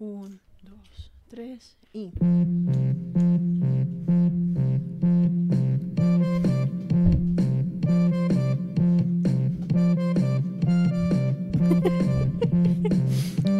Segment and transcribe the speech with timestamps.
[0.00, 2.10] Un, dos, tres y.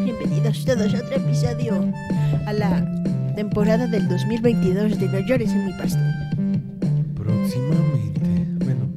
[0.05, 1.93] Bienvenidos todos a otro episodio
[2.47, 2.85] a la
[3.37, 6.15] temporada del 2022 de No llores en mi pastel.
[7.15, 8.89] Próximamente, bueno,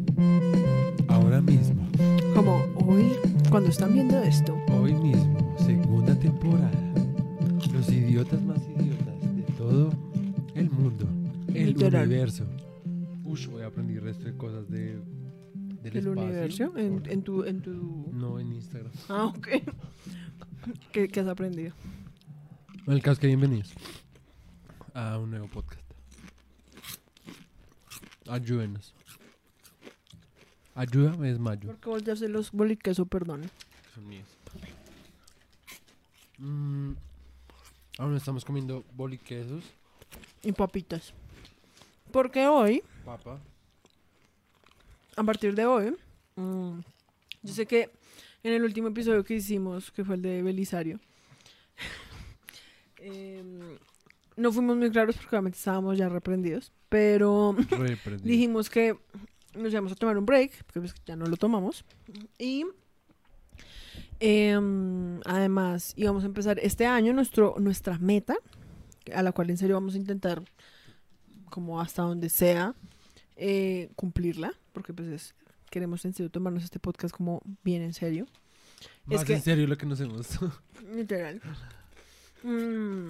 [1.10, 1.86] ahora mismo,
[2.34, 3.12] Como hoy,
[3.50, 4.58] cuando están viendo esto.
[4.72, 6.83] hoy mismo, segunda temporada.
[7.86, 9.92] Los idiotas más idiotas de todo
[10.56, 11.06] el mundo,
[11.54, 12.08] el Literal.
[12.08, 12.46] universo.
[13.26, 16.12] Ush, voy a aprender resto de cosas de, del del espacio.
[16.12, 18.90] universo en, tu en tu No, en Instagram.
[19.10, 19.48] ah ok
[20.94, 21.74] ¿Qué, qué has aprendido
[22.86, 23.74] Bueno, el caso es que bienvenidos
[24.94, 25.82] a un nuevo podcast.
[28.30, 28.94] Ayúdenos.
[30.74, 31.68] Ayúdame, es mayo.
[31.68, 33.42] ¿por qué voltearse los boliquesos perdón
[33.94, 34.28] Son míos.
[36.38, 36.94] Mm,
[37.98, 39.64] aún estamos comiendo boliquesos.
[40.44, 41.14] y papitas
[42.12, 43.40] porque hoy Papa.
[45.16, 45.96] a partir de hoy
[46.36, 46.80] mm,
[47.44, 47.90] yo sé que
[48.44, 51.00] en el último episodio que hicimos que fue el de Belisario
[52.98, 53.78] em,
[54.36, 58.28] no fuimos muy claros porque obviamente estábamos ya reprendidos pero Reprendido.
[58.30, 58.96] dijimos que
[59.56, 61.86] nos íbamos a tomar un break, porque pues ya no lo tomamos.
[62.40, 62.66] Y
[64.20, 68.36] em, además íbamos a empezar este año nuestro, nuestra meta,
[69.14, 70.44] a la cual en serio vamos a intentar,
[71.50, 72.74] como hasta donde sea,
[73.36, 75.36] eh, cumplirla, porque pues es-
[75.70, 78.28] queremos en serio tomarnos este podcast como bien en serio.
[79.06, 80.28] Más es que- en serio lo que nos hemos.
[80.96, 81.42] Literal.
[82.44, 83.10] Mm,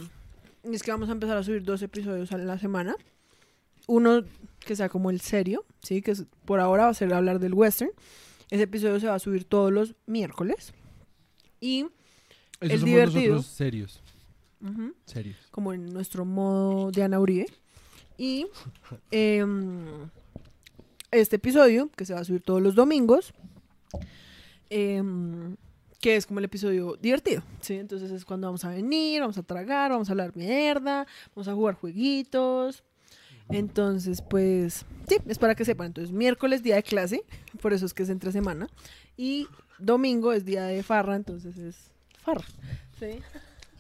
[0.72, 2.96] y es que vamos a empezar a subir dos episodios a la semana.
[3.88, 4.24] Uno
[4.59, 6.02] que sea como el serio, ¿sí?
[6.02, 7.92] Que es- por ahora va a ser hablar del western.
[8.50, 10.74] Ese episodio se va a subir todos los miércoles.
[11.64, 11.92] Y Esos
[12.59, 13.36] El somos divertido.
[13.36, 14.02] nosotros serios.
[15.06, 15.38] Serios.
[15.50, 17.45] como en nuestro modo de Ana Uribe.
[18.17, 18.47] Y
[19.11, 20.09] em,
[21.11, 23.34] este episodio, que se va a subir todos los domingos,
[24.69, 25.56] em,
[26.01, 27.75] que es como el episodio divertido, ¿sí?
[27.75, 31.53] Entonces es cuando vamos a venir, vamos a tragar, vamos a hablar mierda, vamos a
[31.53, 32.84] jugar jueguitos.
[33.50, 35.88] Entonces, pues, sí, es para que sepan.
[35.88, 37.24] Entonces, miércoles, día de clase,
[37.62, 38.68] por eso es que es entre semana.
[39.16, 39.47] Y
[39.79, 41.91] domingo es día de farra, entonces es
[42.23, 42.45] farra,
[43.00, 43.19] ¿sí?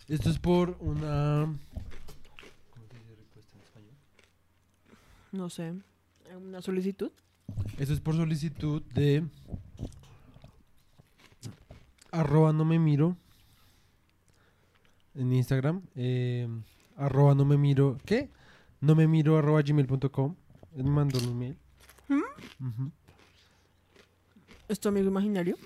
[0.07, 1.45] Esto es por una.
[2.71, 3.93] ¿Cómo se dice respuesta en español?
[5.31, 5.73] no sé,
[6.35, 7.11] una solicitud.
[7.77, 9.25] Esto es por solicitud de.
[12.11, 13.17] Arroba no me miro.
[15.15, 15.81] En Instagram.
[15.95, 16.47] eh,
[16.97, 17.97] arroba no me miro.
[18.05, 18.29] ¿Qué?
[18.81, 20.35] No me miro arroba gmail.com.
[20.75, 21.57] Me mandó un email.
[22.09, 22.91] Ujú.
[24.67, 25.57] ¿Es tu amigo imaginario?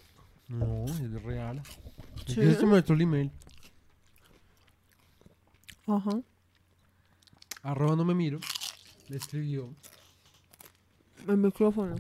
[0.48, 1.62] No, es real.
[2.26, 2.36] Sí.
[2.36, 3.32] ¿Qué es nuestro email?
[5.88, 6.22] Ajá.
[7.64, 8.40] Arroba no me miro.
[9.10, 9.74] Le escribió.
[11.28, 11.96] El micrófono.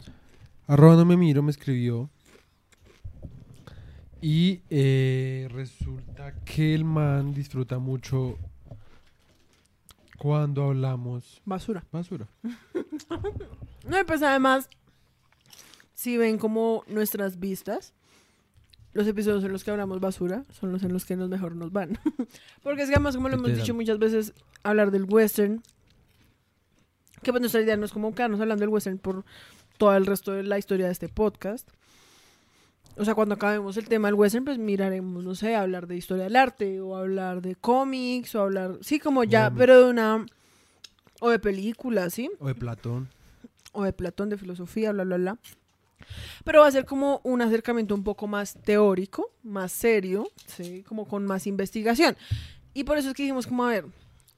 [0.67, 2.09] Arroba no me miro me escribió.
[4.21, 8.37] Y eh, resulta que el man disfruta mucho
[10.17, 11.83] cuando hablamos Basura.
[11.91, 12.27] basura.
[13.87, 14.69] No, y pues además,
[15.93, 17.93] si ven como nuestras vistas,
[18.97, 21.71] los episodios en los que hablamos basura son los en los que nos mejor nos
[21.71, 21.99] van.
[22.63, 25.61] Porque es que además, como lo hemos dicho muchas veces, hablar del western,
[27.21, 29.23] que pues nuestra idea no es como quedarnos hablando del western por
[29.77, 31.69] todo el resto de la historia de este podcast.
[32.97, 36.23] O sea, cuando acabemos el tema del western, pues miraremos, no sé, hablar de historia
[36.23, 40.25] del arte, o hablar de cómics, o hablar, sí, como ya, pero de una,
[41.19, 42.31] o de películas, ¿sí?
[42.39, 43.09] O de Platón.
[43.73, 45.37] o de Platón, de filosofía, bla, bla, bla.
[46.43, 50.83] Pero va a ser como un acercamiento un poco más teórico, más serio, ¿sí?
[50.83, 52.15] Como con más investigación.
[52.73, 53.85] Y por eso es que dijimos como, a ver,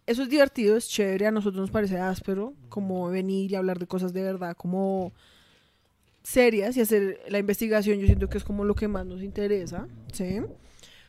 [0.06, 3.88] eso es divertido, es chévere, a nosotros nos parece áspero, como venir y hablar de
[3.88, 5.14] cosas de verdad, como
[6.24, 9.88] serias y hacer la investigación, yo siento que es como lo que más nos interesa,
[10.12, 10.42] ¿sí?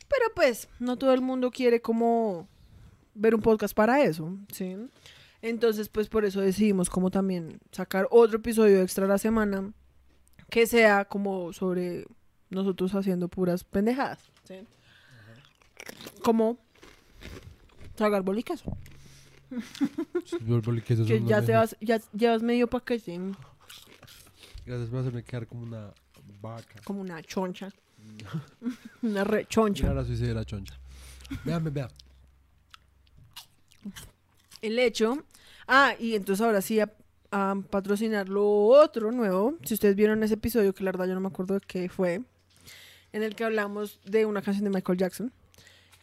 [0.07, 2.47] Pero pues, no todo el mundo quiere como
[3.13, 4.75] ver un podcast para eso, ¿sí?
[5.41, 9.73] Entonces, pues por eso decidimos como también sacar otro episodio extra a la semana
[10.51, 12.05] que sea como sobre
[12.49, 14.19] nosotros haciendo puras pendejadas.
[14.43, 14.67] ¿sí?
[16.21, 16.59] Como
[17.95, 18.63] tragar bolicas.
[21.07, 23.19] Que ya, te vas, ya llevas medio paquete,
[24.65, 25.93] Gracias por hacerme quedar como una
[26.41, 26.81] vaca.
[26.83, 27.71] como una choncha.
[29.01, 29.87] una rechoncha.
[29.87, 30.77] Ahora soy de la choncha.
[31.45, 31.89] Vean, vean.
[34.61, 35.23] El hecho.
[35.67, 36.79] Ah, y entonces ahora sí
[37.31, 39.55] a, patrocinar lo otro nuevo.
[39.63, 42.21] Si ustedes vieron ese episodio, que la verdad yo no me acuerdo de qué fue,
[43.13, 45.31] en el que hablamos de una canción de Michael Jackson.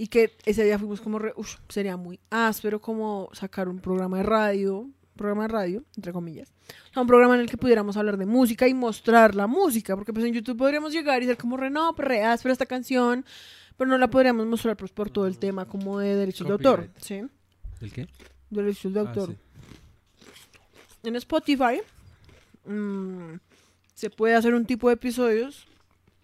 [0.01, 4.19] Y que ese día fuimos como, re- "Ush, sería muy áspero como sacar un programa
[4.19, 6.53] de radio, programa de radio, entre comillas.
[6.91, 9.97] O sea, un programa en el que pudiéramos hablar de música y mostrar la música,
[9.97, 12.67] porque pues en YouTube podríamos llegar y ser como, re, no, pues re áspera esta
[12.67, 13.25] canción,
[13.77, 16.87] pero no la podríamos mostrar pues por todo el tema como de derechos de autor,
[16.93, 17.03] Copyright.
[17.03, 17.23] ¿sí?
[17.81, 18.07] ¿El qué?
[18.51, 19.31] Derechos de Ah, autor.
[19.31, 19.37] sí.
[21.03, 21.81] En Spotify
[22.65, 23.35] mm,
[23.95, 25.67] se puede hacer un tipo de episodios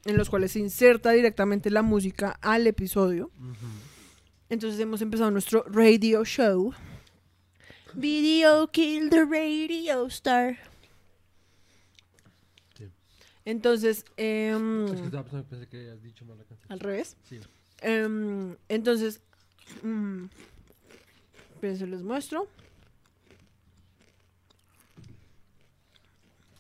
[0.05, 3.31] en los cuales se inserta directamente la música al episodio.
[4.51, 6.73] Entonces hemos empezado nuestro radio show.
[7.95, 10.59] Video kill the radio star.
[12.77, 12.89] Sí.
[13.45, 16.73] Entonces, em, Es que estaba pensando, pensé que habías dicho mal la canción.
[16.73, 17.17] al revés.
[17.23, 17.39] Sí.
[17.81, 19.21] Em, entonces,
[19.83, 20.25] mm,
[21.55, 22.49] espérense, les muestro.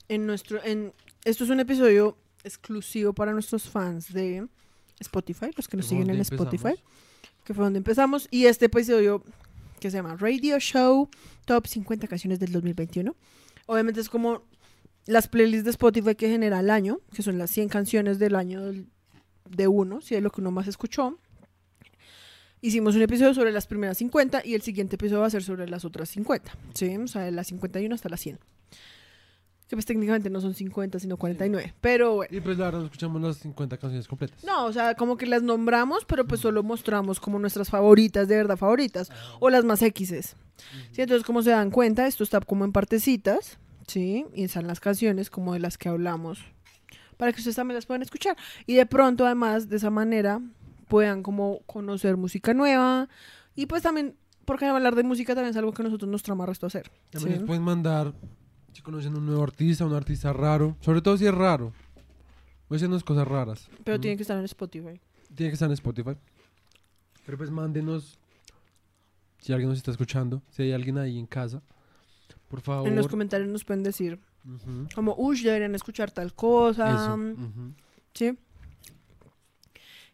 [0.09, 0.93] En nuestro, en,
[1.25, 4.47] esto es un episodio exclusivo para nuestros fans de
[5.01, 6.75] Spotify, los que nos siguen en Spotify,
[7.45, 8.29] que fue donde empezamos.
[8.31, 9.25] Y este episodio
[9.81, 11.09] que se llama Radio Show
[11.45, 13.15] Top 50 canciones del 2021.
[13.67, 14.45] Obviamente es como
[15.07, 18.63] las playlists de Spotify que genera al año, que son las 100 canciones del año
[18.65, 21.19] de uno, si es lo que uno más escuchó.
[22.61, 25.69] Hicimos un episodio sobre las primeras 50 y el siguiente episodio va a ser sobre
[25.69, 26.97] las otras 50, ¿sí?
[26.97, 28.39] O sea, de las 51 hasta las 100.
[29.69, 31.75] Que pues técnicamente no son 50, sino 49.
[31.81, 32.37] Pero bueno.
[32.37, 34.45] Y pues la verdad no escuchamos las 50 canciones completas.
[34.45, 38.37] No, o sea, como que las nombramos, pero pues solo mostramos como nuestras favoritas, de
[38.37, 40.37] verdad favoritas, o las más X's.
[40.93, 44.27] Sí, entonces como se dan cuenta, esto está como en partecitas, ¿sí?
[44.35, 46.41] Y están las canciones como de las que hablamos,
[47.17, 48.37] para que ustedes también las puedan escuchar.
[48.67, 50.41] Y de pronto, además, de esa manera,
[50.89, 53.09] puedan como conocer música nueva,
[53.55, 56.67] y pues también, porque hablar de música también es algo que nosotros nos trama resto
[56.67, 56.91] hacer.
[57.11, 57.39] También ¿sí?
[57.39, 58.13] les pueden mandar
[58.75, 60.77] si conocen un nuevo artista, un artista raro.
[60.81, 61.73] Sobre todo si es raro.
[62.69, 63.69] Voy unas cosas raras.
[63.85, 64.01] Pero ¿Mm?
[64.01, 65.01] tienen que estar en Spotify.
[65.35, 66.17] Tiene que estar en Spotify.
[67.25, 68.19] Pero pues mándenos.
[69.39, 71.63] Si alguien nos está escuchando, si hay alguien ahí en casa,
[72.49, 72.89] por favor.
[72.89, 74.19] En los comentarios nos pueden decir
[74.95, 76.95] como, uy, deberían escuchar tal cosa.
[76.95, 77.15] Eso.
[77.15, 77.73] ujú.
[78.13, 78.39] Sí.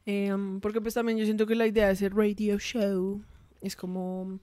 [0.04, 3.22] Em, porque pues también yo siento que la idea de hacer radio show
[3.60, 4.38] es como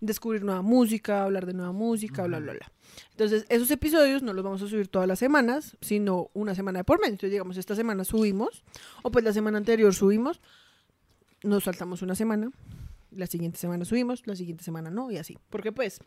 [0.00, 2.44] descubrir nueva música, hablar de nueva música, bla, Ujú.
[2.44, 2.72] bla, bla.
[3.12, 6.84] Entonces, esos episodios no los vamos a subir todas las semanas, sino una semana de
[6.84, 7.12] por medio.
[7.12, 8.64] Entonces, digamos, esta semana subimos,
[9.02, 10.40] o pues la semana anterior subimos,
[11.42, 12.50] nos saltamos una semana,
[13.12, 15.38] la siguiente semana subimos, la siguiente semana no, y así.
[15.50, 16.00] Porque pues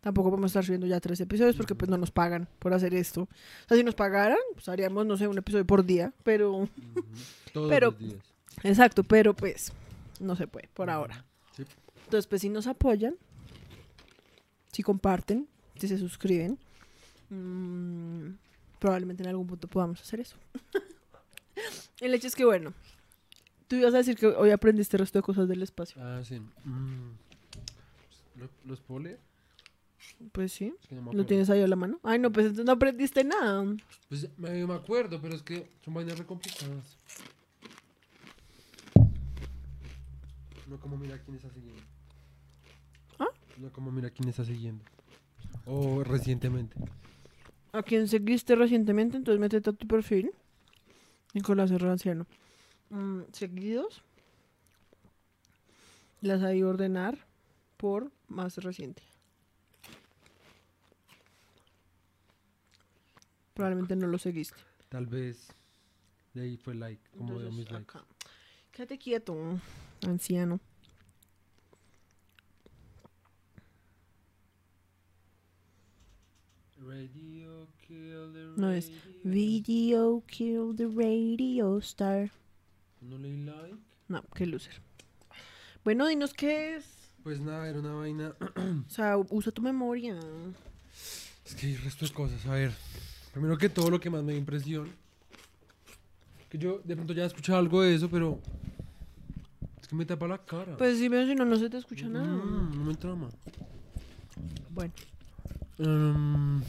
[0.00, 3.22] tampoco podemos estar subiendo ya tres episodios porque pues no nos pagan por hacer esto.
[3.22, 3.28] O
[3.68, 6.52] sea, si nos pagaran, pues haríamos, no sé, un episodio por día, pero...
[6.58, 6.68] Ujú.
[7.52, 8.34] Todos Pero- los días.
[8.62, 9.72] Exacto, pero pues
[10.20, 11.24] no se puede por ahora.
[12.06, 13.16] Entonces, pues si nos apoyan,
[14.72, 16.58] si comparten, si se suscriben,
[17.30, 18.28] mm,
[18.78, 20.36] probablemente en algún punto podamos hacer eso.
[22.00, 22.72] el hecho es que, bueno,
[23.68, 26.00] tú ibas a decir que hoy aprendiste el resto de cosas del espacio.
[26.02, 26.38] Ah, sí.
[26.64, 27.10] Mm.
[28.36, 29.18] ¿Lo- ¿Los puedo leer?
[30.32, 31.98] Pues sí, Es que no me lo tienes ahí a la mano.
[32.04, 33.64] Ay, no, pues entonces no aprendiste nada.
[34.08, 36.96] Pues medio me acuerdo, pero es que son vainas re complicadas.
[40.68, 41.82] No como mira quién está siguiendo.
[43.58, 44.84] No como mira quién está siguiendo.
[45.64, 46.76] O recientemente.
[47.72, 49.16] ¿A quién seguiste recientemente?
[49.16, 50.30] Entonces métete a tu perfil.
[51.34, 52.26] Nicolás Herrera Anciano.
[52.90, 54.02] Mm, seguidos.
[56.20, 57.18] Las hay ordenar
[57.76, 59.02] por más reciente.
[63.54, 64.56] Probablemente no lo seguiste.
[64.88, 65.48] Tal vez
[66.34, 67.98] de ahí fue like, como veo Entonces, mis likes.
[67.98, 68.06] acá.
[68.72, 69.58] Quédate quieto,
[70.06, 70.60] anciano.
[76.86, 78.92] Radio kill the No es.
[79.24, 82.30] Video kill the radio star.
[83.00, 83.76] No le like.
[84.08, 84.80] No, qué loser.
[85.84, 86.84] Bueno, dinos qué es.
[87.24, 88.34] Pues nada, era una vaina.
[88.86, 90.16] O sea, usa tu memoria.
[91.44, 92.46] Es que hay resto de cosas.
[92.46, 92.72] A ver,
[93.32, 94.88] primero que todo, lo que más me dio impresión.
[96.48, 98.40] Que yo de pronto ya he escuchado algo de eso, pero.
[99.80, 100.76] Es que me tapa la cara.
[100.76, 102.26] Pues sí, pero si no, no se te escucha nada.
[102.26, 103.28] Mm, no me trama.
[104.70, 104.92] Bueno,
[105.78, 106.62] Em,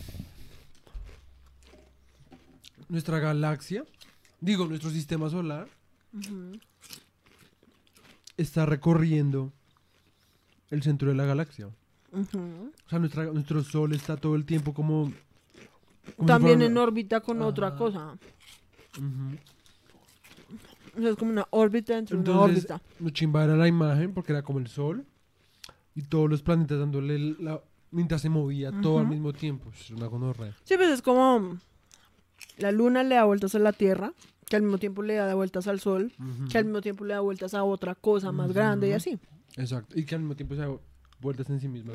[2.90, 3.86] nuestra galaxia,
[4.42, 5.68] digo, nuestro sistema solar,
[8.38, 9.52] está recorriendo
[10.70, 11.68] el centro de la galaxia.
[12.14, 15.12] O sea, nuestra, nuestro sol está todo el tiempo como.
[16.26, 18.18] también en una- órbita con otra cosa.
[20.98, 22.82] O sea, es como una órbita dentro de una órbita.
[23.00, 25.06] lo chimba era la imagen porque era como el sol
[25.96, 27.62] y todos los planetas dándole la.
[27.92, 29.70] Mientras se movía todo al mismo tiempo.
[29.72, 30.56] Es una gonorrea.
[30.64, 31.58] Sí, pues es como
[32.58, 34.14] la luna le da vueltas a la Tierra,
[34.48, 36.14] que al mismo tiempo le da vueltas al sol,
[36.52, 39.20] que al mismo tiempo le da vueltas a otra cosa más grande y así.
[39.56, 39.98] Exacto.
[40.00, 40.70] Y que al mismo tiempo se da
[41.20, 41.94] vueltas en sí misma.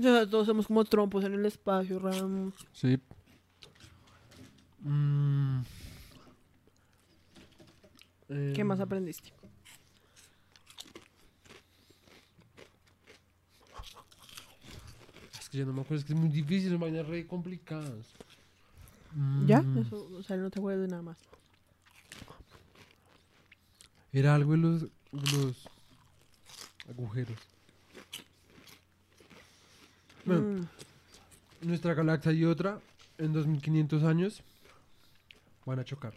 [0.00, 2.52] Sea, todos somos como trompos en el espacio, Ram.
[2.72, 2.98] Sí.
[4.80, 5.60] Mm.
[8.54, 9.32] ¿Qué más Em, aprendiste?
[15.52, 18.06] Que yo no me acuerdo, es que es muy difícil, son vainas re complicadas.
[19.46, 19.60] ¿Ya?
[19.60, 21.18] Mm, Eso, o sea, no te acuerdas de nada más.
[24.12, 24.82] Era algo de los,
[25.12, 25.68] los
[26.88, 27.38] agujeros.
[30.24, 32.80] Bueno, Mm, nuestra galaxia y otra,
[33.18, 34.42] en 2500 años,
[35.66, 36.14] van a chocar.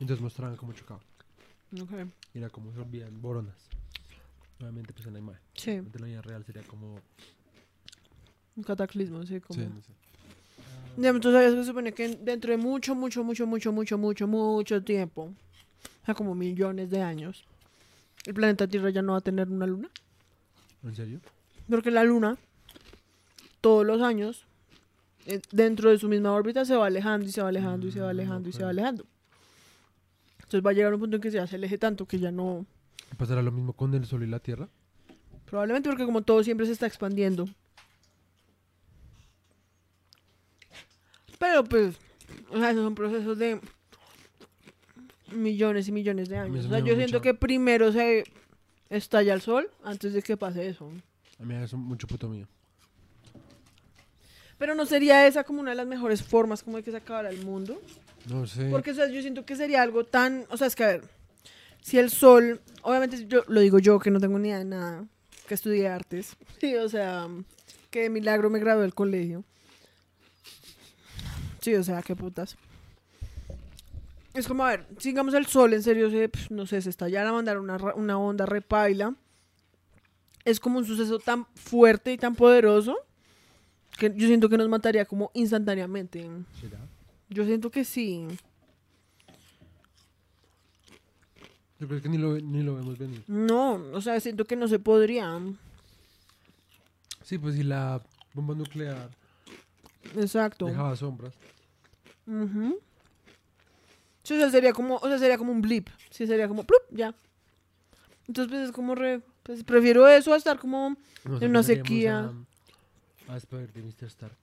[0.00, 1.02] Entonces mostraban cómo chocaban.
[1.80, 1.92] ok.
[2.34, 3.56] Y Era como se olvidan boronas.
[4.58, 5.40] Nuevamente, pues en la imagen.
[5.54, 6.98] Sí, En la vida real sería como.
[8.56, 9.60] Un cataclismo, sí, como...
[9.60, 11.20] Sí, no sé.
[11.20, 14.82] Tú sabías que se supone que dentro de mucho, mucho, mucho, mucho, mucho, mucho, mucho
[14.82, 17.44] tiempo, o sea, como millones de años,
[18.24, 19.90] el planeta Tierra ya no va a tener una luna.
[20.82, 21.20] ¿En serio?
[21.68, 22.38] Porque la luna,
[23.60, 24.46] todos los años,
[25.26, 28.00] eh, dentro de su misma órbita, se va alejando y se va alejando y se
[28.00, 29.04] va Mm, alejando y se va alejando.
[30.38, 32.64] Entonces va a llegar un punto en que se aleje tanto que ya no...
[33.18, 34.68] ¿Pasará lo mismo con el Sol y la Tierra?
[35.44, 37.48] Probablemente porque como todo siempre se está expandiendo.
[41.38, 41.96] Pero pues,
[42.50, 43.60] o sea, esos son procesos de
[45.32, 46.66] millones y millones de años.
[46.66, 48.24] O sea, yo siento que primero se
[48.90, 50.90] estalla el sol antes de que pase eso.
[51.40, 52.46] A mí es mucho puto mío.
[54.58, 57.28] Pero no sería esa como una de las mejores formas como de que se acabara
[57.28, 57.80] el mundo.
[58.28, 58.70] No sé.
[58.70, 60.46] Porque, o sea, yo siento que sería algo tan...
[60.50, 61.04] O sea, es que, a ver,
[61.82, 62.60] si el sol...
[62.82, 65.04] Obviamente, yo lo digo yo, que no tengo ni idea de nada,
[65.46, 66.36] que estudié artes.
[66.60, 67.28] Sí, o sea,
[67.90, 69.44] que de milagro me gradué del colegio.
[71.66, 72.56] Sí, o sea, qué putas.
[74.34, 76.90] Es como, a ver, si digamos el sol en serio se, pf, no sé, se
[76.90, 79.16] estallara a mandar una, una onda repaila.
[80.44, 82.96] Es como un suceso tan fuerte y tan poderoso
[83.98, 86.30] que yo siento que nos mataría como instantáneamente.
[86.60, 86.78] ¿Será?
[87.30, 88.28] Yo siento que sí.
[91.80, 93.24] Yo creo que ni lo, ni lo vemos venir.
[93.26, 95.40] No, o sea, siento que no se podría.
[97.24, 98.00] Sí, pues si la
[98.34, 99.10] bomba nuclear
[100.14, 100.66] Exacto.
[100.66, 101.34] dejaba sombras.
[102.28, 102.72] O
[104.24, 105.88] sea, sería como, o sea, sería como un blip.
[106.10, 107.14] Sí, sería como, plup, ya.
[108.26, 112.32] Entonces, pues es como re, pues prefiero eso a estar como, Nos En una sequía.
[113.28, 114.06] A, a despedir de Mr.
[114.06, 114.36] Stark.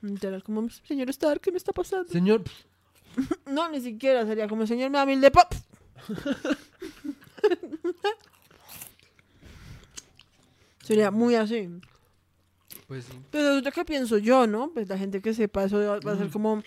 [0.00, 2.08] literal, como, señor Stark, ¿qué me está pasando?
[2.10, 2.42] Señor,
[3.46, 5.52] No, ni siquiera, sería como, señor, me da mil de pop.
[10.82, 11.68] sería muy así.
[12.86, 13.12] pues sí.
[13.30, 14.70] Pero es lo que pienso yo, ¿no?
[14.72, 16.32] Pues la gente que sepa eso va va a ser Mm.
[16.32, 16.62] como,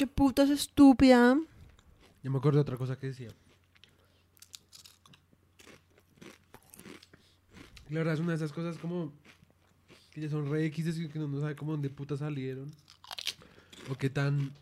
[0.00, 1.38] qué putas estúpida.
[2.22, 3.28] Yo me acuerdo de otra cosa que decía.
[7.90, 9.12] La verdad es una de esas cosas como
[10.14, 12.70] que ya son re X y que uno no sabe cómo dónde putas salieron.
[13.90, 14.52] O qué tan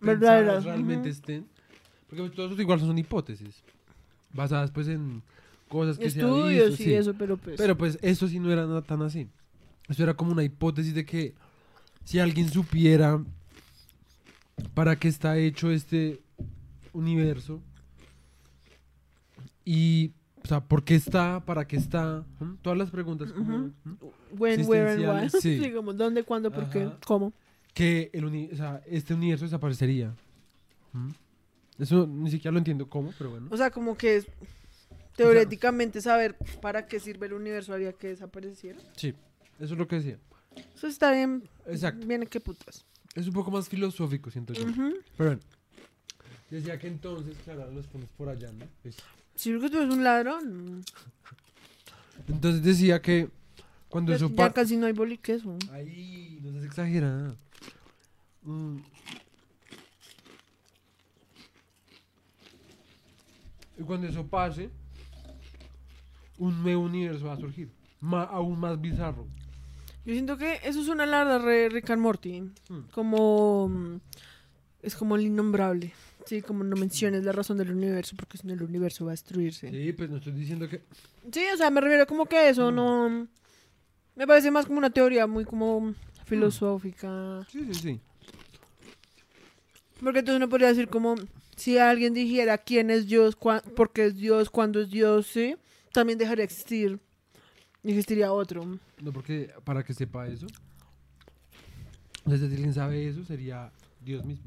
[0.00, 1.16] Verdaderas, pensadas realmente ujú.
[1.16, 1.46] estén.
[2.08, 3.62] Porque pues, todos igual son hipótesis.
[4.32, 5.22] Basadas pues en
[5.68, 6.82] cosas que se han Estudios visto.
[6.82, 6.94] y sí.
[6.94, 7.58] eso, pero pues...
[7.58, 9.28] Pero pues eso sí no era nada tan así.
[9.88, 11.32] Eso era como una hipótesis de que
[12.02, 13.22] si alguien supiera
[14.74, 16.20] para qué está hecho este
[16.92, 17.60] universo
[19.64, 22.56] y, o sea, por qué está, para qué está, ¿m?
[22.62, 23.72] todas las preguntas como, Ujú.
[23.84, 23.96] ¿m?
[24.38, 25.40] When, where and why.
[25.40, 25.58] sí.
[25.64, 27.32] Sí, como dónde, cuándo, por qué, cómo.
[27.72, 30.14] que el uni- o sea, este universo desaparecería.
[30.94, 31.12] ¿m?
[31.78, 33.48] Eso ni siquiera lo entiendo cómo, pero bueno.
[33.50, 34.26] O sea, como que es-
[35.16, 38.78] teóricamente saber para qué sirve el universo haría que desapareciera.
[38.96, 39.14] Sí,
[39.58, 40.18] eso es lo que decía.
[40.74, 41.48] Eso está bien.
[41.66, 42.06] Exacto.
[42.06, 42.84] Viene que putas.
[43.14, 44.64] Es un poco más filosófico, siento yo.
[45.16, 45.40] Pero bueno.
[46.50, 48.66] Decía que entonces, claro, los pones por allá, ¿no?
[48.82, 48.96] Pues,
[49.34, 50.84] Si creo que tú eres un ladrón.
[52.28, 53.28] entonces decía que
[53.88, 55.56] cuando pues eso ya casi no hay boliqueso.
[55.72, 57.36] Ay, no seas exagerada.
[58.42, 58.78] Mm.
[63.78, 64.70] Y cuando eso pase,
[66.38, 67.70] un nuevo universo va a surgir.
[68.00, 69.26] ma- aún más bizarro.
[70.04, 72.40] Yo siento que eso es una larga re Rick and Morty.
[72.68, 72.80] Mm.
[72.92, 73.68] Como.
[73.68, 74.00] mm,
[74.82, 75.92] Es como el innombrable.
[76.26, 79.14] Sí, como no menciones la razón del universo, porque si no el universo va a
[79.14, 79.70] destruirse.
[79.70, 80.76] Sí, Sí, pues no estoy diciendo que...
[81.52, 82.74] o sea, me refiero como que eso Mm.
[82.74, 83.28] no.
[84.16, 85.94] Me parece más como una teoría muy como
[86.24, 87.46] filosófica.
[87.50, 88.00] Sí, sí, sí.
[90.02, 91.14] Porque entonces uno podría decir como
[91.56, 95.56] si alguien dijera quién es Dios, por qué es Dios, cuándo es Dios, sí,
[95.92, 96.98] también dejaría de existir.
[97.84, 98.64] Existiría otro.
[99.02, 100.46] No, porque para que sepa eso...
[102.24, 104.46] Entonces, si alguien sabe eso, sería Dios mismo.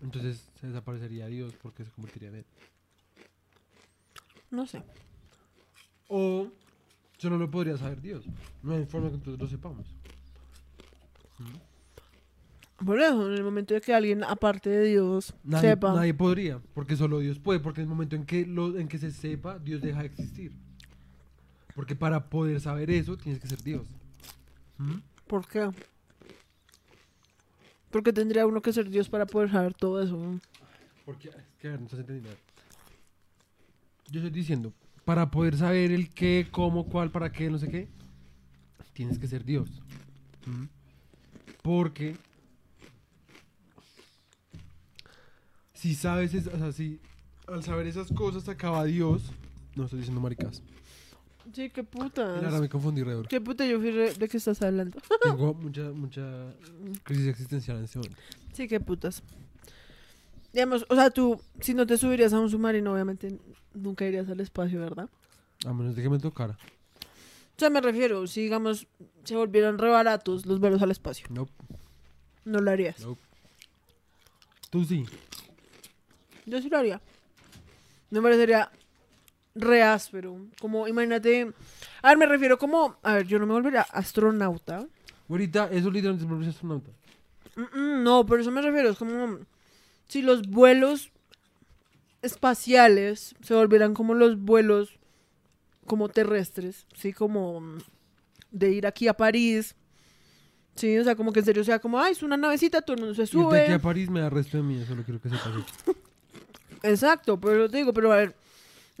[0.00, 2.44] Entonces se desaparecería Dios porque se convertiría en él.
[4.52, 4.82] No sé.
[6.08, 6.48] O
[7.18, 8.24] solo lo podría saber Dios.
[8.62, 9.86] No hay forma que nosotros lo sepamos.
[12.84, 15.92] Por eso, en el momento de que alguien, aparte de Dios, Nadie, sepa.
[15.94, 18.98] nadie podría, porque solo Dios puede, porque en el momento en que, lo, en que
[18.98, 20.52] se sepa, Dios deja de existir.
[21.80, 23.86] Porque para poder saber eso, tienes que ser Dios.
[24.76, 24.96] ¿Mm?
[25.26, 25.70] ¿Por qué?
[27.90, 30.38] Porque tendría uno que ser Dios para poder saber todo eso.
[31.06, 32.38] Porque, es que a ver, no estás entendiendo.
[34.10, 34.74] Yo estoy diciendo,
[35.06, 37.88] para poder saber el qué, cómo, cuál, para qué, no sé qué,
[38.92, 39.70] tienes que ser Dios.
[40.44, 40.64] ¿Mm?
[41.62, 42.14] Porque
[45.72, 47.00] si sabes, es- o sea, si
[47.46, 49.32] al saber esas cosas acaba Dios,
[49.76, 50.62] no estoy diciendo maricas.
[51.52, 52.34] Sí, qué Mira, puta.
[52.36, 53.28] ahora me confundí, re duro.
[53.28, 54.98] Qué puta, yo fui re- de qué estás hablando.
[55.22, 56.54] Tengo mucha, mucha
[57.02, 58.18] crisis existencial en este momento.
[58.52, 59.22] Sí, qué putas.
[60.52, 63.38] Digamos, o sea, tú, si no te subirías a un submarino, obviamente
[63.74, 65.08] nunca irías al espacio, ¿verdad?
[65.64, 66.56] A menos de que me tocara.
[67.56, 68.86] O sea, me refiero, si digamos,
[69.24, 71.48] se volvieran re baratos los vuelos al espacio, No,
[72.44, 73.00] no lo harías.
[73.04, 73.16] no.
[74.70, 75.04] Tú sí.
[76.46, 77.00] Yo sí lo haría.
[78.10, 78.70] No me parecería
[79.54, 80.38] re áspero.
[80.60, 81.52] Como, imagínate.
[82.02, 82.96] A ver, me refiero como.
[83.02, 84.86] A ver, yo no me volvería astronauta.
[85.28, 86.90] Ahorita, eso literalmente es volverse astronauta.
[87.56, 88.90] Mm, mm, no, por eso me refiero.
[88.90, 89.38] Es como.
[90.08, 91.12] Si los vuelos
[92.22, 94.98] espaciales se volvieran como los vuelos
[95.86, 97.12] como terrestres, ¿sí?
[97.12, 97.78] Como mm,
[98.50, 99.74] de ir aquí a París.
[100.74, 103.00] Sí, o sea, como que en serio sea como, ay, es una navecita, todo el
[103.02, 103.74] mundo se Irte aquí sube.
[103.74, 105.36] a París me da resto de mí, solo quiero que eso.
[106.82, 108.34] Exacto, pero te digo, pero a ver,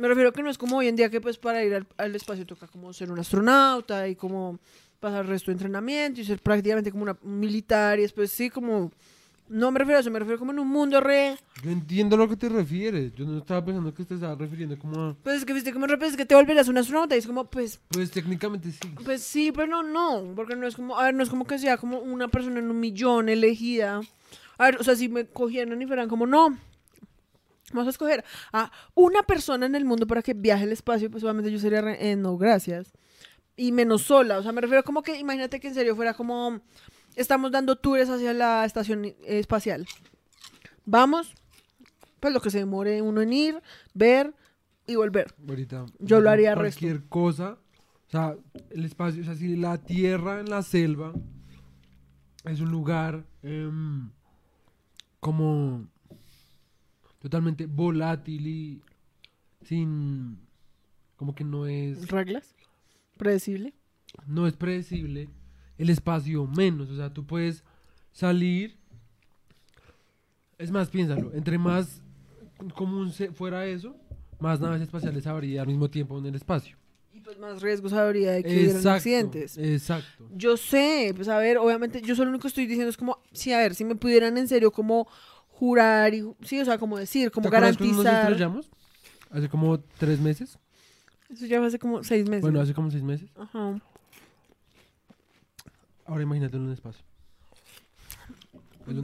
[0.00, 2.16] me refiero que no es como hoy en día que pues para ir al, al
[2.16, 4.58] espacio toca como ser un astronauta y como
[4.98, 8.50] pasar el resto de entrenamiento y ser prácticamente como una un militar y después sí
[8.50, 8.90] como...
[9.48, 11.36] No me refiero a eso, me refiero como en un mundo re...
[11.64, 13.12] Yo entiendo a lo que te refieres.
[13.14, 15.14] Yo no estaba pensando que te estabas refiriendo como a...
[15.24, 17.44] Pues es que viste como repente es que te volverías un astronauta y es como
[17.44, 17.80] pues...
[17.88, 18.94] Pues técnicamente sí.
[19.04, 21.58] Pues sí, pero no, no, porque no es como, a ver, no es como que
[21.58, 24.00] sea como una persona en un millón elegida.
[24.56, 26.56] A ver, o sea, si me cogieran y fueran como, no,
[27.72, 31.22] vamos a escoger a una persona en el mundo para que viaje al espacio, pues
[31.24, 32.92] obviamente yo sería, re- eh, no, gracias.
[33.56, 36.60] Y menos sola, o sea, me refiero como que, imagínate que en serio fuera como,
[37.16, 39.86] estamos dando tours hacia la estación eh, espacial.
[40.86, 41.34] Vamos,
[42.20, 43.62] pues lo que se demore uno en ir,
[43.94, 44.34] ver
[44.86, 45.34] y volver.
[45.48, 45.86] Ahorita.
[45.98, 47.58] Yo lo haría Cualquier cosa.
[48.06, 48.34] O sea,
[48.70, 51.12] el espacio, o sea, si la tierra en la selva
[52.44, 54.10] es un lugar em,
[55.20, 55.86] como
[57.20, 58.82] totalmente volátil y
[59.62, 60.38] sin.
[61.16, 62.08] como que no es.
[62.08, 62.54] ¿Reglas?
[63.16, 63.74] ¿Predecible?
[64.26, 65.28] no es predecible,
[65.78, 66.90] el espacio menos.
[66.90, 67.64] O sea, tú puedes
[68.12, 68.76] salir.
[70.58, 72.02] Es más, piénsalo, entre más
[72.74, 73.96] común fuera eso,
[74.38, 76.76] más naves espaciales habría al mismo tiempo en el espacio.
[77.12, 79.56] Y pues más riesgos habría de que hubieran accidentes.
[79.56, 80.28] exacto.
[80.34, 83.18] Yo sé, pues a ver, obviamente, yo solo lo único que estoy diciendo es como,
[83.32, 85.08] sí, a ver, si me pudieran en serio como
[85.60, 88.22] jurar y, sí, o sea, como decir, como ¿Te garantizar.
[88.30, 88.70] estrellamos?
[89.30, 90.58] Hace como tres meses.
[91.28, 92.40] Eso ya fue hace como seis meses.
[92.40, 93.28] Bueno, hace como seis meses.
[93.36, 93.78] Ajá.
[96.06, 97.04] Ahora imagínate en un espacio.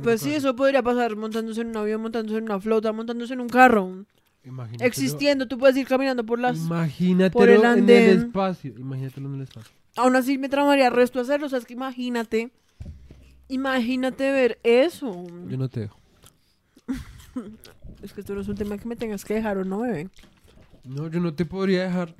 [0.02, 3.34] Pues sí, que eso podría pasar montándose en un avión, montándose en una flota, montándose
[3.34, 4.04] en un carro.
[4.44, 6.56] Imagínatelo- Existiendo, tú puedes ir caminando por las...
[6.56, 8.18] Imagínatelo por el en el andén.
[8.20, 8.74] espacio.
[8.78, 9.72] Imagínatelo en el espacio.
[9.96, 12.50] Aún así me tramaría resto hacerlo, o sea, es que imagínate,
[13.48, 15.24] imagínate ver eso.
[15.48, 15.98] Yo no te dejo.
[18.02, 20.08] Es que esto no es un tema que me tengas que dejar o no, bebé.
[20.84, 22.14] No, yo no te podría dejar.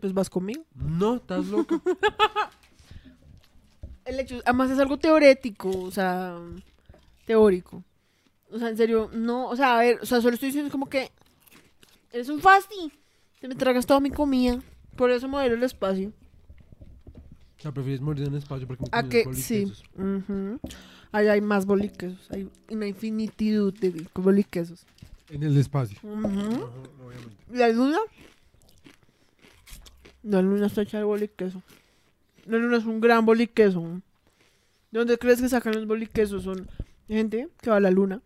[0.00, 0.64] Pues vas conmigo.
[0.74, 1.80] No, estás loco.
[4.04, 6.38] El hecho, además es algo teorético, o sea,
[7.26, 7.84] teórico.
[8.50, 10.88] O sea, en serio, no, o sea, a ver, o sea, solo estoy diciendo como
[10.88, 11.10] que
[12.10, 12.90] eres un fasti.
[13.40, 14.58] Te me tragas toda mi comida.
[14.96, 16.12] Por eso modelo el espacio.
[17.58, 19.70] O sea, prefieres morir en el espacio porque me A que, sí.
[19.94, 20.58] ujú.
[21.12, 22.30] Allá hay más boliquesos.
[22.30, 24.84] Hay una infinitud de boliquesos.
[25.30, 25.98] En el espacio.
[26.02, 26.26] Ujú.
[26.26, 26.50] Ajá,
[27.04, 27.36] obviamente.
[27.52, 27.98] ¿La luna?
[30.22, 31.62] La luna está hecha de boliqueso.
[32.44, 33.80] La luna es un gran boliqueso.
[34.90, 36.44] ¿De dónde crees que sacan los boliquesos?
[36.44, 36.68] Son
[37.08, 38.22] gente que va a la luna.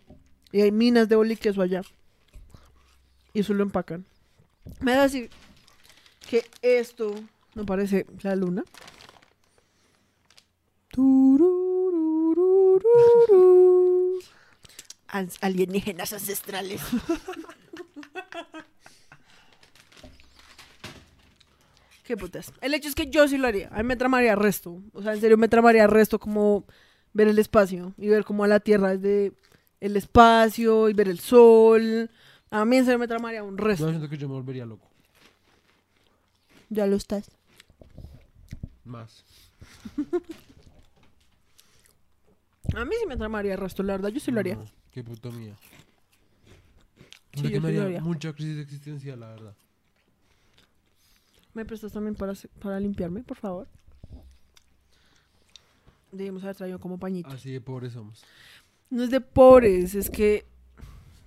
[0.53, 1.83] Y hay minas de boliqueso allá.
[3.33, 4.05] Y eso lo empacan.
[4.81, 5.31] Me va a decir
[6.29, 7.15] que esto
[7.55, 8.65] no parece la luna.
[15.41, 16.81] Alienígenas ancestrales.
[22.05, 22.53] Qué putas.
[22.61, 23.69] El hecho es que yo sí lo haría.
[23.69, 24.83] A mí me tramaría resto.
[24.93, 26.65] O sea, en serio me tramaría resto como
[27.13, 29.33] ver el espacio y ver como a la Tierra desde
[29.81, 32.11] el espacio y ver el sol.
[32.51, 33.89] A mí en serio me tramaría un Yo resto.
[33.89, 34.89] siento que yo me volvería loco.
[36.71, 37.31] Ya lo estás.
[38.85, 39.25] Más.
[42.75, 44.57] A mí sí me tramaría resto, la verdad, yo sí lo haría.
[44.57, 45.57] No, qué puta mía.
[47.35, 48.01] Sí, yo me sí lo haría haría.
[48.01, 49.55] mucha crisis existencial, la verdad.
[51.55, 53.69] ¿Me prestas también para, para limpiarme, por favor?
[56.11, 57.29] Debemos haber traído como pañito.
[57.31, 58.23] Así de pobres somos.
[58.91, 60.47] No es de pobres, es que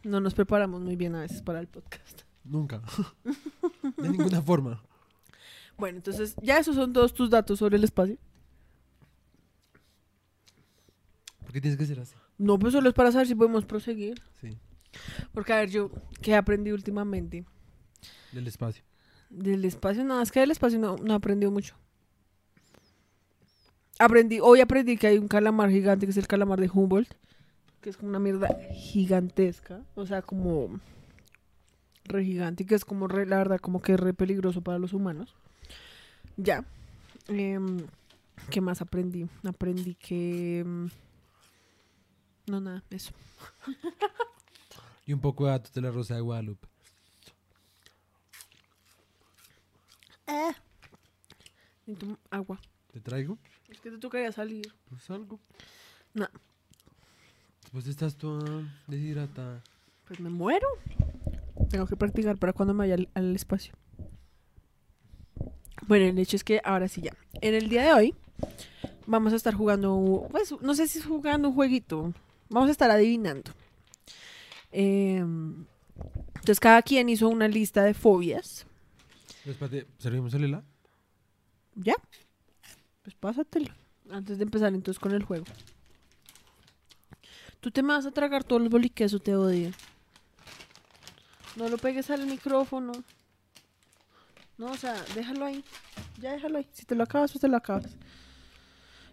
[0.04, 2.22] no nos preparamos muy bien a veces para el podcast.
[2.44, 2.82] Nunca.
[3.98, 4.84] de ninguna forma.
[5.78, 8.18] Bueno, entonces ya esos son todos tus datos sobre el espacio.
[11.40, 12.14] ¿Por qué tienes que ser así?
[12.38, 14.22] No, pues solo es para saber si podemos proseguir.
[14.42, 14.58] Sí.
[15.34, 15.90] Porque, a ver, yo,
[16.22, 17.46] ¿qué he aprendido últimamente?
[18.34, 18.84] Del espacio.
[19.30, 21.78] Del espacio, nada, es que del espacio no, no he aprendido mucho.
[24.00, 27.14] Aprendí, hoy aprendí que hay un calamar gigante, que es el calamar de Humboldt,
[27.80, 30.82] que es como una mierda gigantesca, o sea, como
[32.04, 35.34] re gigante, que es como re, la verdad, como que re peligroso para los humanos.
[36.36, 36.66] Ya.
[37.30, 37.78] Em,
[38.50, 39.30] ¿Qué más aprendí?
[39.46, 40.90] Aprendí que...
[42.48, 43.12] no, nada, eso.
[45.06, 46.68] Y un poco de datos de la Rosa de Guadalupe.
[51.86, 52.60] Necesito agua.
[52.92, 53.38] ¿Te traigo?
[53.70, 54.74] Es que te tocaría salir.
[54.90, 55.40] Pues algo.
[56.14, 56.28] No.
[57.62, 59.62] Después estás toda deshidratada.
[60.08, 60.68] Pues me muero.
[61.70, 63.74] Tengo que practicar para cuando me vaya al, al espacio.
[65.88, 67.16] Bueno, el hecho es que ahora sí ya.
[67.42, 68.16] En el día de hoy
[69.06, 72.14] vamos a estar jugando, pues no sé si es jugando un jueguito.
[72.50, 73.52] Vamos a estar adivinando.
[74.72, 75.66] Em,
[76.36, 78.66] entonces cada quien hizo una lista de fobias.
[79.46, 80.64] Espérate, ¿servimos el helado?
[81.76, 81.96] ¿Ya?
[83.04, 83.74] Pues pásatelo.
[84.10, 85.46] Antes de empezar entonces con el juego.
[87.60, 89.72] Tú te me vas a tragar todos los boliquesos, te odio.
[91.56, 92.92] No lo pegues al micrófono.
[94.58, 95.64] No, o sea, déjalo ahí.
[96.20, 96.68] Ya déjalo ahí.
[96.72, 97.96] Si te lo acabas, pues te lo acabas.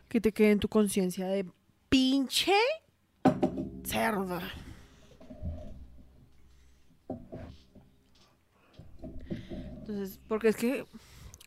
[0.09, 1.47] Que te quede en tu conciencia de
[1.88, 2.55] pinche
[3.85, 4.41] cerdo.
[9.79, 10.87] Entonces, porque es que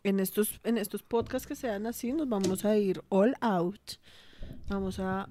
[0.03, 3.93] en estos, en estos podcasts que sean así, nos vamos a ir all out.
[4.67, 5.29] Vamos a.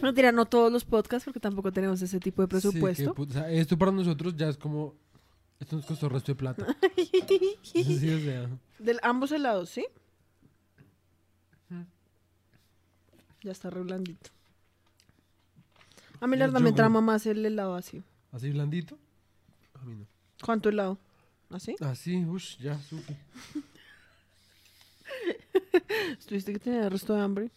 [0.00, 3.14] No tirar no todos los podcasts porque tampoco tenemos ese tipo de presupuesto.
[3.16, 4.96] o sea, esto para nosotros ya es como...
[5.60, 6.66] Esto nos costó resto de plata.
[7.62, 8.48] sí, o sea...
[8.78, 9.86] De ambos helados, ¿sí?
[13.42, 14.30] Ya está re blandito.
[16.22, 18.00] A mí la El verdad me trama más el helado así.
[18.30, 18.96] ¿Así blandito?
[19.74, 20.06] A mí no.
[20.40, 20.96] ¿Cuánto helado?
[21.50, 21.74] ¿Así?
[21.80, 23.16] Así, uff, ya, sufi.
[26.16, 27.50] ¿Estuviste que tenía el resto de hambre?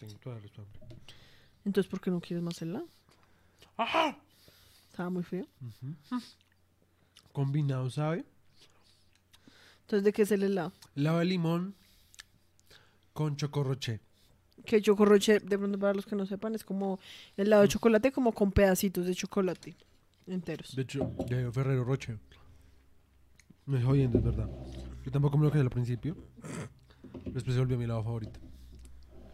[0.00, 0.96] Tengo toda la resto de hambre.
[1.64, 2.88] Entonces, ¿por qué no quieres más helado?
[3.76, 4.18] ¡Ajá!
[4.90, 5.46] Estaba muy frío.
[7.30, 8.24] Combinado, ¿sabe?
[9.82, 10.72] Entonces, ¿de qué es el helado?
[10.96, 11.76] Lava de limón
[13.12, 14.00] con chocorroche.
[14.64, 16.98] Que chocorroche, de pronto para los que no sepan, es como
[17.36, 19.74] helado de chocolate, como con pedacitos de chocolate
[20.26, 20.74] enteros.
[20.76, 22.18] De hecho, de Ferrero Roche.
[23.66, 24.48] Me estoy jodiendo, es verdad.
[25.04, 26.16] Yo tampoco me lo quedé al principio.
[27.26, 28.38] Después se volvió mi lado favorito.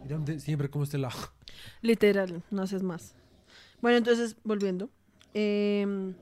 [0.04, 1.18] Y realmente siempre como este lado.
[1.82, 3.14] Literal, no haces más.
[3.80, 4.90] Bueno, entonces, volviendo.
[5.34, 6.14] em,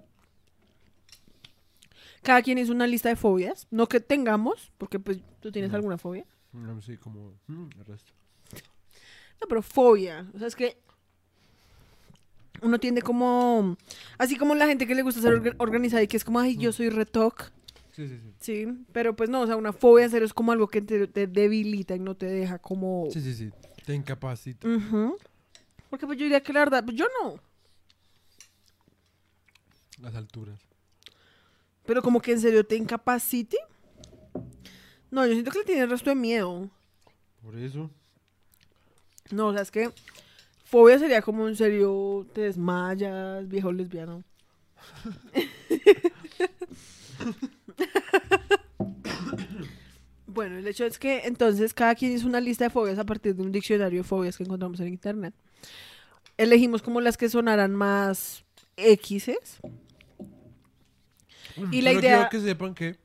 [2.22, 3.66] cada quien hizo una lista de fobias.
[3.70, 5.76] No que tengamos, porque pues tú tienes No.
[5.76, 6.26] alguna fobia.
[6.52, 8.12] No sé, como mm, el resto.
[9.40, 10.26] No, pero fobia.
[10.34, 10.78] O sea, es que
[12.62, 13.76] uno tiende como...
[14.18, 16.56] Así como la gente que le gusta ser orga- organizada y que es como, ay,
[16.56, 17.50] yo soy retoc.
[17.92, 18.32] Sí, sí, sí.
[18.40, 21.06] Sí, pero pues no, o sea, una fobia en serio es como algo que te,
[21.06, 23.06] te debilita y no te deja como...
[23.10, 23.50] Sí, sí, sí.
[23.84, 24.66] Te incapacita.
[24.68, 25.16] Ujú.
[25.90, 27.40] Porque pues yo diría que la verdad, pues yo no.
[30.00, 30.60] Las alturas.
[31.86, 33.56] Pero como que en serio te incapacite.
[35.10, 36.68] No, yo siento que le tiene el resto de miedo.
[37.42, 37.90] Por eso.
[39.30, 39.90] No, o sea, es que
[40.64, 44.24] fobia sería como en serio te desmayas, viejo lesbiano.
[50.26, 53.34] bueno, el hecho es que entonces cada quien hizo una lista de fobias a partir
[53.34, 55.34] de un diccionario de fobias que encontramos en internet.
[56.36, 58.44] Elegimos como las que sonaran más
[58.76, 59.60] X's.
[61.70, 62.96] Y la Solo idea- quiero que sepan que.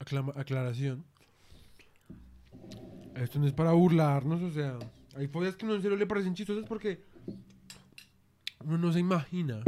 [0.00, 1.04] aclama- aclaración.
[3.14, 4.78] Esto no es para burlarnos, o sea.
[5.16, 7.02] Hay fobias que no en serio le parecen chistosas porque.
[8.64, 9.62] Uno no se imagina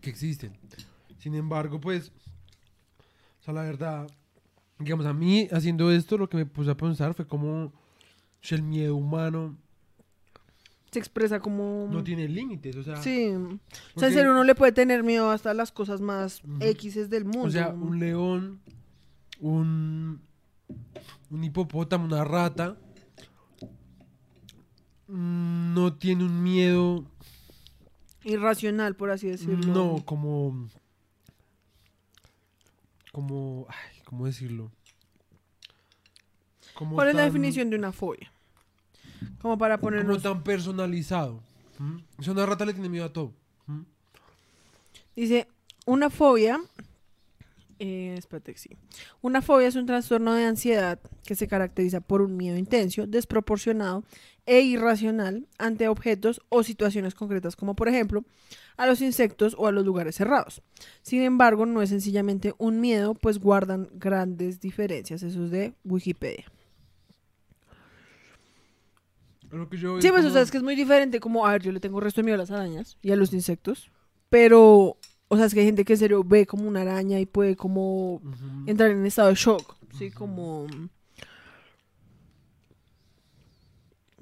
[0.00, 0.56] que existen.
[1.18, 2.12] Sin embargo, pues.
[3.40, 4.08] O sea, la verdad.
[4.78, 7.72] Digamos, a mí haciendo esto, lo que me puse a pensar fue como.
[8.40, 9.56] si el miedo humano
[10.92, 11.88] se expresa como...
[11.90, 13.30] no tiene límites, o sea, Sí.
[13.94, 16.58] O sea, en serio, uno le puede tener miedo hasta a las cosas más Ujú.
[16.60, 17.48] X del mundo.
[17.48, 18.60] o sea, un león,
[19.40, 20.20] un,
[21.32, 22.76] un hipopótamo, una rata,
[25.08, 27.06] mm, no tiene un miedo,
[28.24, 29.66] Irracional, por así decirlo.
[29.66, 30.68] no, como,
[33.10, 34.70] como, ay, ¿cómo decirlo?
[36.74, 38.30] Como ¿Cuál es la definición de una fobia?
[39.40, 40.22] Como para Como ponernos...
[40.22, 41.42] tan personalizado.
[41.80, 42.04] ¿m?
[42.16, 43.32] O sea, una rata le tiene miedo a todo.
[45.16, 45.48] Dice,
[45.86, 46.60] una fobia...
[47.78, 48.70] Eh, espérate, sí.
[49.20, 54.04] Una fobia es un trastorno de ansiedad que se caracteriza por un miedo intenso, desproporcionado
[54.46, 58.24] e irracional ante objetos o situaciones concretas, como por ejemplo
[58.76, 60.62] a los insectos o a los lugares cerrados.
[61.02, 65.22] Sin embargo, no es sencillamente un miedo, pues guardan grandes diferencias.
[65.22, 66.44] Eso es de Wikipedia.
[69.50, 71.20] Lo que yo Sí, es pues o sea, es que es muy diferente.
[71.20, 73.32] Como, a ver, yo le tengo resto de miedo a las arañas y a los
[73.34, 73.90] insectos.
[74.30, 74.96] Pero,
[75.32, 77.56] o sea, es que hay gente que en serio ve como una araña y puede
[77.56, 78.20] como
[78.66, 79.76] entrar en estado de shock.
[79.98, 80.66] Sí, como.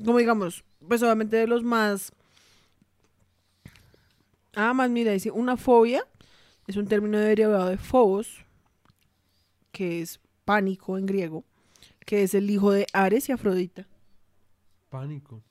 [0.04, 2.12] Como digamos, pues obviamente de los más.
[4.54, 6.04] Ah, más mira, dice, una fobia
[6.66, 8.44] es un término derivado de phobos,
[9.72, 11.44] que es pánico en griego,
[12.06, 13.86] que es el hijo de Ares y Afrodita.
[14.88, 15.42] Pánico.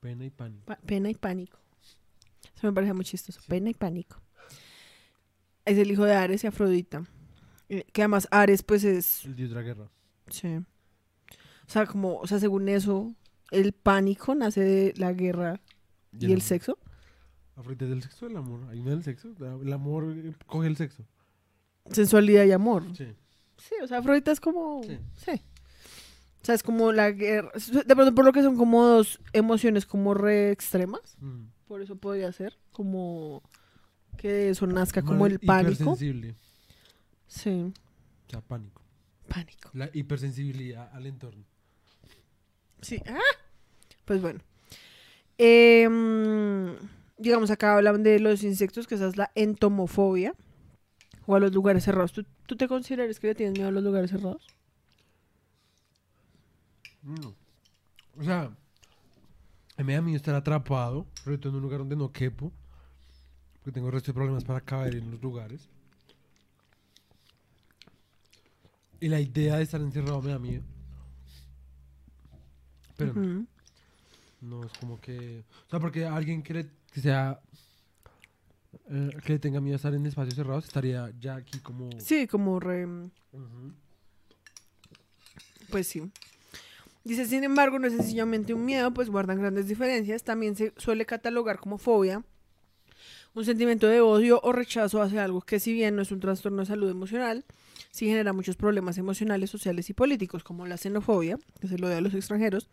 [0.00, 0.64] Pena y pánico.
[0.66, 1.58] Pa- pena y pánico.
[2.56, 3.40] Eso me parece muy chistoso.
[3.48, 4.20] Pena y pánico.
[5.64, 7.04] Es el hijo de Ares y Afrodita.
[7.68, 9.24] Eh, Que además Ares, pues es.
[9.24, 9.90] El dios de la guerra.
[10.28, 10.48] Sí.
[10.56, 13.14] O sea, como, o sea, según eso,
[13.50, 15.60] el pánico nace de la guerra
[16.18, 16.78] y el sexo.
[17.56, 18.68] Ahorita es del sexo el amor.
[18.68, 19.34] Ahí no es el sexo.
[19.62, 21.04] El amor eh, coge el sexo.
[21.90, 22.84] Sensualidad y amor.
[22.96, 23.06] Sí.
[23.56, 24.82] Sí, o sea, Afrodita es como.
[24.82, 24.98] Sí.
[25.16, 25.42] Sí.
[26.42, 27.50] O sea, es como la guerra.
[27.86, 31.16] De pronto, por lo que son como dos emociones como re extremas.
[31.20, 31.44] Mm.
[31.66, 32.58] Por eso podría ser.
[32.72, 33.42] Como
[34.16, 35.96] que eso nazca como el pánico.
[37.26, 37.72] Sí.
[38.26, 38.82] O sea, pánico.
[39.28, 39.70] Pánico.
[39.72, 41.44] La hipersensibilidad al entorno.
[42.80, 43.02] Sí.
[43.06, 43.18] ¡Ah!
[44.04, 44.40] Pues bueno.
[45.38, 46.74] Em,
[47.18, 50.34] digamos, acá hablan de los insectos, que esa es la entomofobia.
[51.26, 52.12] O a los lugares cerrados.
[52.12, 54.46] ¿Tú, tú te consideras que le tienes miedo a los lugares cerrados?
[57.02, 57.34] No.
[58.18, 58.50] O sea,
[59.76, 62.52] a mí me da miedo estar atrapado, sobre todo en un lugar donde no quepo,
[63.64, 65.70] porque tengo el resto de problemas para caber en los lugares.
[69.00, 70.62] Y la idea de estar encerrado me da miedo.
[72.98, 73.14] Pero
[74.42, 75.44] no, es como que...
[75.66, 77.40] O sea, porque alguien que, le- que sea...
[78.90, 81.88] eh, que le tenga miedo a estar en espacios cerrados estaría ya aquí como...
[81.98, 82.86] Sí, como re...
[85.70, 86.02] Pues sí.
[87.02, 90.22] Dice, sin embargo, no es sencillamente un miedo, pues guardan grandes diferencias.
[90.22, 92.22] También se suele catalogar como fobia
[93.34, 96.60] un sentimiento de odio o rechazo hacia algo que si bien no es un trastorno
[96.60, 97.44] de salud emocional,
[97.90, 101.96] sí genera muchos problemas emocionales, sociales y políticos, como la xenofobia, que es el odio
[101.96, 102.68] a los extranjeros,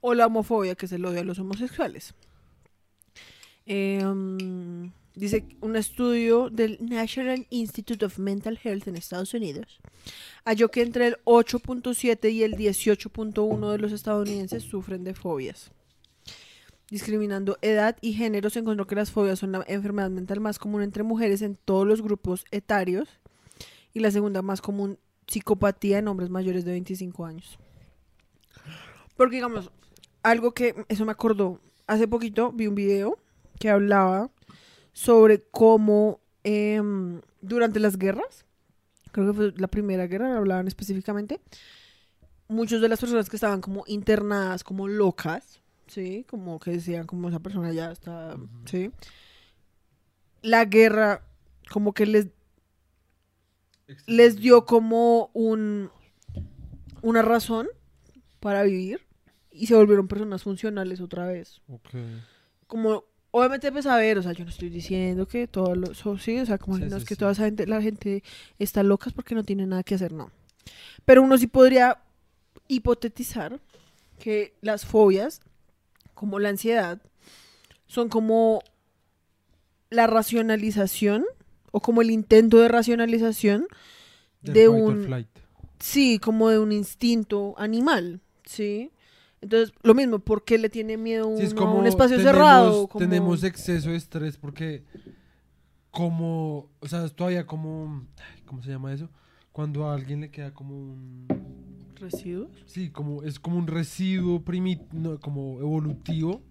[0.00, 2.14] o la homofobia, que es el odio a los homosexuales.
[3.66, 9.80] Um, dice un estudio del National Institute of Mental Health en Estados Unidos
[10.44, 15.70] halló que entre el 8.7 y el 18.1 de los estadounidenses sufren de fobias.
[16.90, 20.82] Discriminando edad y género, se encontró que las fobias son la enfermedad mental más común
[20.82, 23.08] entre mujeres en todos los grupos etarios
[23.94, 27.58] y la segunda más común, psicopatía en hombres mayores de 25 años.
[29.16, 29.70] Porque, digamos,
[30.22, 33.18] algo que eso me acordó, hace poquito vi un video
[33.58, 34.30] que hablaba
[34.92, 38.44] sobre cómo em, durante las guerras,
[39.12, 41.40] creo que fue la primera guerra, hablaban específicamente,
[42.48, 45.59] muchas de las personas que estaban como internadas, como locas,
[45.90, 46.24] ¿sí?
[46.28, 48.36] Como que decían, como esa persona ya está.
[48.64, 48.90] ¿sí?
[50.42, 51.22] La guerra
[51.70, 52.28] como que les,
[54.06, 55.90] les dio como un,
[57.02, 57.68] una razón
[58.40, 59.00] para vivir
[59.52, 61.60] y se volvieron personas funcionales otra vez.
[61.68, 61.88] Ok.
[62.66, 66.38] Como, obviamente, pues a ver, o sea, yo no estoy diciendo que todos los, sí,
[66.38, 67.18] o sea, como Sí, no es que sí.
[67.18, 68.22] toda esa gente, la gente
[68.58, 70.30] está loca es porque no tiene nada que hacer, no.
[71.04, 71.98] Pero uno sí podría
[72.68, 73.60] hipotetizar
[74.18, 75.40] que las fobias,
[76.20, 77.00] como la ansiedad,
[77.86, 78.60] son como
[79.88, 81.24] la racionalización
[81.72, 83.66] o como el intento de racionalización
[84.42, 85.28] de or un- flight.
[85.78, 88.90] Sí, como de un instinto animal, ¿sí?
[89.40, 92.18] Entonces, lo mismo, ¿por qué le tiene miedo uno Sí, es a como un espacio
[92.18, 92.86] tenemos- cerrado?
[92.88, 94.84] Como- Tenemos exceso de estrés porque
[95.90, 98.04] como, o sea, es todavía como,
[98.44, 99.08] ¿cómo se llama eso?
[99.52, 101.26] Cuando a alguien le queda como un,
[102.00, 102.48] ¿Residuos?
[102.66, 106.42] sí, como, es como un residuo primitivo, como evolutivo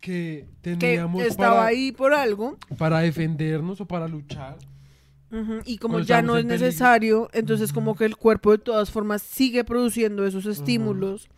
[0.00, 2.58] que Que teníamos estaba para, ahí por algo.
[2.78, 4.56] para defendernos o para luchar.
[5.64, 9.64] Y como ya no es necesario, entonces como que el cuerpo de todas formas sigue
[9.64, 11.28] produciendo esos estímulos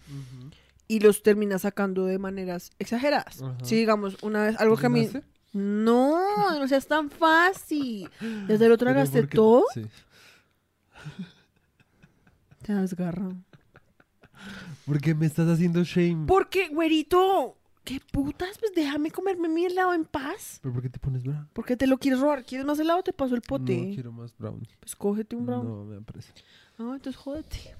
[0.86, 3.42] y los termina sacando de maneras exageradas.
[3.62, 5.08] Si digamos, una vez, algo que a mí...
[5.54, 8.08] No, no seas tan fácil.
[8.48, 9.64] ¿Ya te lo tragaste todo?
[9.72, 9.86] Sí.
[12.68, 13.30] Te desgarra.
[14.84, 16.26] ¿Por qué me estás haciendo shame?
[16.26, 18.58] Porque, güerito, ¿qué putas?
[18.58, 20.58] Pues déjame comerme mi helado en paz.
[20.60, 21.46] ¿Pero por qué te pones bravo?
[21.54, 22.44] ¿Por qué te lo quieres robar?
[22.44, 23.02] ¿Quieres más helado?
[23.02, 23.74] Te paso el pote.
[23.74, 24.68] No quiero más brownie.
[24.80, 25.66] Pues cógete un brown.
[25.66, 26.34] No, me da pereza.
[26.78, 27.74] Ah, entonces jódete.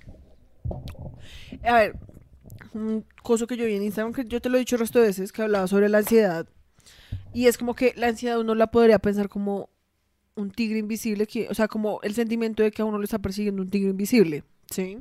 [1.65, 1.99] A ver,
[2.73, 5.01] un coso que yo vi en Instagram, que yo te lo he dicho el resto
[5.01, 6.49] de veces, que hablaba sobre la ansiedad.
[7.35, 9.69] Y es como que la ansiedad uno la podría pensar como
[10.35, 13.19] un tigre invisible, que, o sea, como el sentimiento de que a uno le está
[13.19, 14.99] persiguiendo un tigre invisible, ¿sí?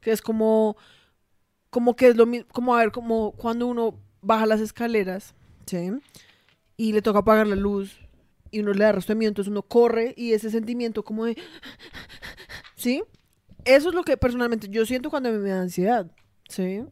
[0.00, 0.76] Que es como,
[1.70, 5.34] como que es lo mismo, como a ver, como cuando uno baja las escaleras,
[5.66, 5.90] ¿sí?
[6.76, 7.98] Y le toca apagar la luz
[8.50, 11.36] y uno le da miedo, entonces uno corre y ese sentimiento como de,
[12.76, 13.02] ¿sí?
[13.64, 16.10] Eso es lo que personalmente yo siento cuando a mí me da ansiedad,
[16.48, 16.82] ¿sí?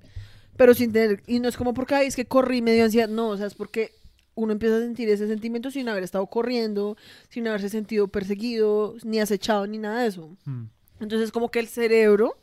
[0.57, 2.85] Pero sin tener, y no es como porque "Ay, es que corrí y me dio
[2.85, 3.93] ansiedad, no, o sea, es porque
[4.35, 6.97] uno empieza a sentir ese sentimiento sin haber estado corriendo,
[7.31, 10.37] sin haberse sentido perseguido, ni acechado, ni nada de eso.
[10.45, 10.65] Mm.
[11.01, 12.39] Entonces, como que el cerebro,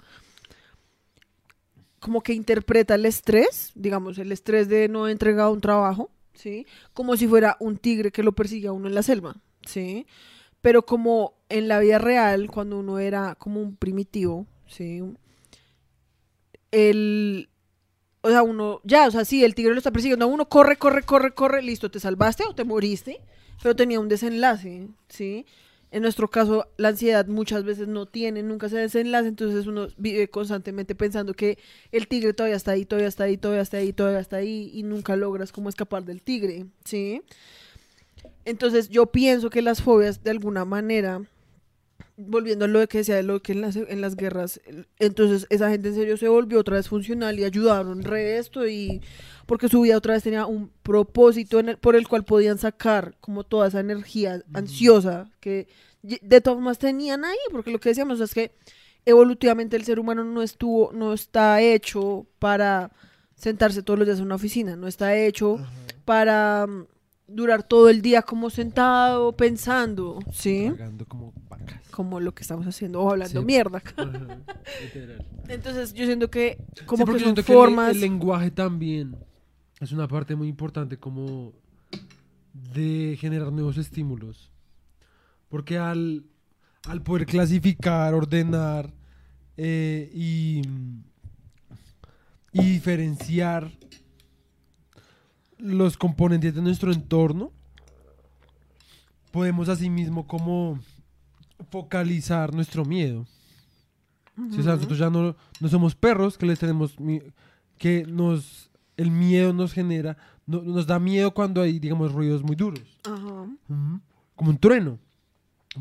[1.99, 6.67] como que interpreta el estrés, digamos, el estrés de no haber entregado un trabajo, ¿sí?
[6.93, 9.35] Como si fuera un tigre que lo persigue a uno en la selva,
[9.65, 10.05] ¿sí?
[10.61, 15.01] Pero como en la vida real, cuando uno era como un primitivo, ¿sí?
[16.71, 17.49] El...
[18.21, 21.03] O sea, uno, ya, o sea, sí, el tigre lo está persiguiendo uno, corre, corre,
[21.03, 23.19] corre, corre, listo, te salvaste o te moriste,
[23.61, 25.45] pero tenía un desenlace, ¿sí?
[25.93, 30.27] En nuestro caso, la ansiedad muchas veces no tiene, nunca se desenlace, entonces uno vive
[30.27, 31.59] constantemente pensando que
[31.91, 34.81] el tigre todavía está ahí, todavía está ahí, todavía está ahí, todavía está ahí, y
[34.81, 37.21] nunca logras como escapar del tigre, ¿sí?
[38.43, 41.21] Entonces yo pienso que las fobias de alguna manera,
[42.17, 44.61] volviendo a lo que decía de lo que en las, en las guerras,
[44.99, 49.01] entonces esa gente en serio se volvió otra vez funcional y ayudaron re esto y
[49.47, 53.15] porque su vida otra vez tenía un propósito en el- por el cual podían sacar
[53.19, 55.67] como toda esa energía ansiosa que
[56.03, 58.51] de todas formas tenían ahí, porque lo que decíamos es que
[59.05, 62.91] evolutivamente el ser humano no estuvo, no está hecho para
[63.35, 65.57] sentarse todos los días en una oficina, no está hecho
[66.05, 66.85] para mm,
[67.27, 70.71] durar todo el día como sentado pensando, ¿sí?
[71.07, 71.81] Como vacas.
[71.89, 73.45] Como lo que estamos haciendo o hablando Sí.
[73.45, 73.81] mierda.
[73.95, 74.39] Ajá.
[75.47, 78.51] Entonces yo siento que Sí, como porque que son siento que el- formas el, lenguaje
[78.51, 79.15] también
[79.79, 81.53] es una parte muy importante como
[82.73, 84.51] de generar nuevos estímulos.
[85.49, 86.23] Porque al,
[86.87, 88.91] al poder clasificar, ordenar
[89.57, 90.61] eh, y,
[92.51, 93.71] y diferenciar
[95.63, 97.51] los componentes de nuestro entorno,
[99.31, 100.79] podemos asimismo como
[101.71, 103.25] focalizar nuestro miedo.
[104.51, 106.95] Sí, o sea, nosotros ya no, no somos perros que les tenemos
[107.77, 112.55] que nos el miedo nos genera no- nos da miedo cuando hay digamos ruidos muy
[112.55, 113.41] duros Ajá.
[113.41, 113.99] Ujú.
[114.35, 114.99] como un trueno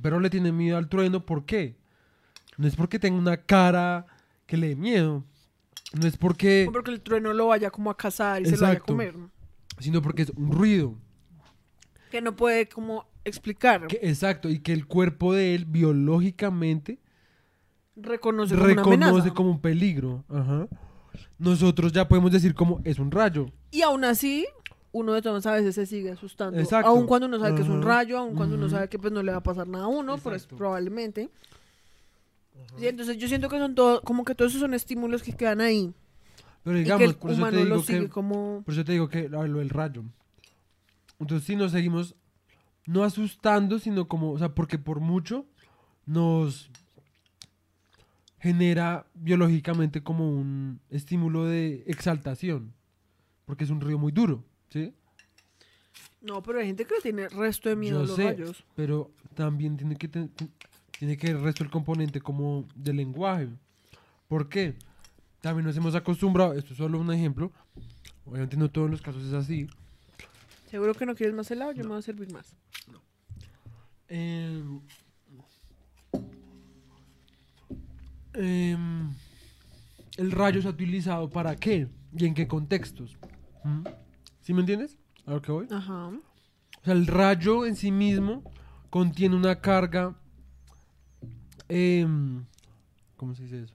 [0.01, 1.77] pero le tiene miedo al trueno ¿por qué?
[2.59, 4.07] no es porque tenga una cara
[4.47, 5.25] que le dé miedo
[5.99, 8.63] no es porque No porque el trueno lo vaya como a cazar y se lo
[8.63, 8.93] vaya a Exacto.
[8.95, 9.15] comer.
[9.83, 10.95] Sino porque es un ruido
[12.11, 16.99] Que no puede como explicar, que- exacto y que el cuerpo de él biológicamente
[17.97, 20.67] reconoce como reconoce como un peligro Ajá.
[21.39, 24.47] nosotros ya podemos decir como es un rayo Y aún así,
[24.93, 26.59] uno de todas a veces se sigue asustando.
[26.61, 26.89] Exacto.
[26.89, 28.75] Aun cuando uno sabe que es un rayo, aun cuando uno Ujú.
[28.75, 31.31] sabe que pues no le va a pasar nada a uno, pues probablemente.
[32.79, 35.61] Sí, entonces yo siento que son todo, como que todos esos son estímulos que quedan
[35.63, 35.93] ahí.
[36.65, 38.63] Pero y que digamos el por eso te digo que como...
[38.65, 40.05] Por eso te digo que lo del rayo.
[41.19, 42.15] Entonces sí nos seguimos
[42.87, 45.47] no asustando, sino como, o sea, porque por mucho
[46.07, 46.71] nos
[48.41, 52.73] genera biológicamente como un estímulo de exaltación,
[53.45, 54.93] porque es un río muy duro, ¿sí?
[56.21, 58.65] No, pero hay gente que tiene resto de miedo Yo a los sé, rayos.
[58.75, 60.33] pero también tiene que ten-
[60.99, 63.49] tiene que el resto el componente como del lenguaje.
[64.29, 64.75] ¿Por qué?
[65.43, 67.53] También nos hemos acostumbrado, esto es solo un ejemplo,
[68.25, 69.69] obviamente no todos los casos es así,
[70.73, 72.57] Seguro que no quieres más helado, yo me voy a servir más.
[74.09, 74.81] Em,
[78.33, 79.13] em,
[80.17, 83.19] el rayo se ha utilizado para qué y en qué contextos.
[83.65, 83.83] ¿Mm?
[84.41, 84.97] ¿Sí me entiendes?
[85.27, 85.67] A lo que voy.
[85.71, 86.07] Ajá.
[86.09, 88.43] O sea, el rayo en sí mismo
[88.89, 90.17] contiene una carga.
[91.69, 92.47] em,
[93.19, 93.75] ¿Cómo se dice eso?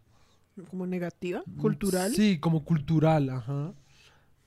[0.69, 2.13] Como negativa, cultural.
[2.13, 3.73] Sí, como cultural, ajá.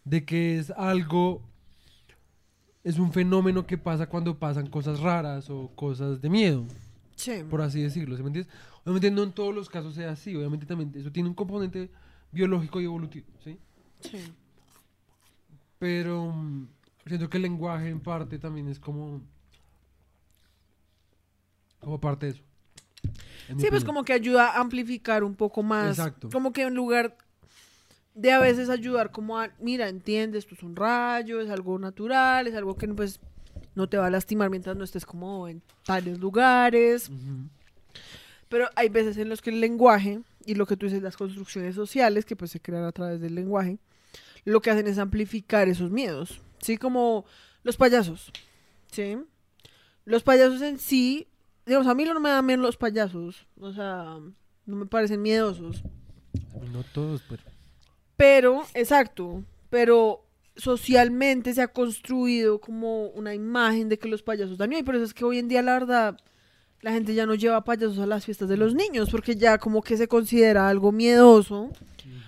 [0.05, 1.43] De que es algo
[2.83, 6.65] es un fenómeno que pasa cuando pasan cosas raras o cosas de miedo,
[7.15, 7.43] Sí.
[7.49, 8.17] por así decirlo.
[8.17, 8.53] ¿sí me entiendes?
[8.85, 11.91] Obviamente no en todos los casos sea así, obviamente también eso tiene un componente
[12.33, 13.59] biológico y evolutivo, ¿sí?
[14.01, 14.19] Sí.
[15.79, 16.69] Pero mm,
[17.07, 19.21] siento que el lenguaje en parte también es como
[21.81, 22.43] como parte de eso.
[23.59, 23.87] Sí, pues opinión.
[23.87, 25.99] como que ayuda a amplificar un poco más.
[25.99, 26.29] Exacto.
[26.31, 27.17] Como que en lugar
[28.15, 32.47] de a veces ayudar como a, mira, entiendes, esto es un rayo, es algo natural,
[32.47, 33.21] es algo que pues
[33.75, 37.09] no te va a lastimar mientras no estés como en tales lugares.
[37.09, 37.49] Ujú.
[38.49, 41.75] Pero hay veces en los que el lenguaje y lo que tú dices, las construcciones
[41.75, 43.79] sociales, que pues se crean a través del lenguaje,
[44.45, 46.41] lo que hacen es amplificar esos miedos.
[46.61, 47.25] Sí, como
[47.63, 48.33] los payasos.
[48.91, 49.19] Sí.
[50.05, 51.29] Los payasos en sí,
[51.67, 53.47] digamos, a mí no me dan miedo los payasos.
[53.61, 54.19] O sea,
[54.67, 55.83] no me parecen miedosos.
[56.55, 57.43] A mí no todos, pero
[58.17, 64.69] Pero, exacto, pero socialmente se ha construido como una imagen de que los payasos dan
[64.69, 64.81] miedo.
[64.83, 66.19] Y por eso es que hoy en día, la verdad,
[66.83, 69.83] la gente ya no lleva payasos a las fiestas de los niños, porque ya como
[69.83, 71.71] que se considera algo miedoso.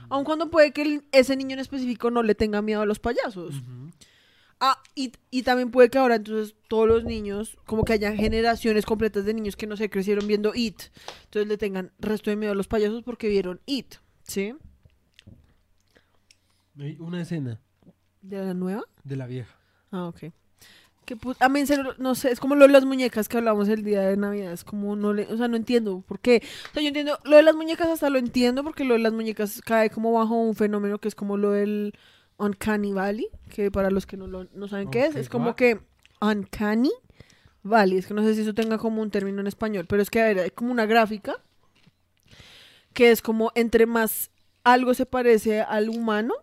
[0.09, 2.99] Aun cuando puede que el- ese niño en específico no le tenga miedo a los
[2.99, 3.55] payasos.
[4.65, 8.87] Ah, y, y también puede que ahora entonces todos los niños, como que hayan generaciones
[8.87, 10.83] completas de niños que no sé, crecieron viendo It.
[11.25, 13.97] Entonces le tengan resto de miedo a los payasos porque vieron It.
[14.23, 14.55] ¿Sí?
[16.79, 17.61] Hay una escena
[18.21, 18.85] ¿De la nueva?
[19.03, 19.53] de la vieja.
[19.91, 20.33] Ah, ok.
[21.07, 21.65] Que a mí
[21.99, 24.63] no sé, es como lo de las muñecas que hablamos el día de Navidad, es
[24.63, 26.41] como no le, o sea, no entiendo por qué.
[26.71, 29.13] O sea, yo entiendo, lo de las muñecas hasta lo entiendo porque lo de las
[29.13, 31.95] muñecas cae como bajo un fenómeno que es como lo del
[32.39, 35.57] Uncanny Valley, que para los que no, lo, no saben qué es, es como what?
[35.57, 35.81] que
[36.21, 36.93] Uncanny
[37.63, 40.11] Valley, es que no sé si eso tenga como un término en español, pero es
[40.11, 41.37] que a ver, hay como una gráfica
[42.93, 44.31] que es como entre más
[44.65, 46.35] algo se parece al humano,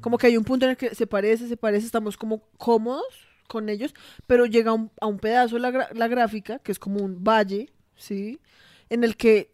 [0.00, 3.06] como que hay un punto en el que se parece, se parece, estamos como cómodos
[3.48, 3.94] con ellos,
[4.26, 7.70] pero llega a un, a un pedazo la, la gráfica, que es como un valle,
[7.96, 8.38] ¿sí?
[8.90, 9.53] En el que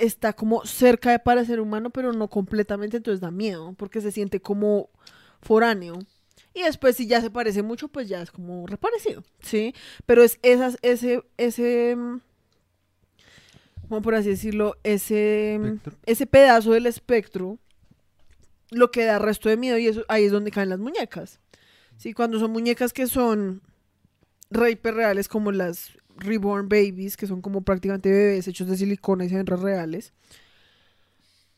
[0.00, 4.40] está como cerca de parecer humano, pero no completamente, entonces da miedo, porque se siente
[4.40, 4.90] como
[5.42, 5.98] foráneo.
[6.54, 9.74] Y después, si ya se parece mucho, pues ya es como reparecido, ¿sí?
[10.06, 12.20] Pero es esas, ese, ese, mm,
[13.88, 15.96] como por así decirlo, ese, mm, Espectro.
[16.06, 17.58] ese pedazo del espectro
[18.70, 21.40] lo que da resto de miedo y eso ahí es donde caen las muñecas.
[21.96, 23.62] Sí, cuando son muñecas que son
[24.50, 25.90] re hiperreales como las
[26.20, 30.12] reborn babies, que son como prácticamente bebés hechos de silicona y se ven reales.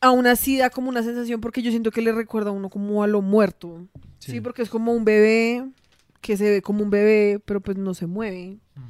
[0.00, 3.02] Aún así da como una sensación porque yo siento que le recuerda a uno como
[3.02, 3.86] a lo muerto.
[4.18, 4.40] Sí, Sí.
[4.40, 5.64] porque es como un bebé
[6.20, 8.58] que se ve como un bebé, pero pues no se mueve.
[8.74, 8.80] Mm.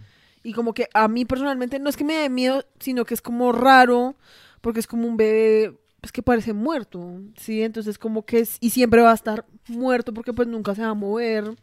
[0.45, 3.21] Y como que a mí personalmente no es que me dé miedo, sino que es
[3.23, 4.17] como raro,
[4.61, 7.63] porque es como un bebé pues que parece muerto, ¿sí?
[7.63, 10.89] Entonces como que es, y siempre va a estar muerto porque pues nunca se va
[10.89, 11.57] a mover.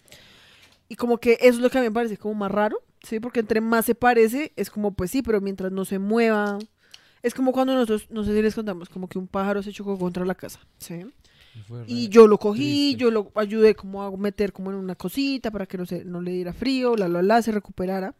[0.87, 3.19] Y como que eso es lo que a mí me parece como más raro, ¿sí?
[3.19, 6.57] Porque entre más se parece, es como pues sí, pero mientras no se mueva.
[7.23, 9.97] Es como cuando nosotros, no sé si les contamos, como que un pájaro se chocó
[9.99, 11.05] contra la casa, ¿sí?
[11.87, 12.97] Y yo lo cogí, triste.
[13.05, 16.21] yo lo ayudé como a meter como en una cosita para que no, se, no
[16.21, 18.15] le diera frío, la, la, la, se recuperara.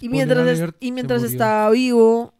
[0.00, 2.34] Y mientras, es- y mientras estaba vivo,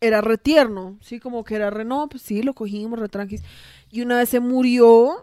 [0.00, 1.20] era retierno, ¿sí?
[1.20, 3.42] Como que era re, no, pues sí, lo cogimos, re tranquis.
[3.90, 5.16] Y una vez se murió,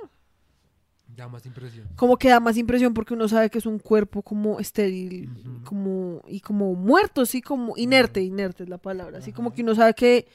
[1.16, 1.88] Da más impresión.
[1.96, 5.64] como que da más impresión porque uno sabe que es un cuerpo como estéril, Ujú.
[5.64, 9.76] como, y como muerto, sí, como inerte, inerte es la palabra, así como que uno
[9.76, 10.28] sabe que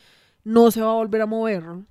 [0.45, 1.85] no se va a volver a mover, ¿no?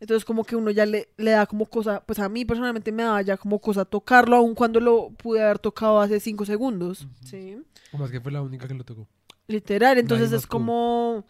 [0.00, 3.02] Entonces como que uno ya le, le da como cosa, pues a mí personalmente me
[3.04, 7.06] daba ya como cosa tocarlo, aun cuando lo pude haber tocado hace cinco segundos.
[7.24, 7.58] ¿sí?
[7.92, 9.06] O más que fue la única que lo tocó.
[9.46, 11.24] Literal, entonces es pudo.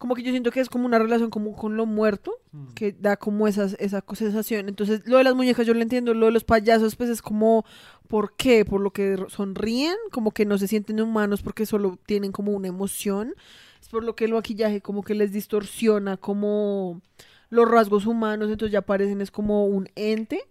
[0.00, 2.68] Como, que yo siento que es como una relación como con lo muerto, Mm.
[2.74, 4.68] que da como esas, esa sensación.
[4.68, 7.64] Entonces, lo de las muñecas yo lo entiendo, lo de los payasos, pues es como,
[8.08, 8.64] ¿por qué?
[8.64, 12.66] Por lo que sonríen, como que no se sienten humanos porque solo tienen como una
[12.68, 13.34] emoción.
[13.80, 17.02] Es por lo que el maquillaje como que les distorsiona como
[17.50, 20.42] los rasgos humanos, entonces ya parecen es como un ente.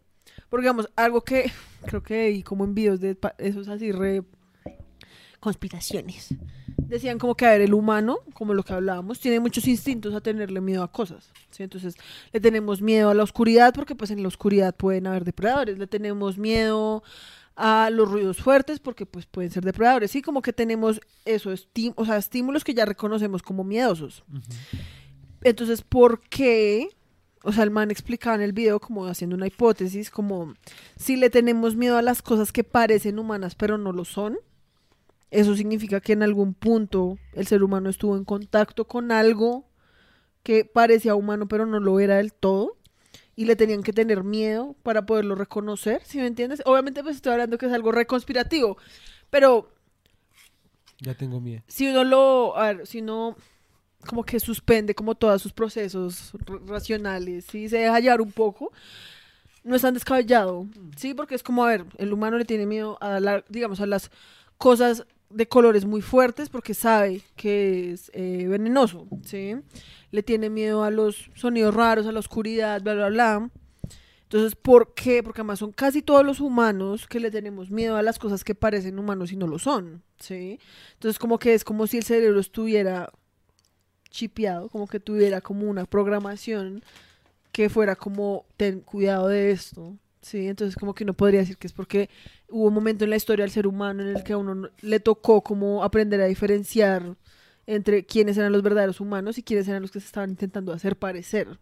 [0.49, 1.51] Porque digamos, algo que
[1.85, 4.23] creo que vi como en videos de esos así re
[5.39, 6.35] conspiraciones.
[6.87, 10.21] Decían como que, a ver, el humano, como lo que hablábamos, tiene muchos instintos a
[10.21, 11.31] tenerle miedo a cosas.
[11.51, 11.63] ¿sí?
[11.63, 11.95] Entonces,
[12.31, 15.77] le tenemos miedo a la oscuridad porque pues en la oscuridad pueden haber depredadores.
[15.77, 17.03] Le tenemos miedo
[17.55, 20.11] a los ruidos fuertes porque pues pueden ser depredadores.
[20.11, 21.51] Sí, como que tenemos eso,
[21.95, 24.23] o sea, estímulos que ya reconocemos como miedosos.
[25.43, 26.89] Entonces, ¿por qué?
[27.43, 30.53] O sea, el man explicaba en el video como haciendo una hipótesis, como
[30.97, 34.37] si le tenemos miedo a las cosas que parecen humanas pero no lo son,
[35.31, 39.65] eso significa que en algún punto el ser humano estuvo en contacto con algo
[40.43, 42.77] que parecía humano pero no lo era del todo.
[43.35, 46.61] y le tenían que tener miedo para poderlo reconocer, ¿sí me entiendes?
[46.65, 48.77] Obviamente pues estoy hablando que es algo reconspirativo,
[49.29, 49.69] pero
[50.99, 51.61] Ya tengo miedo.
[51.67, 53.37] si uno lo, a ver, si uno
[54.07, 56.31] como que suspende como todos sus procesos
[56.65, 58.71] racionales y se deja llevar un poco,
[59.63, 60.67] no es tan descabellado,
[60.97, 61.13] ¿sí?
[61.13, 64.09] Porque es como, a ver, el humano le tiene miedo a, la, digamos, a las
[64.57, 69.55] cosas de colores muy fuertes porque sabe que es eh, venenoso, ¿sí?
[70.11, 73.49] Le tiene miedo a los sonidos raros, a la oscuridad, bla, bla, bla.
[74.23, 75.23] Entonces, ¿por qué?
[75.23, 78.53] Porque además son casi todos los humanos que le tenemos miedo a las cosas que
[78.55, 80.59] parecen humanos y no lo son, ¿sí?
[80.93, 83.11] Entonces, como que es como si el cerebro estuviera
[84.09, 86.83] chipeado, como que tuviera como una programación
[87.51, 90.47] que fuera como, ten cuidado de esto, ¿sí?
[90.47, 92.09] Entonces, como que uno podría decir que es porque
[92.49, 94.69] hubo un momento en la historia del ser humano en el que a uno no-
[94.81, 97.15] le tocó como aprender a diferenciar
[97.67, 100.97] entre quiénes eran los verdaderos humanos y quiénes eran los que se estaban intentando hacer
[100.97, 101.59] parecer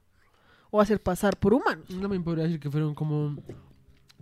[0.72, 1.86] o hacer pasar por humanos.
[2.02, 3.38] También podría decir que fueron como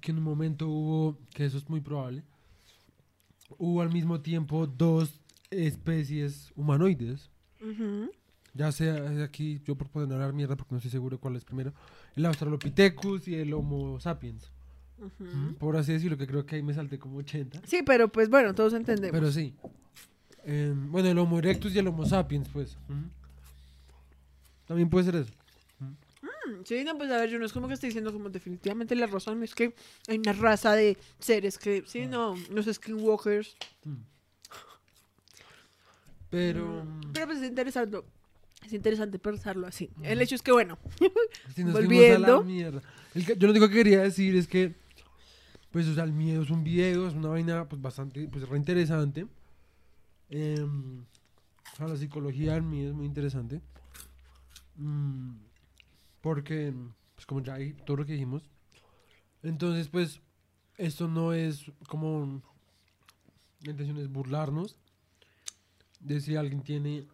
[0.02, 2.24] que en un momento hubo, que eso es muy probable,
[3.58, 5.22] hubo al mismo tiempo dos
[5.52, 7.30] especies humanoides.
[7.62, 8.10] Ujú.
[8.56, 11.44] Ya sea eh, aquí, yo por poder hablar mierda porque no estoy seguro cuál es
[11.44, 11.74] primero,
[12.16, 14.50] el Australopithecus y el Homo sapiens.
[15.60, 17.62] Por así decirlo, que creo que ahí me salté como 80.
[17.66, 19.12] Sí, pero pues bueno, todos entendemos.
[19.12, 19.54] Pero sí.
[20.46, 22.78] Eh, bueno, el Homo erectus y el Homo sapiens, pues.
[24.66, 25.34] También puede ser eso.
[25.80, 28.96] Mm, Sí, no, pues a ver, yo no es como que estoy diciendo como definitivamente
[28.96, 29.76] la razón, es que
[30.08, 33.56] hay una raza de seres que, sí, no, los skinwalkers.
[33.84, 33.96] Mm.
[36.30, 36.86] Pero.
[37.14, 38.02] Pero pues es interesante,
[38.66, 39.90] es interesante pensarlo así.
[40.02, 40.78] El hecho es que, bueno,
[41.56, 42.38] Si nos fuimos a Volviendo.
[42.38, 42.82] la mierda.
[43.14, 44.76] El yo lo único que quería decir es que,
[45.72, 48.58] pues, o sea, el miedo es un video, es una vaina, pues, bastante, pues, re
[48.58, 49.28] interesante.
[50.30, 53.62] Em, o sea, la psicología del miedo es muy interesante.
[54.76, 55.36] Mm,
[56.22, 56.74] porque,
[57.16, 58.44] pues, como ya hay todo lo que dijimos.
[59.44, 60.22] Entonces, pues,
[60.78, 62.42] esto no es como,
[63.62, 64.78] la intención es burlarnos
[66.00, 67.08] de si alguien tiene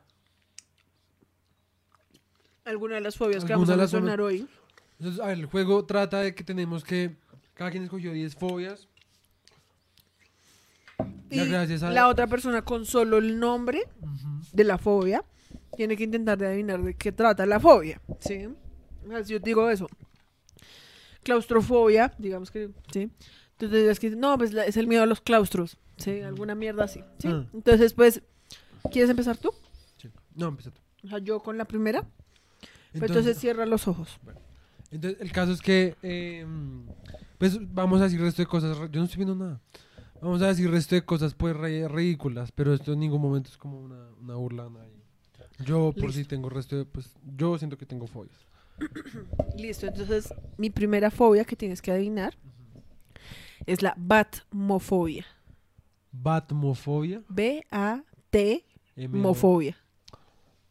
[2.66, 4.48] alguna de las fobias que vamos a mencionar hoy.
[5.00, 7.16] Entonces, a ver, el juego trata de que tenemos que.
[7.54, 8.88] Cada quien escogió 10 fobias.
[11.30, 14.42] Y gracias a- la otra persona con solo el nombre Ujú.
[14.52, 15.24] de la fobia
[15.76, 18.48] tiene que intentar de adivinar de qué trata la fobia, ¿sí?
[19.24, 19.88] Si yo digo eso,
[21.24, 23.10] claustrofobia, digamos que, ¿sí?
[23.54, 26.22] Entonces es que, no, pues la- es el miedo a los claustros, ¿sí?
[26.22, 27.28] Alguna mierda así, ¿sí?
[27.30, 27.46] Ah.
[27.54, 28.22] Entonces, pues,
[28.92, 29.52] ¿quieres empezar tú?
[29.98, 30.10] Sí.
[30.36, 30.82] No, empieza tú.
[31.06, 32.06] O sea, yo con la primera.
[32.94, 34.20] Entonces, Entonces, cierra los ojos.
[34.92, 35.96] entonces, el caso es que.
[36.04, 36.46] eh,
[37.38, 38.78] pues vamos a decir resto de cosas.
[38.92, 39.60] Yo no estoy viendo nada.
[40.22, 42.52] Vamos a decir resto de cosas, pues, re- ridículas.
[42.52, 45.02] Pero esto en ningún momento es como una, una burla nadie.
[45.66, 46.86] Yo, por si tengo resto de.
[46.86, 48.38] Pues, yo siento que tengo fobias.
[49.58, 52.36] Listo, entonces mi primera fobia que tienes que adivinar
[53.66, 55.26] es la batmofobia.
[56.12, 57.22] Batmofobia.
[57.30, 58.66] B-A-T
[58.98, 59.78] M O- mofobia.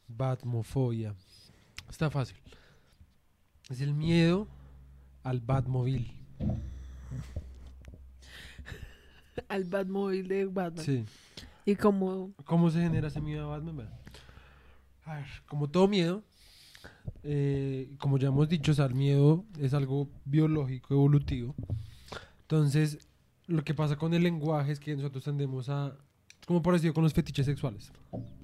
[0.08, 1.14] Batmofobia.
[1.90, 2.36] Está fácil.
[3.68, 4.48] Es el miedo
[5.22, 6.12] al Batmóvil.
[9.48, 10.84] Al Batmóvil de Batman.
[10.84, 11.04] Sí.
[11.64, 13.88] Y como ¿Cómo se genera ese miedo a Batman?
[15.04, 16.22] A ver, como todo miedo,
[17.22, 21.54] eh, como ya hemos dicho, o sea, el miedo es algo biológico, evolutivo.
[22.42, 23.08] Entonces,
[23.46, 25.96] lo que pasa con el lenguaje es que nosotros tendemos a...
[26.40, 27.92] Es como parecido con los fetiches sexuales.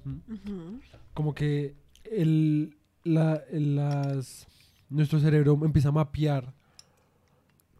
[0.03, 0.79] ¿Mm?
[1.13, 2.76] Como que el,
[3.07, 4.47] la, las,
[4.89, 6.53] nuestro cerebro empieza a mapear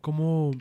[0.01, 0.51] como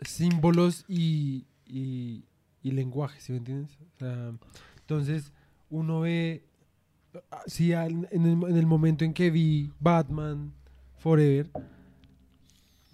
[0.00, 2.24] símbolos y, y,
[2.62, 3.76] y lenguaje, ¿sí me entiendes?
[3.96, 4.32] O sea,
[4.80, 5.32] entonces
[5.70, 6.44] uno ve,
[7.30, 10.52] ah, si al- en, el, en el momento en que vi Batman
[10.98, 11.50] Forever,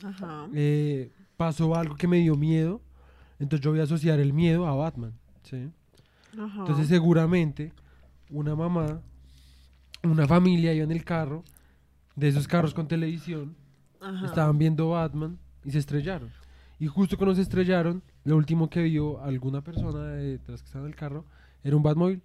[0.04, 0.48] Ajá.
[0.54, 2.80] eh, pasó algo que me dio miedo,
[3.38, 5.70] entonces yo voy a asociar el miedo a Batman, ¿sí?
[6.38, 6.60] Ajá.
[6.60, 7.72] Entonces seguramente
[8.30, 9.00] una mamá,
[10.02, 11.44] una familia iba en el carro,
[12.16, 13.56] de esos carros con televisión,
[14.00, 14.26] Ajá.
[14.26, 16.30] estaban viendo Batman y se estrellaron.
[16.78, 20.66] Y justo cuando se estrellaron, lo último que vio alguna persona de, de las que
[20.66, 21.24] estaban en el carro
[21.62, 22.22] era un Batmóvil.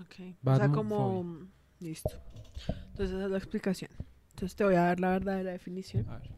[0.00, 0.36] Ok.
[0.44, 1.48] O sea, como...
[1.80, 2.10] Listo.
[2.90, 3.90] Entonces esa es la explicación.
[4.30, 6.08] Entonces te voy a dar la verdadera definición.
[6.08, 6.30] A ver.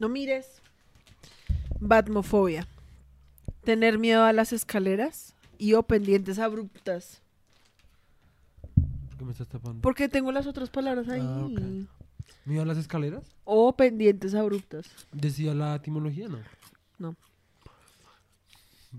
[0.00, 0.62] No mires.
[1.78, 2.66] Batmofobia.
[3.64, 7.21] Tener miedo a las escaleras y o pendientes abruptas.
[9.22, 9.80] ¿Por qué me estás tapando?
[9.82, 11.20] Porque tengo las otras palabras ahí.
[11.22, 11.60] Ah, ok.
[12.44, 13.22] ¿Miedo a las escaleras?
[13.44, 14.90] O pendientes abruptas.
[15.12, 16.38] Decía la etimología, no.
[16.98, 17.14] No.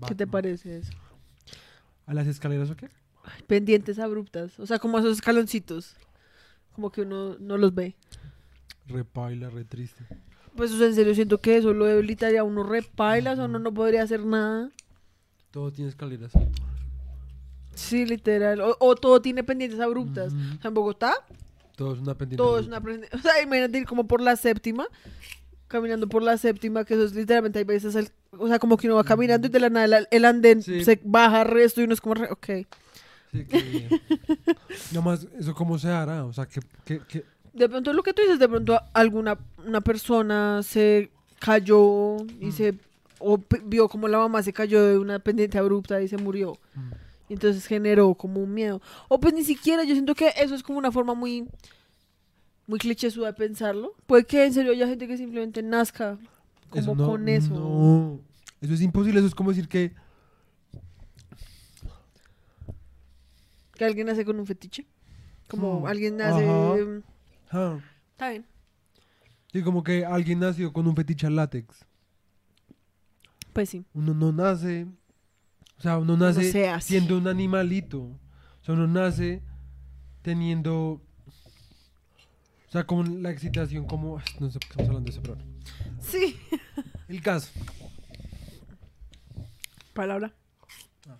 [0.08, 0.92] ¿Qué te parece eso?
[2.06, 2.88] ¿A las escaleras o qué?
[3.22, 4.58] Ay, pendientes abruptas.
[4.58, 5.94] O sea, como esos escaloncitos.
[6.72, 7.94] Como que uno no los ve.
[8.86, 10.06] Repaila, re triste.
[10.56, 13.74] Pues o sea, en serio siento que eso lo debilitaría uno repailas o uno no
[13.74, 14.70] podría hacer nada.
[15.50, 16.32] Todo tiene escaleras.
[17.74, 18.60] Sí, literal.
[18.60, 20.32] O, o todo tiene pendientes abruptas.
[20.32, 21.14] O sea, en Bogotá
[21.76, 22.36] Todo es una pendiente.
[22.42, 23.16] todo es una pendiente.
[23.16, 24.86] O sea, imagínate ir como por la séptima,
[25.68, 28.86] caminando por la séptima, que eso es literalmente hay veces, el- o sea, como que
[28.86, 30.84] uno va caminando y de la nada el, el andén Sí.
[30.84, 32.46] se baja resto y uno es como, re- ok.
[33.32, 34.00] Sí, que...
[34.92, 36.24] Nomás, ¿eso cómo se hará?
[36.24, 36.60] O sea, que...
[36.84, 37.24] que, que...
[37.52, 42.52] De pronto lo que tú dices, de pronto alguna una persona se cayó y Mm.
[42.52, 42.74] se
[43.20, 46.58] o vio como la mamá se cayó de una pendiente abrupta y se murió.
[46.74, 46.90] Mm.
[47.28, 48.80] Y entonces generó como un miedo.
[49.08, 51.48] O pues ni siquiera, yo siento que eso es como una forma muy
[52.66, 53.94] muy clichésuda de pensarlo.
[54.06, 56.18] Puede que en serio haya gente que simplemente nazca
[56.70, 57.52] como no- con eso.
[57.54, 58.20] No,
[58.60, 59.18] eso es imposible.
[59.20, 59.92] Eso es como decir que...
[63.74, 64.86] Que alguien nace con un fetiche.
[65.48, 67.02] Como Hmm, alguien nace...
[67.50, 67.78] ah,
[68.12, 68.46] Está bien.
[69.52, 71.84] sí, como que alguien nació con un fetiche al látex.
[73.52, 73.84] Pues sí.
[73.94, 74.86] Uno no nace...
[75.84, 78.00] O sea, uno No nace siendo un animalito.
[78.00, 78.18] O
[78.62, 79.42] sea, uno nace
[80.22, 81.02] teniendo...
[82.68, 84.18] O sea, como la excitación, como...
[84.40, 85.36] No sé por qué estamos hablando de eso, pero...
[86.00, 86.38] Sí.
[87.08, 87.50] El caso.
[89.92, 90.32] Palabra.
[91.06, 91.18] Ah.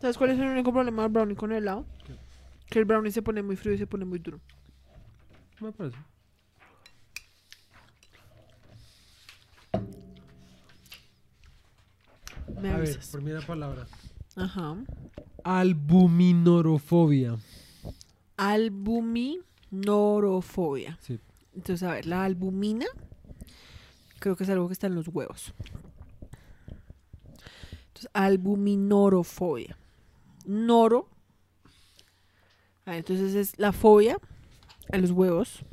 [0.00, 1.86] ¿Sabes cuál es el único problema del brownie con el helado?
[2.04, 2.16] ¿Qué?
[2.66, 4.40] Que el brownie se pone muy frío y se pone muy duro.
[5.60, 5.96] Me parece.
[12.62, 13.88] Me A ver, primera palabra.
[14.36, 14.76] Ajá.
[15.42, 17.36] Albuminorofobia.
[18.36, 20.96] Albuminorofobia.
[21.02, 21.18] Sí.
[21.56, 22.86] Entonces, a ver, la albumina
[24.20, 25.52] creo que es algo que está en los huevos.
[27.88, 29.76] Entonces, albuminorofobia.
[30.46, 31.08] Noro.
[32.86, 34.18] Ver, entonces es la fobia
[34.92, 35.64] a los huevos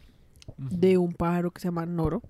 [0.58, 2.24] de un pájaro que se llama noro.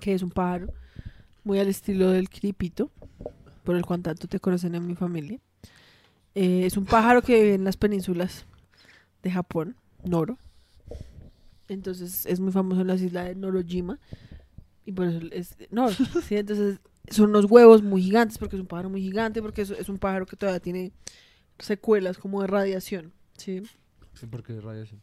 [0.00, 0.72] Que es un pájaro
[1.44, 2.90] muy al estilo del cripito,
[3.62, 5.38] por el cual tanto te conocen en mi familia.
[6.34, 8.46] Eh, es un pájaro que vive en las penínsulas
[9.22, 10.38] de Japón, Noro.
[11.68, 13.98] Entonces es muy famoso en las islas de Norojima.
[14.84, 15.94] Y por eso es Noro.
[16.26, 16.36] ¿sí?
[16.36, 19.88] Entonces son unos huevos muy gigantes porque es un pájaro muy gigante, porque es, es
[19.88, 20.92] un pájaro que todavía tiene
[21.58, 23.12] secuelas como de radiación.
[23.36, 23.62] Sí,
[24.14, 25.00] Sí, porque radiación.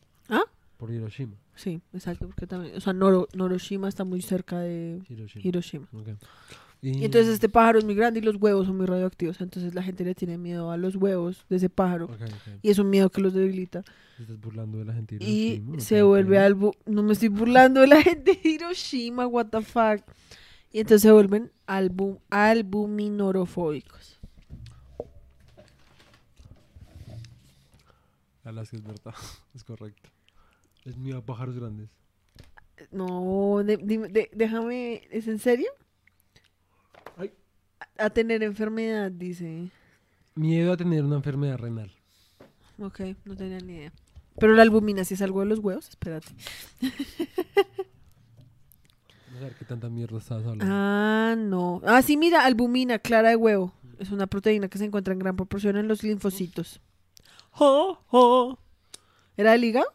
[0.82, 1.36] Por Hiroshima.
[1.54, 2.26] sí, exacto.
[2.26, 5.46] Porque también, o sea, Noro, Noroshima está muy cerca de Hiroshima.
[5.46, 5.88] Hiroshima.
[6.82, 9.40] Y entonces este pájaro es muy grande y los huevos son muy radioactivos.
[9.42, 12.10] Entonces la gente le tiene miedo a los huevos de ese pájaro.
[12.64, 13.84] Y es un miedo que los debilita.
[14.18, 16.74] Te estás burlando de la gente de Y se vuelve algo.
[16.88, 20.02] No me estoy burlando de la gente de Hiroshima, what the fuck.
[20.72, 24.20] Y entonces se vuelven album, albuminorofóbicos.
[28.44, 29.14] Alaska es verdad.
[29.54, 30.10] Es correcto.
[30.86, 31.90] Es miedo a pájaros grandes.
[32.92, 35.04] No, de- dime- de- déjame.
[35.12, 35.70] ¿Es en serio?
[37.18, 37.32] Ay.
[37.98, 39.70] A, a tener enfermedad, dice.
[40.36, 41.92] Miedo a tener una enfermedad renal.
[42.80, 43.94] Ok, no tenía ni idea.
[44.40, 46.30] Pero la albumina, si es algo de los huevos, espérate.
[49.36, 50.66] A ver qué tanta mierda estás hablando.
[50.68, 51.82] Ah, no.
[51.86, 53.74] Ah, sí, mira, albumina, clara de huevo.
[54.00, 56.82] Es una proteína que se encuentra en gran proporción en los linfocitos.
[57.52, 58.58] Jo, jo.
[59.38, 59.86] ¿Era del hígado?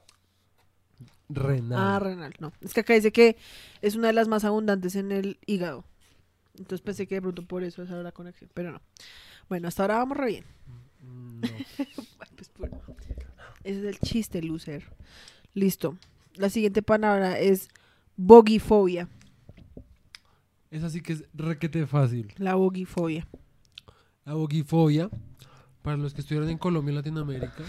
[1.29, 1.79] Renal.
[1.79, 2.53] Ah, renal, no.
[2.61, 3.37] Es que acá dice que
[3.83, 5.85] es una de las más abundantes en el hígado.
[6.59, 8.81] Entonces pensé que de pronto por eso esa era la conexión, pero no.
[9.49, 10.45] Bueno, hasta ahora vamos re bien.
[11.03, 11.49] Mm, no.
[12.37, 12.81] Pues, puro.
[13.65, 14.85] Ese es el chiste, loser.
[15.55, 15.99] Listo.
[16.35, 17.69] La siguiente palabra es
[18.17, 19.09] bogifobia.
[20.71, 22.33] Es así que es requete fácil.
[22.37, 23.27] La bogifobia.
[24.25, 25.09] La bogifobia,
[25.83, 27.65] para los que estuvieron en Colombia y Latinoamérica,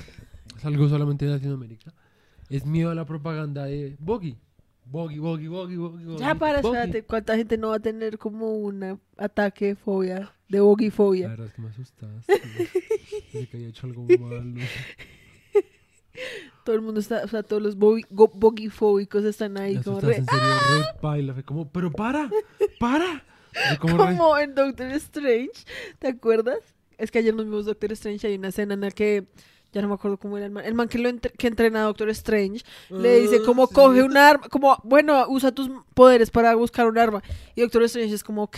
[0.58, 1.94] es algo solamente de Latinoamérica,
[2.50, 3.96] es miedo a la propaganda de.
[4.00, 4.38] Bogi,
[4.86, 6.18] bogi, bogi, bogi, bogi.
[6.18, 10.58] Ya para, espérate, ¿cuánta gente no va a tener como un ataque de fobia, de
[10.58, 11.28] La bogifobia?
[11.30, 12.42] verdad es que me asustaste.
[13.32, 14.62] Pensé que había hecho algo malo.
[16.64, 20.18] Todo el mundo está, o sea, todos los bogifóbicos están ahí como re...
[20.18, 21.34] en serio, re paila.
[21.34, 22.30] Fue como, pero para,
[22.80, 23.24] para.
[23.80, 25.52] Como re- Como en Doctor Strange,
[26.00, 26.58] ¿te acuerdas?
[26.98, 29.28] Es que ayer nos vimos Doctor Strange, hay una escena en la que,
[29.78, 31.82] ya no me acuerdo cómo era el man, el man que, lo entre- que entrena
[31.82, 33.74] a Doctor Strange, le dice Ah, como sí.
[33.76, 37.22] coge un arma, como, bueno, usa tus poderes para buscar un arma.
[37.56, 38.58] Y Doctor Strange es como, ok,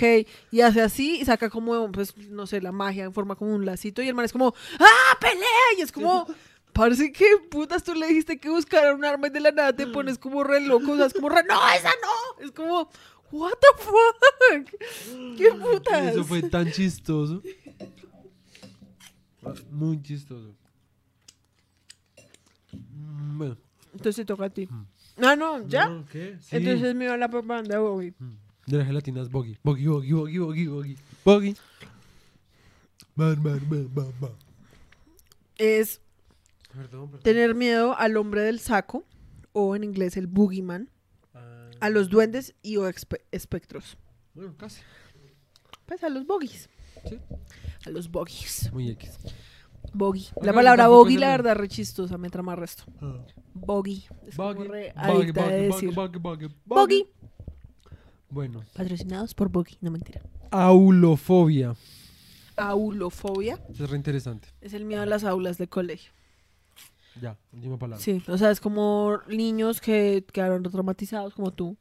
[0.52, 3.66] y hace así y saca como, pues, no sé, la magia en forma como un
[3.66, 5.44] lacito y el man es como, ¡ah, pelea!
[5.78, 6.26] Y es como...
[6.72, 9.88] Parece que putas tú le dijiste que buscara un arma y de la nada te
[9.88, 12.90] pones como re loco, o sea, es como re, no, esa no, es como,
[13.32, 16.14] what the fuck, qué putas.
[16.14, 17.42] Eso fue tan chistoso.
[19.72, 20.54] Muy chistoso.
[23.38, 23.58] Bueno.
[23.94, 24.68] Entonces te toca a ti.
[24.70, 24.86] Mm.
[25.24, 25.88] Ah, no, ¿ya?
[25.90, 26.38] No, ¿Qué?
[26.42, 26.56] Sí.
[26.58, 28.14] Entonces me va la propaganda de Bobby.
[28.18, 28.34] Mm.
[28.68, 29.58] De la gelatina es Boggy.
[29.64, 30.98] Boggy, Boggy, Boggy, Boggy, Boggy.
[31.26, 31.56] Boggy.
[33.16, 34.32] Man, man, man, man, man.
[35.58, 36.00] Es
[36.74, 37.24] Perdón, perdón.
[37.24, 39.04] tener miedo al hombre del saco,
[39.52, 40.90] o en inglés el boogeyman,
[41.34, 42.88] Ah, a los duendes y o
[43.32, 43.98] espectros.
[44.34, 44.82] Bueno, casi.
[45.86, 46.70] Pues a los bogies.
[47.10, 47.20] Sí.
[47.86, 48.72] A los bogies.
[48.72, 49.18] Muy X.
[49.94, 50.28] Bogey.
[50.36, 52.84] Oiga, La palabra es la el- verdad, re chistosa, me trama resto.
[53.02, 53.26] Ah.
[53.54, 54.06] Bogey.
[54.28, 55.94] Es como Boggy, re boggy, adicta de boggy, decir.
[55.96, 57.08] boggy, boggy, boggy, Bogey.
[58.30, 58.62] Bueno.
[58.76, 60.22] Patrocinados por Bogey, no mentira.
[60.52, 61.76] Aulofobia.
[62.58, 64.50] Aulofobia Eso es re interesante.
[64.62, 66.12] es el miedo a las aulas de colegio.
[67.22, 68.04] Ya, última palabra.
[68.04, 71.78] Sí, o sea, es como niños que quedaron traumatizados como tú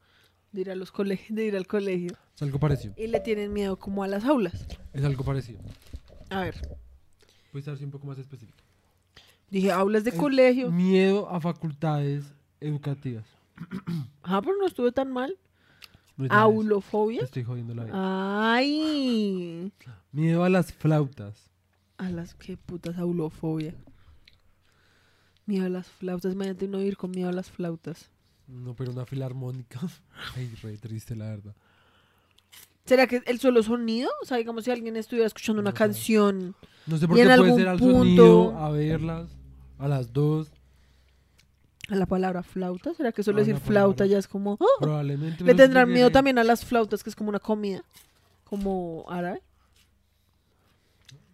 [0.53, 2.95] de ir, a los cole- de ir al colegio Es algo parecido.
[2.97, 4.67] y le tienen miedo como a las aulas.
[4.93, 5.61] Es algo parecido.
[6.31, 6.79] A ver,
[7.53, 8.59] Puedes estar un poco más específico.
[9.51, 10.71] dije aulas de Es colegio.
[10.71, 12.25] Miedo a facultades
[12.61, 13.25] educativas.
[14.23, 15.37] Ah, pero no estuve tan mal.
[16.19, 17.21] No, Aulofobia.
[17.21, 18.53] te Estoy jodiendo la vida.
[18.55, 19.73] Ay.
[20.13, 21.49] Miedo a las flautas.
[21.97, 23.75] A las qué putas aulofobia.
[25.47, 26.35] Miedo a las flautas.
[26.35, 28.11] Imagínate uno ir con miedo a las flautas.
[28.49, 29.81] No, pero una filarmónica.
[30.37, 31.55] Ay, re triste, la verdad.
[32.89, 34.11] ¿Será que el solo sonido?
[34.23, 35.79] O sea, digamos si alguien estuviera escuchando una No sé.
[35.79, 36.55] canción.
[36.87, 39.29] No sé por qué puede algún ser al punto- sonido, a verlas,
[39.79, 40.51] a las dos.
[41.91, 42.95] A la palabra flauta.
[42.95, 44.13] ¿Será que solo A decir la flauta palabra.
[44.13, 44.57] ya es como...
[44.61, 44.65] ¡ah!
[44.81, 45.45] Probablemente.
[45.45, 47.83] Le tendrán miedo que- también a las flautas, que es como una comida.
[48.45, 49.43] Como árabe.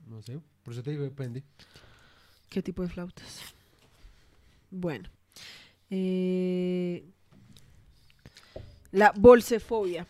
[0.08, 1.42] No sé, por eso te digo, depende.
[2.50, 3.40] ¿Qué tipo de flautas?
[4.70, 5.08] Bueno.
[5.90, 7.04] Eh,
[8.92, 10.06] la bolsefobia.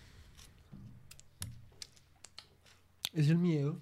[3.15, 3.79] Es el miedo.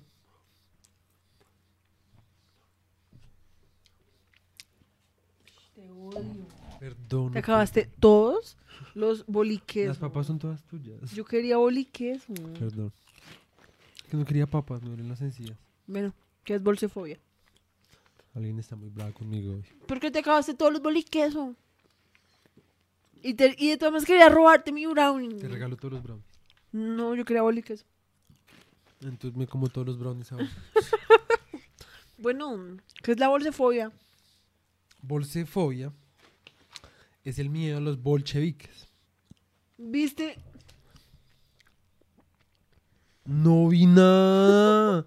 [5.74, 6.46] Te odio.
[6.78, 7.32] Perdón.
[7.32, 8.56] Te acabaste todos
[8.94, 9.88] los boliques.
[9.88, 11.12] Las papas son todas tuyas.
[11.12, 12.22] Yo quería boliques.
[12.58, 12.92] Perdón.
[14.10, 15.56] Que no quería papas, me duelen las encías.
[15.86, 16.12] Bueno,
[16.44, 17.18] ¿qué es bolsefobia?
[18.34, 19.64] Alguien está muy bravo conmigo hoy.
[19.86, 21.34] ¿Por qué te acabaste todos los boliques?
[23.22, 25.36] Y, te- y de todas maneras quería robarte mi brownie.
[25.38, 26.26] Te regalo todos los brownies.
[26.72, 27.84] No, yo quería boliques.
[29.03, 30.48] Entonces me como todos los brownies ahora.
[32.18, 33.90] Bueno, ¿qué es la bolsefobia?
[35.00, 35.92] Bolsefobia
[37.24, 38.86] es el miedo a los bolcheviques.
[39.76, 40.38] ¿Viste?
[43.24, 45.05] No vi nada.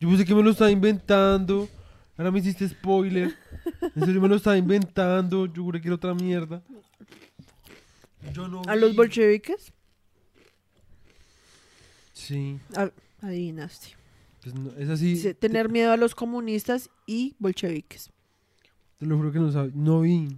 [0.00, 1.68] Yo pensé que me lo estaba inventando.
[2.16, 3.32] Ahora me hiciste spoiler.
[3.94, 5.46] En serio me lo estaba inventando.
[5.46, 6.62] Yo juré que era otra mierda.
[8.32, 8.96] Yo no ¿A los vi.
[8.96, 9.72] bolcheviques?
[12.12, 12.58] Sí.
[12.74, 12.90] Ah,
[13.26, 13.88] adivinaste.
[14.42, 15.14] Pues no, es así.
[15.14, 18.10] Dice, tener miedo a los comunistas y bolcheviques.
[18.98, 19.72] Te lo juro que no sabía.
[19.74, 20.28] No vi.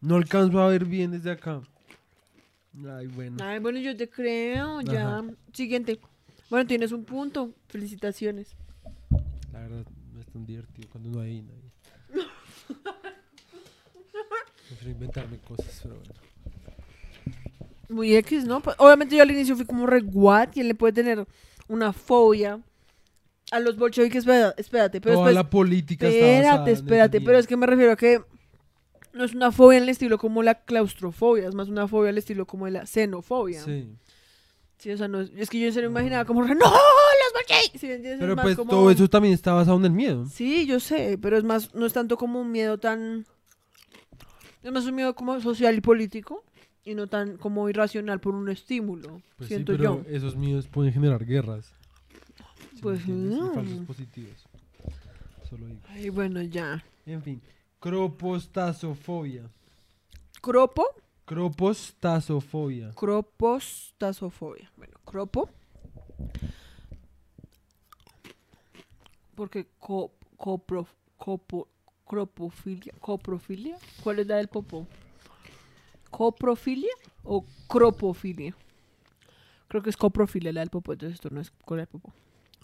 [0.00, 1.60] No alcanzo a ver bien desde acá.
[2.88, 3.36] Ay, bueno.
[3.42, 5.24] Ay, bueno, yo te creo, ya.
[5.52, 5.98] Siguiente.
[6.50, 7.52] Bueno, tienes un punto.
[7.68, 8.54] Felicitaciones.
[9.52, 11.72] La verdad, no es tan divertido cuando no hay nadie.
[14.68, 16.14] Prefiero inventarme cosas, pero bueno.
[17.88, 18.60] Muy X, ¿no?
[18.60, 21.26] Pues, obviamente yo al inicio fui como re what, ¿quién le puede tener
[21.68, 22.60] una fobia
[23.50, 24.26] a los bolcheviques?
[24.56, 25.34] Espérate, pero Toda después...
[25.34, 28.20] la política Espérate, espérate, pero es que me refiero a que
[29.14, 32.18] no es una fobia en el estilo como la claustrofobia, es más una fobia al
[32.18, 33.62] estilo como la xenofobia.
[33.64, 33.88] Sí,
[34.78, 34.90] Sí.
[34.92, 36.54] o sea, no es, es que yo en serio me imaginaba como, ¡No!
[36.54, 37.80] ¡Los bolcheviques!
[37.80, 37.88] Sí,
[38.20, 40.26] Pero pues como- todo eso también está basado en el miedo.
[40.26, 43.26] Sí, yo sé, pero es más, no es tanto como un miedo tan...
[44.62, 46.44] Es más un miedo como social y político
[46.90, 50.08] y no tan como irracional por un estímulo, Pues sí, siento pero yo.
[50.10, 51.72] esos miedos pueden generar guerras.
[52.10, 53.06] ¿sí me Pues?
[53.08, 53.52] Y no.
[53.54, 54.44] falsos positivos.
[55.48, 55.80] Solo digo.
[55.88, 56.84] Ay, bueno, ya.
[57.06, 57.40] En fin.
[57.80, 59.50] Cropostasofobia.
[60.40, 60.84] Cropo,
[61.24, 62.92] Cropostasofobia.
[62.94, 64.70] cropostasofobia.
[64.76, 65.48] Bueno, cropo.
[69.34, 70.86] Porque co, copro,
[71.16, 71.68] copo,
[72.06, 73.76] cropofilia, coprofilia.
[74.02, 74.86] ¿Cuál es la del popo?
[76.10, 76.92] ¿Coprofilia
[77.22, 78.54] o cropofilia?
[79.68, 82.12] Creo que es coprofilia la del popo, entonces esto no es con el popo.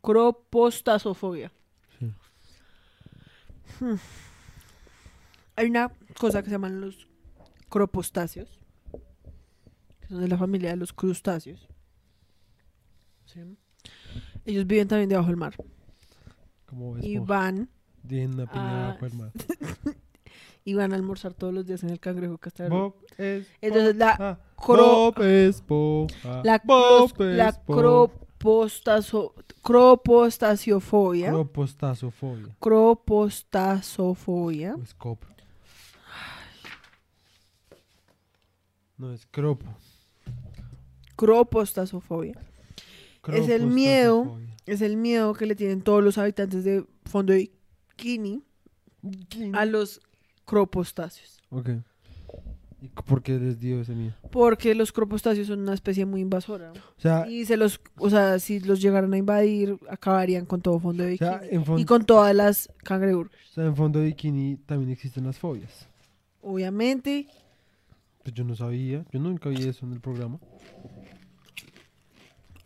[0.03, 1.53] Cropostasofobia.
[1.99, 2.13] Sí.
[3.81, 3.97] Hmm.
[5.57, 7.07] Hay una cosa que se llaman los
[7.69, 8.59] cropostáceos,
[10.01, 11.69] que son de la familia de los crustáceos.
[13.27, 13.41] Sí.
[14.45, 15.55] Ellos viven también debajo del mar
[16.67, 17.69] Como ves, y van
[18.07, 19.33] Tienen una piña Ah, bajo el mar.
[20.65, 22.75] y van a almorzar todos los días en el cangrejo castrero.
[22.75, 26.43] Bob es Entonces la ah, cro- Bob Esponja.
[26.43, 27.83] la, Bob cros- la Esponja.
[27.83, 32.57] cropostazo- cropostaciofobia, Cropostasofobia.
[32.61, 34.77] cropostasofobia.
[38.97, 39.67] No, es cropo.
[41.17, 42.35] Cropostasofobia.
[43.29, 44.39] Es el miedo.
[44.67, 47.51] Es el miedo que le tienen todos los habitantes de fondo de
[47.99, 48.43] bikini
[49.53, 50.01] a los
[50.45, 51.41] cropostáceos.
[51.51, 51.71] Ok.
[52.83, 54.15] ¿Y por qué les dio ese miedo?
[54.31, 56.71] Porque los cropostáceos son una especie muy invasora.
[56.99, 60.79] O sea, Y se los, o sea, si los llegaran a invadir, acabarían con todo
[60.79, 61.81] fondo de o sea, bikini.
[61.81, 63.51] Y con todas las cangreburgers.
[63.51, 65.89] o sea, en fondo de bikini también existen las fobias.
[66.43, 67.27] Obviamente,
[68.23, 69.07] Pues yo no sabía.
[69.13, 70.39] Yo nunca vi eso en el programa.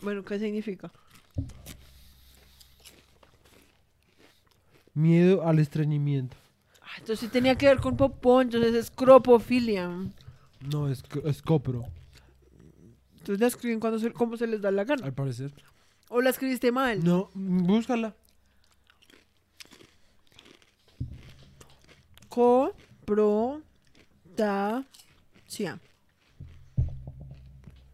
[0.02, 0.90] bueno, ¿qué significa?
[4.94, 6.36] Miedo al estreñimiento.
[6.90, 9.90] Ah, entonces tenía que ver con popó, entonces es cropofilia.
[10.60, 11.84] No, es, es copro,
[13.18, 15.04] Entonces la escriben cuando se, como se les da la gana.
[15.04, 15.52] al parecer.
[16.08, 17.04] O la escribiste mal.
[17.04, 18.14] No, mm, búscala.
[24.38, 25.80] Coprotasia.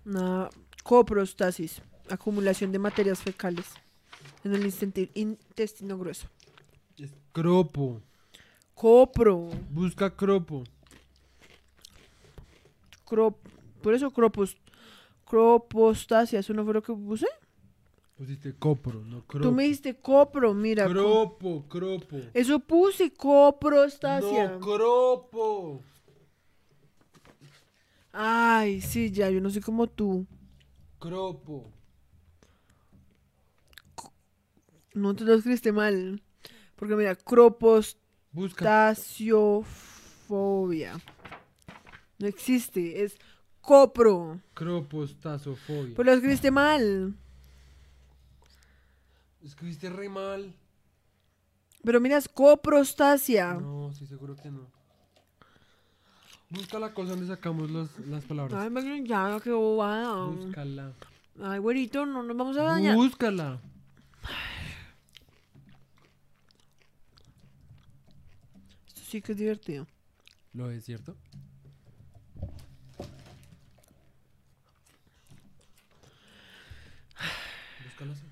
[0.04, 0.48] Una
[0.82, 1.80] coprostasis.
[2.10, 3.66] Acumulación de materias fecales
[4.44, 6.28] en el intesti- intestino grueso.
[6.98, 8.02] Es cropo.
[8.74, 9.50] Copro.
[9.70, 10.64] Busca cropo.
[13.06, 13.36] Crop,
[13.82, 14.56] por eso cropos,
[15.24, 16.40] cropostasia.
[16.40, 17.26] ¿Eso no fue lo que puse?
[18.16, 19.48] Pusiste copro, no cropo.
[19.48, 20.86] Tú me dijiste copro, mira.
[20.88, 22.18] Cropo, cropo.
[22.32, 24.50] Eso puse, coprostasia.
[24.52, 25.82] No, cropo.
[28.12, 30.26] Ay, sí, ya, yo no soy como tú.
[31.00, 31.70] Cropo.
[34.94, 36.22] No te lo escribiste mal.
[36.76, 38.03] Porque mira, cropostasiofobia.
[38.34, 38.64] Busca
[42.18, 43.16] No existe, es
[43.60, 44.40] copro.
[44.54, 45.94] cropostasofobia.
[45.96, 47.14] Pero lo escribiste mal.
[49.42, 50.52] Escribiste re mal.
[51.84, 53.54] Pero mira, es coprostasia.
[53.54, 54.66] No, sí, seguro que no.
[56.50, 58.60] Busca la cosa donde sacamos los- las palabras.
[58.60, 60.24] Ay, me ya, qué bobada.
[60.26, 60.92] Búscala.
[61.42, 62.96] Ay, güerito, no nos vamos a dañar.
[62.96, 63.60] Búscala.
[69.14, 69.86] Sí que es divertido.
[70.54, 71.16] Lo es, ¿cierto?
[77.84, 78.22] Búscala así.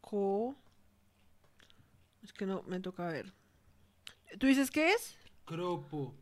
[0.00, 0.54] Co.
[2.22, 3.32] Es que no, me toca ver.
[4.38, 5.16] ¿Tú dices qué es?
[5.46, 6.14] Cropo.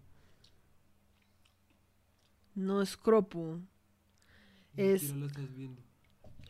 [2.54, 3.61] No es cropo.
[4.74, 5.82] Es- la estás viendo.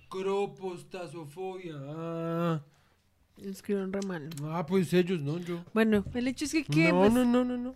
[0.08, 1.74] Cropostasofobia.
[1.76, 2.62] Ah.
[3.42, 4.30] Escriben re mal.
[4.44, 5.62] ah, pues ellos, no yo.
[5.74, 6.90] Bueno, el hecho es que ¿qué?
[6.92, 7.74] No, Pues, no, no, no, no.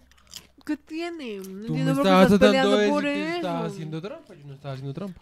[0.65, 1.37] ¿Qué tiene?
[1.39, 3.37] No Tú me entiendo por qué estabas estás tratando peleando de por decir que eso.
[3.37, 4.35] estaba haciendo trampa.
[4.35, 5.21] Yo no estaba haciendo trampa.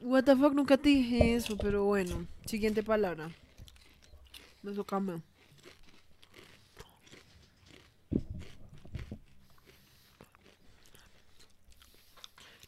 [0.00, 2.26] What the fuck, nunca te dije eso, pero bueno.
[2.46, 3.28] Siguiente palabra.
[4.62, 5.20] Eso cambia.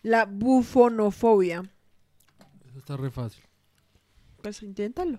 [0.03, 1.62] La bufonofobia.
[2.69, 3.43] Eso está re fácil.
[4.43, 5.19] Pues inténtalo.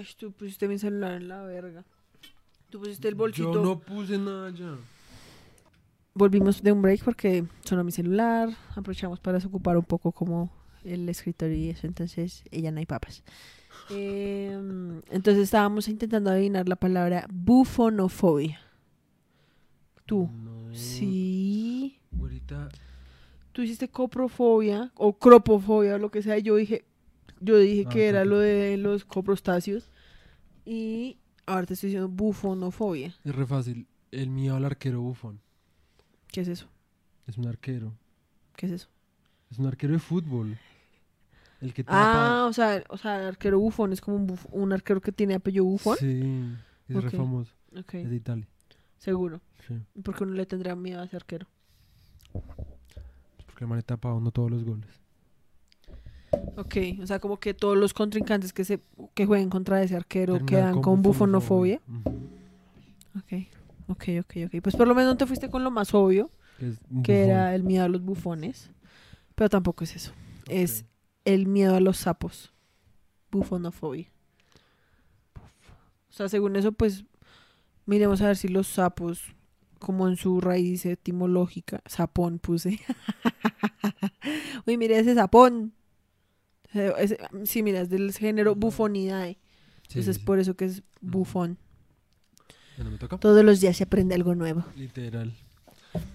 [0.00, 1.84] Ay, tú pusiste mi celular en la verga.
[2.70, 3.52] Tú pusiste el bolsito.
[3.52, 4.78] Yo no puse nada ya.
[6.14, 8.48] Volvimos de un break porque sonó mi celular.
[8.70, 10.50] Aprovechamos para desocupar un poco como
[10.84, 11.86] el escritorio y eso.
[11.86, 13.22] Entonces, ella no hay papas.
[13.90, 18.58] Em, entonces estábamos intentando adivinar la palabra bufonofobia.
[20.06, 20.30] Tú.
[20.32, 20.74] No.
[20.74, 21.98] Sí.
[22.18, 22.70] Ahorita.
[23.52, 26.38] Tú hiciste coprofobia o cropofobia o lo que sea.
[26.38, 26.86] y Yo dije,
[27.40, 29.90] yo dije Ah, que era lo de los coprostáceos.
[30.64, 33.14] Y ahora te estoy diciendo bufonofobia.
[33.24, 33.86] Es re fácil.
[34.12, 35.40] El miedo al arquero bufón.
[36.28, 36.68] ¿Qué es eso?
[37.26, 37.92] Es un arquero.
[38.56, 38.88] ¿Qué es eso?
[39.50, 40.58] Es un arquero de fútbol.
[41.60, 44.72] El que Ah, o sea, o sea, el arquero bufón es como un, buf- un
[44.72, 45.96] arquero que tiene apellido bufón.
[45.98, 46.54] Sí.
[46.88, 47.52] Es re famoso.
[47.76, 48.48] Ok, Es de Italia.
[48.98, 49.40] seguro.
[49.68, 49.74] Sí.
[50.02, 51.46] Porque uno le tendrá miedo a ese arquero.
[52.32, 54.99] Porque el man está tapando todos los goles.
[56.56, 58.80] Ok, o sea, como que todos los contrincantes que se
[59.14, 61.80] que jueguen contra ese arquero quedan con bufonofobia.
[61.88, 62.30] Ujú.
[63.16, 63.46] Ok,
[63.88, 64.62] ok, ok, ok.
[64.62, 66.30] Pues por lo menos no te fuiste con lo más obvio,
[67.02, 68.70] Que es era el miedo a los bufones.
[69.34, 70.12] Pero tampoco es eso.
[70.48, 70.84] Es
[71.24, 72.52] el miedo a los sapos.
[73.30, 74.08] Bufonofobia.
[76.10, 77.04] O sea, según eso, pues
[77.86, 79.34] miremos a ver si los sapos,
[79.78, 82.80] como en su raíz etimológica, sapón puse.
[84.66, 85.72] Uy, mira ese sapón.
[86.74, 89.38] Eh, ese- sí, mira, es del género bufonidae.
[89.88, 91.58] Entonces sí, por eso que es bufón.
[92.78, 93.18] Me toca.
[93.18, 94.64] Todos los días se aprende algo nuevo.
[94.76, 95.34] Literal.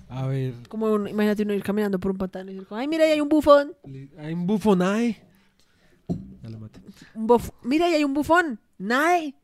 [0.10, 0.54] A ver.
[0.70, 3.22] Como un- imagínate uno ir caminando por un pantano y decir, ay, mira, ahí hay
[3.22, 3.76] un bufón.
[4.18, 4.80] Hay un bufón.
[4.80, 6.80] Ya lo maté.
[7.14, 7.28] Un
[7.64, 8.60] mira, ahí hay un bufón.
[8.78, 9.36] Nae.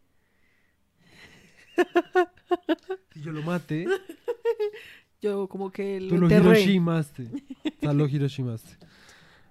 [3.14, 3.86] Si yo lo maté,
[5.22, 6.62] Yo como que tú lo lo enterré.
[6.62, 7.24] hiroshimaste.
[7.24, 8.78] O sea, lo hiroshimaste.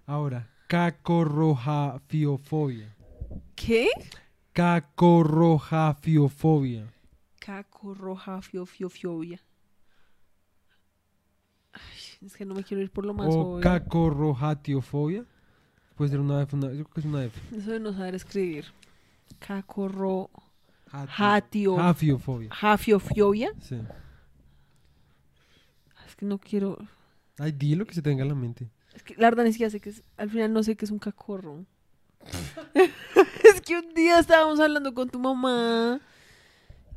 [0.06, 2.94] Ahora, cacorrojafiofobia.
[3.56, 3.88] ¿Qué?
[4.52, 6.86] Cacorrojafiofobia.
[7.40, 9.40] Caco roja fio fio fiobia.
[11.72, 11.80] Ay,
[12.24, 13.60] es que no me quiero ir por lo más O obvio.
[13.62, 15.24] cacorrojatiofobia.
[15.96, 17.40] Puede ser una F, una, yo creo que es una F.
[17.56, 18.66] Eso de no saber escribir.
[19.40, 20.30] Caco ro
[20.92, 21.26] Hatio.
[21.26, 21.76] Hatio.
[21.76, 22.50] Jafiofobia.
[22.54, 23.50] Jafiofobia.
[23.60, 23.80] Sí.
[26.06, 26.78] Es que no quiero.
[27.38, 28.70] Ay, di lo que se tenga en la mente.
[29.00, 30.02] Es que la verdad ni siquiera sé que es.
[30.18, 31.64] Al final no sé qué es un cacorro.
[32.74, 36.00] es que un día estábamos hablando con tu mamá.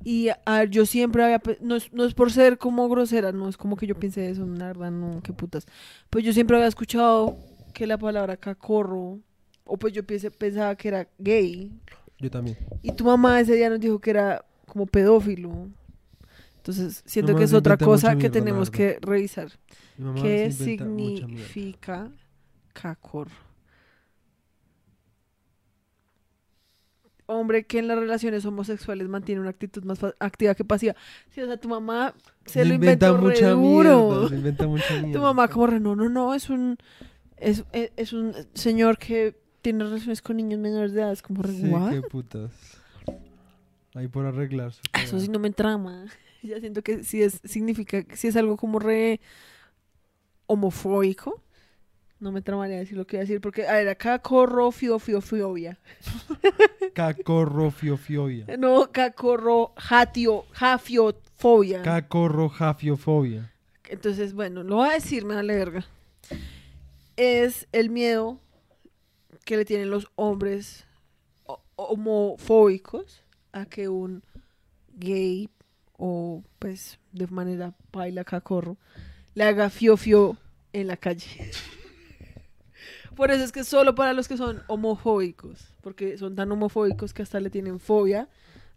[0.03, 1.41] Y a yo siempre había.
[1.61, 4.45] No es, no es por ser como grosera, no es como que yo piense eso,
[4.45, 5.65] la verdad, no, qué putas.
[6.09, 7.37] Pues yo siempre había escuchado
[7.73, 9.19] que la palabra cacorro.
[9.63, 11.71] O pues yo pensé- pensaba que era gay.
[12.19, 12.57] Yo también.
[12.81, 15.69] Y tu mamá ese día nos dijo que era como pedófilo.
[16.63, 19.49] Entonces, siento que es otra inventa cosa que tenemos que revisar.
[20.21, 22.09] ¿Qué inventa significa
[22.71, 23.27] cacor?
[27.25, 30.95] Hombre que en las relaciones homosexuales mantiene una actitud más activa que pasiva.
[31.31, 32.13] Sí, o sea, tu mamá
[32.45, 34.09] se lo inventó re mucha duro.
[34.09, 34.29] mierda.
[34.29, 35.11] Se inventa mucha mierda.
[35.13, 36.77] Tu mamá como re, no, no, no, es un
[37.37, 41.43] es, es, es un señor que tiene relaciones con niños menores de edad, es como
[41.43, 41.91] re, Sí, "What?".
[41.91, 42.51] qué putas.
[43.95, 46.05] Ahí por arreglar su Eso sí no me trama.
[46.47, 49.19] Ya siento que sí es, significa, si es algo como re
[50.47, 51.41] homofóbico.
[52.19, 54.97] No me tramaría decir lo que iba a decir, porque, a ver, acá corro fio
[54.99, 55.77] fio fiobia.
[56.93, 58.45] Cacorrofiofobia.
[58.57, 61.81] No, cacorro jatio, jafiofobia.
[61.81, 63.51] Cacorrojafiofobia.
[63.89, 65.85] Entonces, bueno, lo voy a decir, me vale verga.
[67.17, 68.39] Es el miedo
[69.45, 70.85] que le tienen los hombres
[71.45, 74.23] ho- homofóbicos a que un
[74.95, 75.49] gay
[76.05, 78.75] o pues de manera baila cacorro
[79.35, 80.37] le haga fio fio
[80.73, 81.27] en la calle.
[83.15, 87.21] Por eso es que solo para los que son homofóbicos, porque son tan homofóbicos que
[87.21, 88.27] hasta le tienen fobia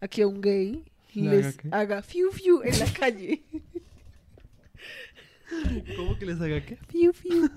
[0.00, 3.42] a que un gay ¿Le les haga haga fiu fiu en la calle.
[5.96, 6.76] ¿Cómo que les haga qué?
[6.76, 7.48] Fiu, fiu.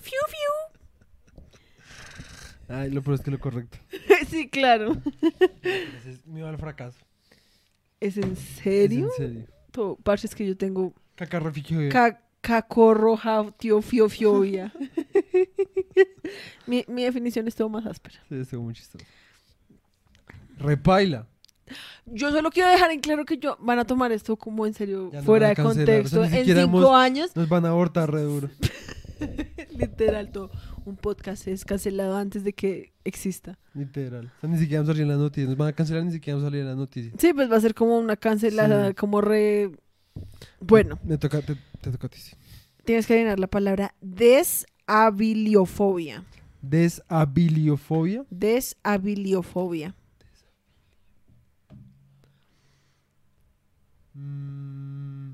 [0.00, 0.52] Fiu, fiu.
[2.68, 3.78] Ay, lo peor es que lo correcto.
[4.28, 4.96] Sí, claro.
[5.62, 6.98] Ese es miedo al fracaso.
[8.06, 9.06] ¿Es en Es serio?
[9.06, 9.46] en serio.
[9.72, 11.88] To- Parce, es que yo tengo Cacarrofobia.
[11.90, 13.18] ca cacorro,
[13.58, 14.08] tío, fio,
[16.66, 18.16] mi, mi definición es todo más áspera.
[18.28, 19.04] Sí, estuvo muy chistoso.
[20.58, 21.26] Repaila.
[22.06, 25.10] Yo solo quiero dejar en claro que yo van a tomar esto como en serio,
[25.24, 26.20] fuera de contexto.
[26.20, 28.48] o sea, ni en cinco hemos- años, Nos van a abortar re duro.
[29.76, 30.50] literal, todo
[30.86, 33.58] un podcast es cancelado antes de que exista.
[33.74, 34.30] Literal.
[34.36, 35.48] O sea, ni siquiera vamos a salir en las noticias.
[35.48, 37.14] Nos van a cancelar ni siquiera vamos a salir en las noticias.
[37.18, 38.94] Sí, pues va a ser como una cancelada, Sí.
[38.94, 39.72] como re...
[40.60, 42.18] Bueno, Me toca, te, te toca a ti.
[42.18, 42.36] sí.
[42.84, 46.24] tienes que adivinar la palabra desabiliofobia.
[46.62, 48.24] Desabiliofobia.
[48.30, 49.94] Desabiliofobia.
[54.14, 55.32] Mm.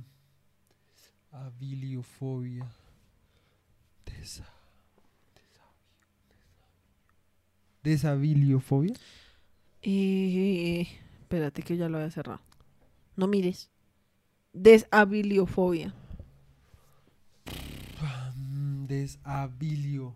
[7.83, 8.95] Desabiliofobia.
[9.83, 10.87] Eh,
[11.21, 12.41] espérate que ya lo había cerrado.
[13.17, 13.71] No mires.
[14.53, 15.95] Desabiliofobia.
[18.37, 20.15] Mm, Desabilio.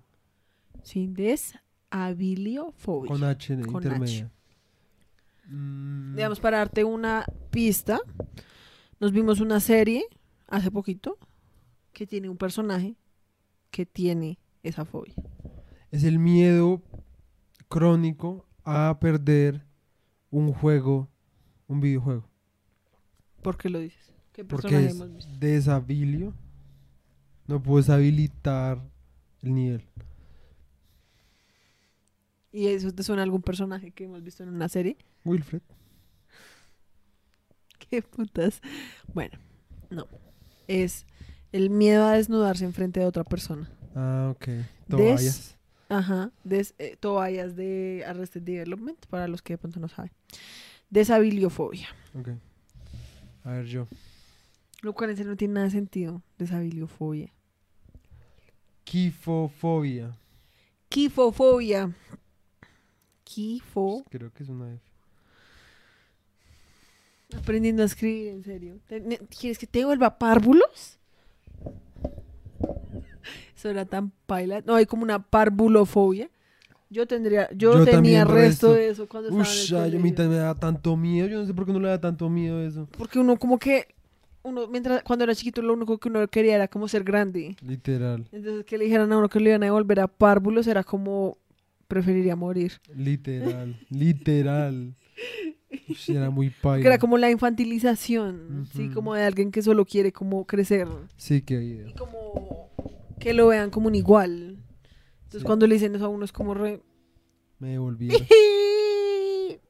[0.83, 3.09] Sí, desabiliofobia.
[3.09, 4.31] Con H de Con intermedia.
[5.49, 8.01] Mm, Digamos, para darte una pista,
[9.01, 10.05] nos vimos una serie
[10.49, 11.19] hace poquito
[11.93, 12.97] que tiene un personaje
[13.71, 15.15] que tiene esa fobia.
[15.91, 16.83] Es el miedo
[17.69, 19.67] crónico a perder
[20.31, 21.09] un juego,
[21.67, 22.29] un videojuego.
[23.43, 24.13] ¿Por qué lo dices?
[24.33, 25.33] ¿Qué Porque personaje es hemos visto?
[25.39, 26.35] desabilio.
[27.47, 28.83] No puedes habilitar
[29.43, 29.85] el nivel.
[32.53, 34.97] ¿Y eso te suena a algún personaje que hemos visto en una serie?
[35.25, 35.63] Wilfred.
[37.91, 38.61] Qué putas.
[39.13, 39.39] Bueno,
[39.91, 40.07] no.
[40.67, 41.07] Es
[41.53, 43.71] el miedo a desnudarse enfrente de otra persona.
[43.95, 44.49] Ah, ok.
[44.89, 45.56] Toallas.
[45.89, 46.31] Ajá.
[46.45, 50.11] Des, eh, toallas de Arrested Development, para los que de pronto no saben.
[50.91, 51.89] Desabiliofobia.
[52.15, 52.29] Ok.
[53.45, 53.87] A ver, yo.
[54.83, 56.23] Lo cual en serio no tiene nada de sentido.
[56.39, 57.33] Desabiliofobia.
[58.85, 60.17] Kifofobia.
[60.89, 61.95] Kifofobia.
[63.25, 64.05] Kifo.
[64.09, 64.85] Creo que es una F.
[67.37, 68.79] Aprendiendo a escribir, en serio.
[69.29, 70.99] ¿Quieres que te vuelva párvulos?
[73.57, 74.63] Eso era tan paila.
[74.67, 76.29] No, hay como una parvulofobia.
[76.89, 78.75] Yo tendría, yo, Yo tenía resto resto.
[78.75, 80.15] de eso cuando estaba en el ay, a mí colegio.
[80.17, 81.27] también me da tanto miedo.
[81.27, 82.87] Yo no sé por qué no le da tanto miedo eso.
[82.97, 83.89] Porque uno como que,
[84.45, 87.57] uno mientras cuando era chiquito lo único que uno quería era como ser grande.
[87.61, 88.29] Literal.
[88.31, 91.37] Entonces que le dijeran a uno que le iban a devolver a párvulos era como
[91.89, 92.75] preferiría morir.
[92.95, 93.77] Literal.
[93.91, 94.95] literal.
[96.09, 96.83] Era muy paila.
[96.83, 101.43] Que era como la infantilización, sí, como de alguien que solo quiere como crecer Sí,
[101.43, 101.89] qué idea.
[101.89, 102.71] y como
[103.21, 104.59] que lo vean como un igual.
[105.25, 105.47] Entonces Sí.
[105.47, 106.83] cuando le dicen eso a uno es como re...
[107.59, 108.09] Me devolví.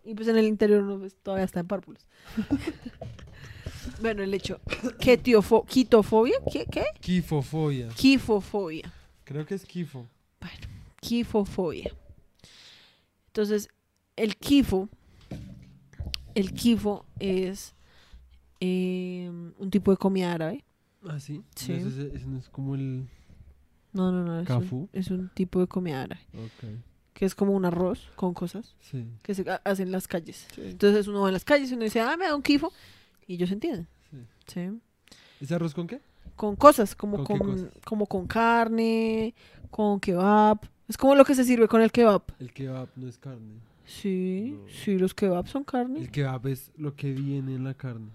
[0.05, 2.07] Y pues en el interior uno pues, todavía está en párvulos.
[4.01, 4.61] bueno, el hecho.
[4.99, 6.37] ¿Quitofobia?
[6.53, 6.67] ¿Qué?
[6.71, 6.85] ¿Qué?
[7.01, 7.89] Kifofobia.
[7.89, 8.93] Quifofobia.
[9.25, 10.07] Creo que es kifo.
[10.41, 10.57] Bueno,
[11.01, 11.93] quifofobia.
[13.29, 13.69] Entonces,
[14.15, 14.89] el quifo,
[16.35, 17.75] el quifo es
[18.61, 19.29] eh,
[19.59, 20.65] un tipo de comida árabe.
[21.09, 21.43] Ah, sí.
[21.57, 21.73] Sí.
[21.73, 23.09] Ese, ese no es como el.
[23.97, 24.41] No, no, no.
[24.41, 24.89] Es un, ¿Cafú?
[24.93, 26.21] es un tipo de comida árabe.
[26.35, 26.69] Ok.
[27.15, 29.07] Que es como un arroz con cosas Sí.
[29.23, 30.47] que se ha- hacen en las calles.
[30.59, 32.73] Entonces uno va en las calles y uno dice, ah, me da un quifo.
[33.27, 33.87] Y ellos entienden.
[34.11, 34.19] sí.
[34.47, 34.81] Sí.
[35.41, 36.01] ¿Ese arroz con qué?
[36.37, 37.71] Con cosas, como ¿Con qué con, cosas?
[37.85, 39.35] como con carne,
[39.71, 40.59] con kebab.
[40.89, 42.23] Es como lo que se sirve con el kebab.
[42.39, 43.61] El kebab no es carne.
[43.87, 44.69] Sí, No.
[44.69, 46.01] sí, los kebabs son carne.
[46.01, 48.11] El kebab es lo que viene en la carne.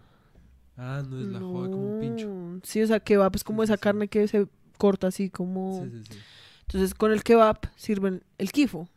[0.78, 2.60] Ah, no es la joda como un pincho.
[2.64, 3.82] Sí, o sea, kebab es como sí, esa sí.
[3.82, 4.48] carne que se
[4.82, 5.84] corta así como...
[5.84, 6.20] Sí, sí, sí.
[6.62, 8.90] Entonces con el kebab sirven el kifo.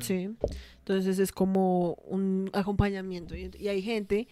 [0.00, 0.34] ¿sí?
[0.78, 3.36] Entonces es como un acompañamiento.
[3.36, 4.26] Y, y hay gente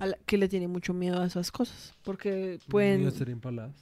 [0.00, 1.94] a la que le tiene mucho miedo a esas cosas.
[2.02, 2.98] Porque pueden...
[2.98, 3.76] Miedo a ser empaladas.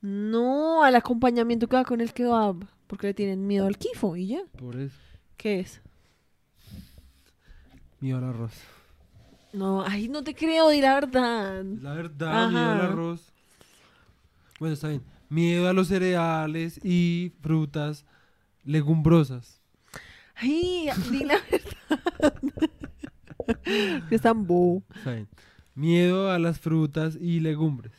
[0.00, 2.64] No, al acompañamiento que va con el kebab.
[2.86, 4.40] Porque le tienen miedo al kifo y ya.
[4.56, 4.96] Por eso.
[5.36, 5.82] ¿Qué es?
[8.00, 8.54] Miedo al arroz.
[9.52, 11.62] No, ay, no te creo, di la verdad.
[11.64, 13.32] La verdad, miedo al arroz.
[14.58, 15.02] Bueno, está bien.
[15.30, 18.04] Miedo a los cereales y frutas
[18.64, 19.62] legumbrosas.
[20.34, 22.34] Ay, di la verdad.
[24.10, 24.82] es tan bobo.
[25.74, 27.92] Miedo a las frutas y legumbres.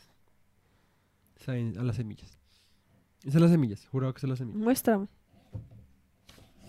[1.40, 2.38] Está bien, a las semillas.
[3.24, 4.62] Es a las semillas, jurado que es a las semillas.
[4.62, 5.08] Muéstrame.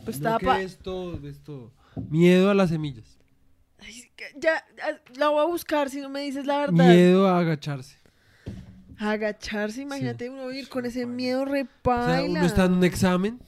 [0.04, 1.72] Pues no, estaba que pa- es todo, es todo.
[2.08, 3.18] Miedo a las semillas.
[3.78, 4.64] Ay, ya,
[5.16, 6.88] la voy a buscar si no me dices la verdad.
[6.88, 7.96] Miedo a agacharse.
[9.02, 12.20] Agacharse, imagínate uno ir con ese miedo O repaila.
[12.20, 13.40] sea, uno está en un examen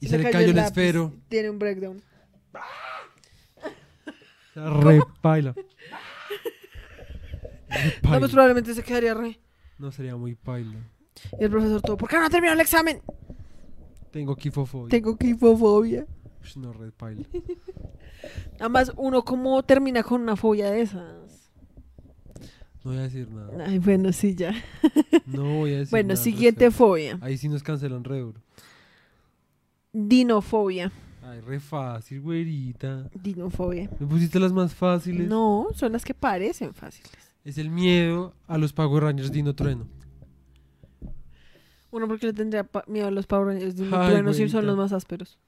[0.00, 1.14] y se, le cayó el lápiz, esfero.
[1.28, 2.02] Tiene un breakdown.
[4.56, 5.54] O repaila.
[8.02, 9.40] No, pues probablemente se quedaría re.
[9.78, 10.76] No sería muy paila.
[11.40, 13.00] Y el profesor todo, ¿por qué no terminó el examen?
[14.10, 14.90] Tengo quifofobia.
[14.90, 16.06] Tengo quifofobia.
[16.42, 17.24] Ush, No, red paila.
[18.60, 21.14] Además, uno como termina con una fobia de esas.
[22.84, 23.64] No voy a decir nada.
[23.66, 24.52] Ay, bueno, sí, ya.
[25.26, 27.18] No voy a decir Bueno, nada al siguiente fobia.
[27.20, 28.40] Ahí sí nos cancelan re duro.
[29.92, 30.90] Dinofobia.
[31.22, 33.08] Ay, re fácil, güerita.
[33.14, 33.88] Dinofobia.
[34.00, 35.28] Me pusiste las más fáciles.
[35.28, 37.12] No, son las que parecen fáciles.
[37.44, 39.86] Es el miedo a los Power Rangers Dino Trueno.
[41.92, 44.92] Uno porque le tendría miedo a los Power Rangers Ay, trueno si son los más
[44.92, 45.38] ásperos.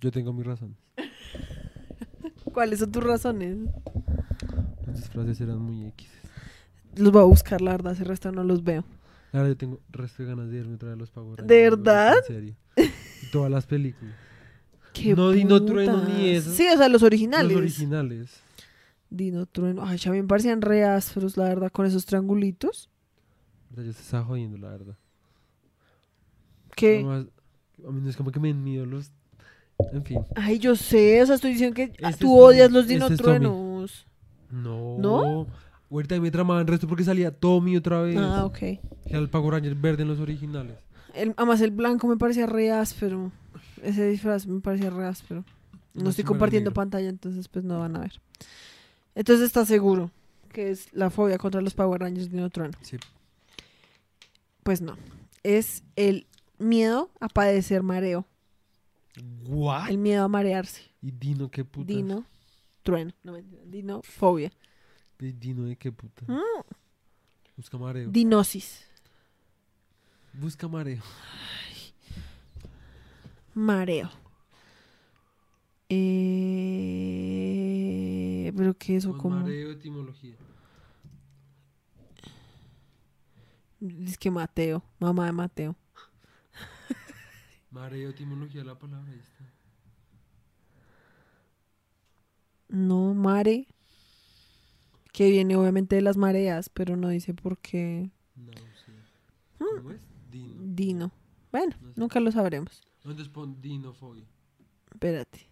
[0.00, 0.76] Yo tengo mis razones.
[2.52, 3.56] ¿Cuáles son tus razones?
[4.86, 6.08] Los disfraces eran muy X.
[6.96, 8.84] Los voy a buscar, la verdad, ese resto no los veo.
[9.32, 11.48] Ahora yo tengo resto de ganas de irme otra vez los Power Rangers.
[11.48, 12.14] ¿De verdad?
[12.18, 12.56] En serio.
[12.76, 14.14] Y todas las películas.
[14.92, 16.20] ¿Qué No Dino Trueno ni putas.
[16.24, 16.54] esos.
[16.54, 17.52] Sí, o sea, los originales.
[17.52, 18.42] Los originales.
[19.08, 19.84] Dino Trueno.
[19.84, 22.90] Ay, ya me parecían re ásperos, la verdad, con esos triangulitos.
[23.76, 24.96] Yo se estaba jodiendo, la verdad.
[26.74, 26.98] ¿Qué?
[26.98, 29.12] A mí no es como que me den miedo los...
[29.92, 30.24] En fin.
[30.36, 33.00] Ay, yo sé, o sea, estoy diciendo que Este tú odias Tommy, los este es
[33.00, 34.06] dinotruenos.
[34.50, 34.98] No.
[34.98, 35.46] ¿No?
[35.90, 38.16] Ahorita me tramaban resto porque salía Tommy otra vez.
[38.16, 38.58] Ah, ok.
[39.06, 40.76] Era el Power Ranger verde en los originales.
[41.14, 43.32] El, además, el blanco me parecía re áspero.
[43.82, 45.44] Ese disfraz me parecía re áspero.
[45.94, 48.20] No No, estoy compartiendo pantalla, entonces pues no van a ver.
[49.16, 50.10] Entonces está seguro
[50.52, 52.76] que es la fobia contra los Power Rangers Dinotrueno.
[52.82, 52.96] Sí.
[54.62, 54.96] Pues no.
[55.42, 56.26] Es el
[56.58, 58.26] miedo a padecer mareo.
[59.46, 59.90] ¿What?
[59.90, 60.82] El miedo a marearse.
[61.02, 61.86] ¿Y Dino qué puta?
[61.86, 62.24] Dino.
[62.82, 63.12] Trueno.
[63.22, 63.62] No mentira.
[63.66, 64.52] Dinofobia.
[65.18, 66.24] ¿Y Dino de qué puta?
[66.26, 66.40] Mm.
[67.56, 68.08] Busca mareo.
[68.10, 68.86] Dinosis.
[70.32, 71.02] Busca mareo.
[73.54, 74.10] Mareo.
[75.88, 77.10] Eh,
[78.56, 80.36] pero que eso como mareo, etimología.
[83.80, 85.74] es que Mateo, mamá de Mateo.
[87.70, 89.10] Mareo, etimología de la palabra.
[89.12, 89.44] Ahí está.
[92.68, 93.66] No, mare.
[95.12, 98.92] Que viene obviamente de las mareas, pero no dice por qué No sé.
[99.58, 99.76] Mm.
[99.78, 100.00] ¿Cómo es?
[100.30, 100.54] Dino.
[100.62, 101.12] Dino.
[101.50, 102.00] Bueno, No sé.
[102.00, 102.82] nunca lo sabremos.
[103.02, 104.24] ¿Dónde es pondinofobia?
[104.92, 105.48] Espérate.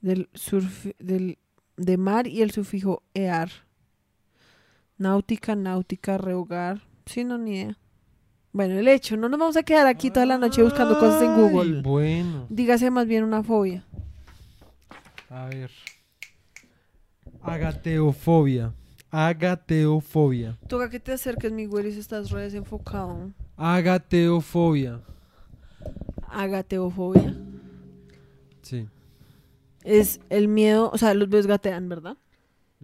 [0.00, 1.38] Del surf, del
[1.76, 3.50] de mar y el sufijo ear.
[4.98, 6.82] Náutica, náutica, rehogar.
[7.06, 7.78] Sí, no, ni idea.
[8.52, 11.34] Bueno, el hecho, no nos vamos a quedar aquí toda la noche buscando cosas en
[11.36, 11.82] Google.
[11.82, 13.84] Bueno, Dígase más bien una fobia.
[15.28, 15.70] a ver.
[17.42, 18.72] Agateofobia.
[19.10, 20.58] Agateofobia.
[20.68, 23.30] Toca que te acerques, mi güey, si estás re desenfocado.
[23.56, 25.00] Agateofobia.
[26.28, 27.34] Agateofobia.
[28.62, 28.88] Sí.
[29.82, 32.16] Es el miedo, o sea, los bebés gatean, ¿verdad?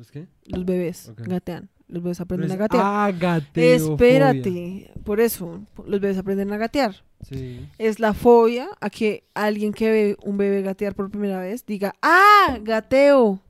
[0.01, 0.27] ¿Es qué?
[0.47, 1.21] Los bebés Ok.
[1.27, 1.69] gatean.
[1.89, 2.85] Los bebés aprenden a gatear.
[2.85, 3.95] Agateofobia.
[3.95, 6.97] Espérate, por eso, los bebés aprenden a gatear.
[7.23, 7.69] Sí.
[7.79, 11.95] Es la fobia a que alguien que ve un bebé gatear por primera vez diga,
[12.03, 12.59] ¡ah!
[12.61, 13.41] ¡Gateo!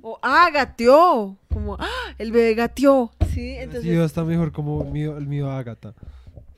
[0.00, 0.48] O ¡ah!
[0.52, 1.36] ¡Gateó!
[1.52, 2.14] Como, ¡ah!
[2.18, 3.10] El bebé gateó.
[3.32, 4.06] Sí, Entonces, entonces.
[4.06, 5.94] está mejor como el mío, el mío Agata.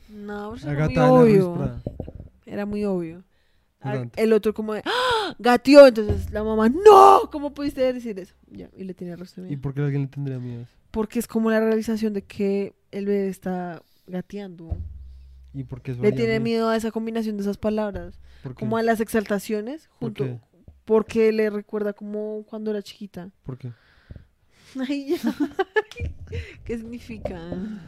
[0.09, 0.98] No, pues era muy
[1.39, 1.81] obvio.
[2.44, 3.24] Era muy obvio.
[3.92, 4.22] Durante.
[4.22, 5.34] El otro como de, ¡ah!
[5.38, 5.86] ¡Gateó!
[5.86, 7.28] Entonces la mamá, ¡no!
[7.30, 8.34] ¿Cómo pudiste decir eso?
[8.50, 10.60] Ya, y le tiene resto de ¿Y por qué alguien le tendría miedo?
[10.60, 10.70] a eso?
[10.90, 14.76] Porque es como la realización de que el bebé está gateando.
[15.52, 18.18] ¿Y por qué Le tiene miedo a esa combinación de esas palabras.
[18.42, 18.60] ¿Por qué?
[18.60, 20.40] Como a las exaltaciones, ¿Por junto, qué?
[20.84, 23.30] porque le recuerda como cuando era chiquita.
[23.42, 23.72] ¿Por qué?
[24.88, 25.18] Ay, ya.
[26.64, 27.36] ¿Qué significa?
[27.38, 27.80] Ay,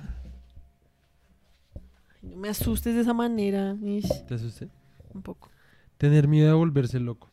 [2.23, 3.77] no me asustes de esa manera.
[3.83, 4.69] Ish, ¿Te asusté?
[5.15, 5.51] un poco.
[5.99, 7.31] Tener miedo a volverse loco.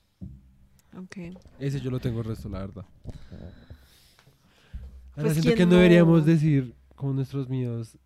[0.97, 1.17] Ok.
[1.59, 2.85] Ese yo lo tengo el resto, la verdad.
[3.31, 5.77] Ahora Pues, siento ¿quién que no no?
[5.77, 7.97] deberíamos decir como nuestros miedos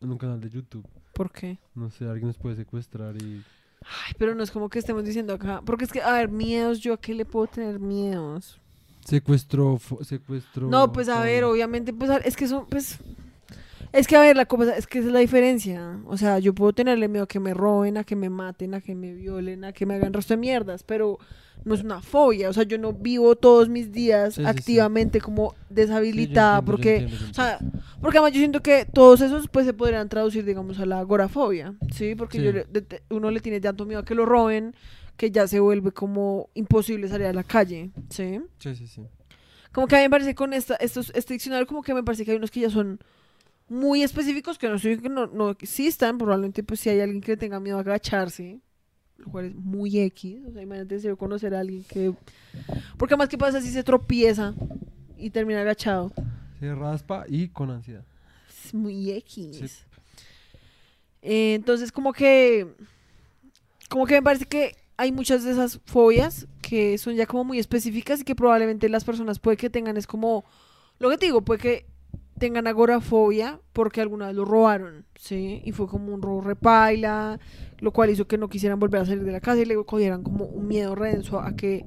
[0.00, 0.86] en un canal de YouTube.
[1.14, 1.58] ¿Por qué?
[1.74, 3.42] No sé, alguien nos puede secuestrar y...
[3.82, 5.62] Ay, pero no es como que estemos diciendo acá.
[5.64, 8.60] Porque es que, a ver, miedos, ¿yo a qué le puedo tener miedos?
[9.04, 10.68] Secuestro, fo- secuestro...
[10.68, 12.98] No, pues a ver, obviamente, pues a- es que son, pues...
[13.96, 15.98] Es que a ver, la cosa, es que esa es la diferencia.
[16.06, 18.80] O sea, yo puedo tenerle miedo a que me roben, a que me maten, a
[18.80, 21.18] que me violen, a que me hagan resto de mierdas, pero
[21.64, 22.50] no es una fobia.
[22.50, 24.48] O sea, yo no vivo todos mis días Sí, sí, sí.
[24.48, 26.96] activamente como Sí, deshabilitada, entiendo, porque...
[26.98, 27.58] entiendo, O sea,
[28.02, 31.74] porque además yo siento que todos esos pues se podrían traducir, digamos, a la agorafobia,
[31.90, 32.14] ¿sí?
[32.14, 34.74] Porque yo de- uno le tiene tanto miedo a que lo roben
[35.16, 38.40] que ya se vuelve como imposible salir a la calle, ¿sí?
[38.58, 39.02] Sí, sí, sí.
[39.72, 42.24] Como que a mí me parece con esta, estos, este diccionario como que me parece
[42.26, 43.00] que hay unos que ya son
[43.68, 47.32] muy específicos que no estoy que no, no existan, probablemente pues si hay alguien que
[47.32, 48.60] le tenga miedo a agacharse,
[49.18, 52.14] lo cual es muy X, o sea, imagínate si yo conocer a alguien que...
[52.96, 54.54] Porque además, ¿qué pasa si se tropieza
[55.16, 56.12] y termina agachado?
[56.60, 58.04] Se raspa y con ansiedad.
[58.64, 59.56] Es muy X.
[59.56, 59.66] Sí.
[61.22, 62.66] Eh, entonces, como que.
[63.88, 67.58] Como que me parece que hay muchas de esas fobias que son ya como muy
[67.58, 70.44] específicas y que probablemente las personas puede que tengan, es como.
[70.98, 71.86] Lo que te digo, puede que
[72.38, 75.62] tengan agorafobia porque alguna vez lo robaron, ¿sí?
[75.64, 77.38] Y fue como un robo repaila,
[77.78, 80.22] lo cual hizo que no quisieran volver a salir de la casa y le cogieran
[80.22, 81.84] como un miedo redenso a que.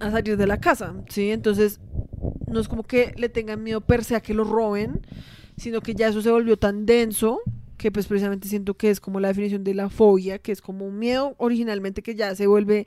[0.00, 1.30] a salir de la casa, ¿sí?
[1.30, 1.80] Entonces,
[2.46, 5.06] no es como que le tengan miedo per se a que lo roben,
[5.56, 7.40] sino que ya eso se volvió tan denso
[7.76, 10.86] que pues precisamente siento que es como la definición de la fobia, que es como
[10.86, 12.86] un miedo originalmente que ya se vuelve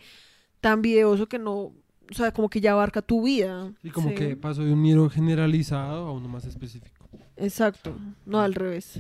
[0.61, 1.73] tan videoso que no,
[2.09, 3.71] o sea, como que ya abarca tu vida.
[3.83, 4.15] Y como Sí.
[4.15, 7.07] que pasó de un miedo generalizado a uno más específico.
[7.35, 8.99] Exacto, no al revés.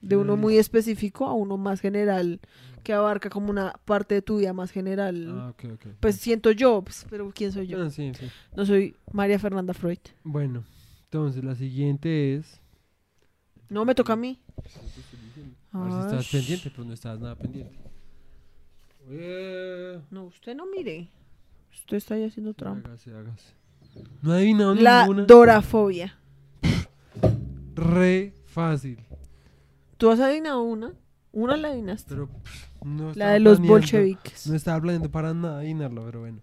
[0.00, 2.38] De uno muy específico a uno más general,
[2.82, 5.26] que abarca como una parte de tu vida más general.
[5.30, 5.86] Ah, ok, ok.
[6.00, 7.82] Pues siento yo, pues, pero ¿quién soy yo?
[7.82, 8.26] Ah, sí, sí.
[8.54, 9.98] No soy María Fernanda Freud.
[10.22, 10.62] Bueno,
[11.04, 12.60] entonces la siguiente es...
[13.70, 14.38] No, me toca a mí.
[15.72, 17.74] A ver si estás pendiente, pero no estás nada pendiente.
[19.08, 21.08] Eh, No, usted no mire.
[21.74, 22.88] Usted está ahí haciendo trampa.
[22.88, 23.54] hágase, hágase.
[24.22, 25.24] No he adivinado La ninguna.
[25.24, 26.18] dorafobia.
[27.74, 29.04] Re fácil.
[29.96, 30.92] ¿Tú has adivinado una?
[31.32, 32.08] Una la adivinaste.
[32.14, 34.46] Pero pff, no La estaba de los planeando- bolcheviques.
[34.46, 36.42] No estaba planeando para nada adivinarlo, pero bueno.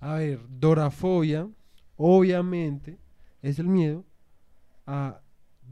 [0.00, 1.48] A ver, dorafobia,
[1.96, 2.98] obviamente,
[3.40, 4.04] es el miedo
[4.86, 5.20] a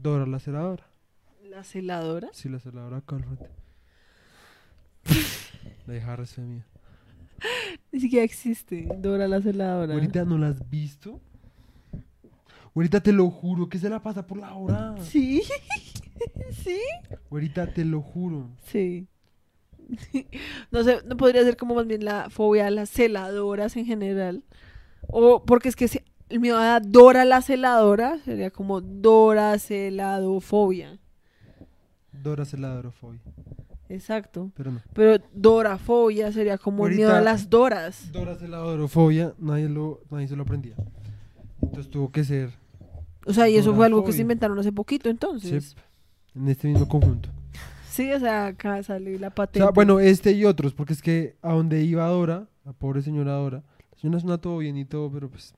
[0.01, 0.85] Dora la celadora.
[1.43, 2.29] ¿La celadora?
[2.31, 3.49] Sí, la celadora frente.
[5.85, 6.65] La fue mía.
[7.91, 8.87] Ni siquiera existe.
[8.97, 9.93] Dora la celadora.
[9.93, 11.19] Ahorita no la has visto.
[12.75, 14.95] Ahorita te lo juro que se la pasa por la hora.
[15.01, 15.41] ¿Sí?
[16.63, 16.79] ¿Sí?
[17.29, 18.49] Ahorita te lo juro.
[18.65, 19.07] Sí.
[20.71, 24.43] No sé, no podría ser como más bien la fobia a las celadoras en general.
[25.07, 30.97] O porque es que se- el miedo a Dora la celadora sería como Dora celadofobia.
[32.13, 33.19] Dora celadorofobia.
[33.93, 34.51] Exacto.
[34.55, 34.81] Pero no.
[34.93, 38.11] Pero Dorafobia sería como el miedo a las Doras.
[38.11, 40.75] Dora celadorofobia, nadie, lo, nadie se lo aprendía.
[41.61, 42.51] Entonces tuvo que ser.
[43.25, 45.75] O sea, y eso fue algo que se inventaron hace poquito entonces.
[45.75, 46.39] Sí.
[46.39, 47.29] en este mismo conjunto.
[47.89, 49.59] Sí, o sea, acá sale la O patente.
[49.59, 53.33] sea, bueno, este y otros, porque es que a donde iba Dora, la pobre señora
[53.33, 55.53] Dora, la señora suena todo bien y todo, pero pues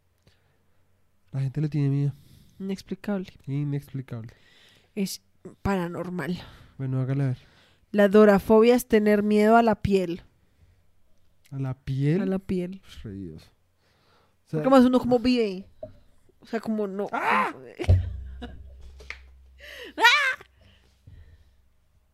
[1.32, 2.14] la gente le tiene miedo.
[2.60, 3.32] Inexplicable.
[3.46, 4.34] Inexplicable.
[4.96, 5.22] Es
[5.62, 6.40] paranormal.
[6.80, 7.38] Bueno, hágale a ver.
[7.94, 10.24] La dorafobia es tener miedo a la piel.
[11.52, 12.22] A la piel.
[12.22, 12.82] A la piel.
[12.82, 13.44] Pues, Dios.
[13.44, 15.68] O sea, Porque más uno como vive.
[16.40, 17.08] O sea, como no.
[17.12, 17.54] ¡Ah!
[17.54, 17.64] como-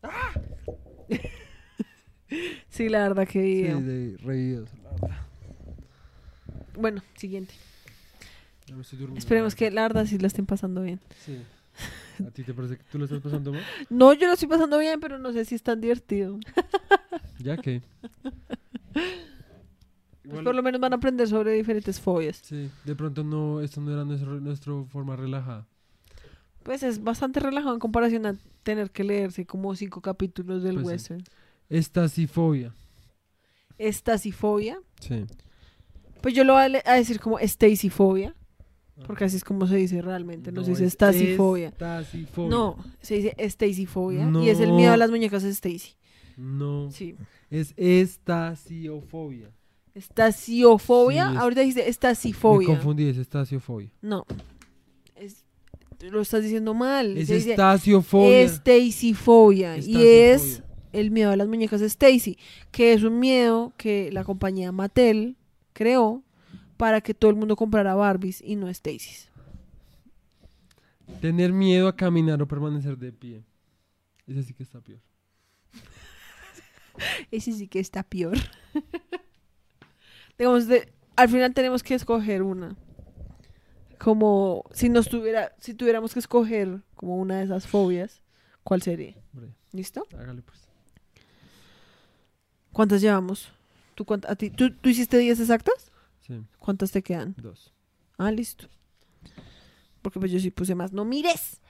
[2.68, 5.16] sí, la verdad que sí, de re Dios, la verdad.
[6.76, 7.54] Bueno, siguiente.
[8.66, 9.18] Ya me estoy durmiendo.
[9.18, 11.00] Esperemos que la verdad sí la estén pasando bien.
[11.24, 11.42] Sí.
[12.26, 13.62] ¿A ti te parece que tú lo estás pasando mal?
[13.88, 16.38] No, yo lo estoy pasando bien, pero no sé si es tan divertido.
[17.42, 17.80] Ya que.
[20.22, 22.36] Pues por lo menos van a aprender sobre diferentes fobias.
[22.36, 25.66] Sí, de pronto no, esto no era nuestro, nuestra forma relajada.
[26.62, 30.86] Pues es bastante relajado en comparación a tener que leerse como cinco capítulos del Pues
[30.86, 30.92] sí.
[30.92, 31.24] western.
[31.70, 32.74] Estasifobia.
[33.78, 34.78] Estasifobia.
[35.00, 35.24] Sí.
[36.20, 38.34] Pues yo lo voy a, decir como Stacyfobia,
[39.06, 41.68] porque así es como se dice realmente, no, se dice es Stasifobia.
[41.68, 42.50] Estasifobia.
[42.50, 44.76] No, se dice Stacyfobia y es el No.
[44.76, 45.94] miedo a las muñecas de Stacy.
[46.36, 46.90] No.
[46.90, 47.16] Sí.
[47.50, 49.50] Es estasiofobia.
[49.94, 52.66] Estasiofobia, Sí, es- ahorita dice Me Estasifobia.
[52.68, 53.90] confundí, es estasiofobia.
[54.02, 54.24] No.
[55.16, 55.44] Es-
[56.00, 57.16] lo estás diciendo mal.
[57.18, 58.48] Es estasiofobia.
[58.48, 60.62] Stacyfobia y es
[60.92, 62.38] el miedo a las muñecas de Stacy,
[62.70, 65.36] que es un miedo que la compañía Mattel
[65.72, 66.22] creó
[66.80, 69.28] para que todo el mundo comprara Barbies y no Stacy's.
[71.20, 73.44] Tener miedo a caminar o permanecer de pie.
[74.26, 75.00] Ese sí que está peor.
[77.30, 78.38] Ese sí que está peor.
[80.38, 82.74] Digamos, de- al final tenemos que escoger una.
[83.98, 88.22] Como si nos tuviera, si tuviéramos que escoger como una de esas fobias,
[88.64, 89.14] ¿cuál sería?
[89.34, 90.06] Hombre, ¿Listo?
[90.18, 90.58] hágale pues.
[92.72, 93.52] ¿Cuántas llevamos?
[93.94, 95.89] ¿Tú, cuánt- a ti- ¿tú, tú hiciste 10 exactas?
[96.30, 97.34] Sí, ¿Cuántas te quedan?
[97.38, 97.74] dos.
[98.16, 98.68] Ah, listo.
[100.00, 100.92] Porque pues yo sí puse más.
[100.92, 101.60] ¡No mires!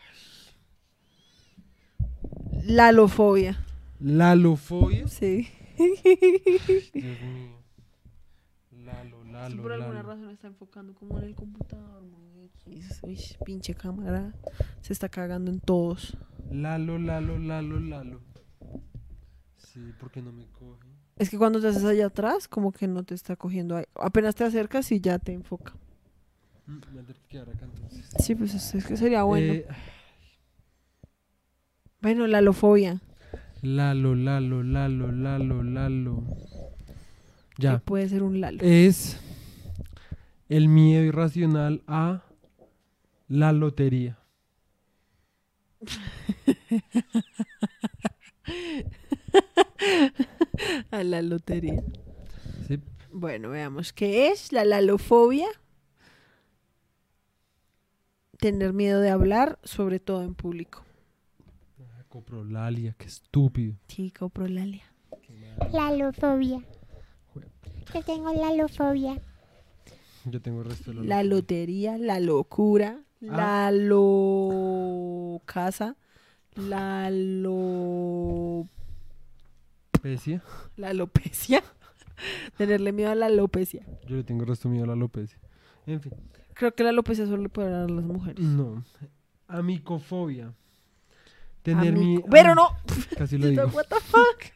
[2.65, 3.65] Lalofobia.
[4.01, 5.09] Lalofobia.
[5.09, 5.49] Sí.
[5.79, 7.59] Dios mío.
[8.85, 12.05] Lalo, Lalo, por alguna razón está enfocando como en el computador.
[13.03, 14.35] Uy, pinche cámara.
[14.83, 16.19] Se está cagando en todos.
[16.51, 18.21] Lalo, Lalo, Lalo, Lalo.
[19.57, 20.87] Sí, porque no me coge.
[21.21, 23.85] Es que cuando te haces allá atrás, como que no te está cogiendo ahí.
[23.95, 25.75] Apenas te acercas y ya te enfoca.
[26.67, 28.07] Mm, Me voy a tener que quedar acá entonces.
[28.25, 29.53] Sí, pues es, es que sería bueno.
[29.53, 29.67] Eh,
[32.01, 33.03] Bueno, la alofobia.
[33.61, 36.25] Lalo, Lalo, Lalo, Lalo, Lalo.
[37.59, 37.81] Ya.
[37.81, 38.57] puede ser un lalo.
[38.63, 39.21] Es
[40.49, 42.23] el miedo irracional a
[43.29, 44.17] la lotería.
[50.91, 51.83] A la lotería.
[52.69, 52.81] Sí.
[53.13, 53.93] Bueno, veamos.
[53.93, 55.47] ¿Qué es la lalofobia?
[58.39, 60.83] Tener miedo de hablar, sobre todo en público.
[61.79, 63.75] Ah, Coprolalia, qué estúpido.
[63.89, 64.85] Sí, coprolalia.
[65.73, 66.65] Lalofobia.
[67.93, 69.21] Yo tengo lalofobia.
[70.25, 75.97] Yo tengo el resto de la La lotería, la locura, la lo casa,
[76.55, 78.69] la lo
[80.03, 80.43] Pecia.
[80.77, 81.63] la alopecia.
[82.59, 83.85] Tenerle miedo a la alopecia.
[84.07, 85.39] Yo le tengo el resto mío a la alopecia.
[85.87, 86.13] En fin.
[86.55, 88.45] Creo que la alopecia solo le puede dar a las mujeres.
[88.45, 88.85] No.
[89.49, 90.53] Amicofobia.
[91.63, 92.25] Tener Amico- miedo.
[92.31, 92.69] Pero no.
[93.19, 93.67] Casi lo digo.
[93.69, 94.53] What the fuck?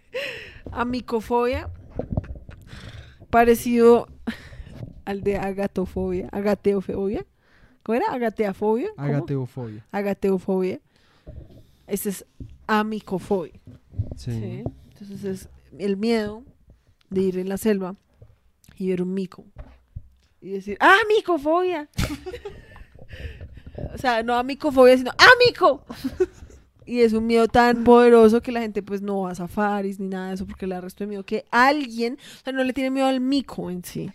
[0.72, 1.70] Amicofobia.
[3.30, 4.08] Parecido
[5.04, 6.28] al de agatofobia.
[6.32, 7.24] Agateofobia.
[7.82, 8.12] ¿Cómo era?
[8.12, 8.88] Agateafobia.
[8.96, 9.06] ¿Cómo?
[9.08, 9.84] Agateofobia.
[9.92, 10.80] Agateofobia.
[11.86, 12.24] Este es
[12.66, 13.52] amicofobia.
[14.16, 14.30] Sí.
[14.32, 14.64] ¿sí?
[15.04, 15.48] Entonces es
[15.78, 16.42] el miedo
[17.10, 17.94] de ir en la selva
[18.78, 19.44] y ver un mico.
[20.40, 21.88] Y decir, ¡ah, micofobia!
[23.94, 25.84] o sea, no amicofobia, sino ¡ah, mico!
[26.86, 30.08] y es un miedo tan poderoso que la gente pues no va a safaris ni
[30.08, 32.72] nada de eso porque le da resto de miedo que alguien, o sea, no le
[32.72, 34.10] tiene miedo al mico en sí,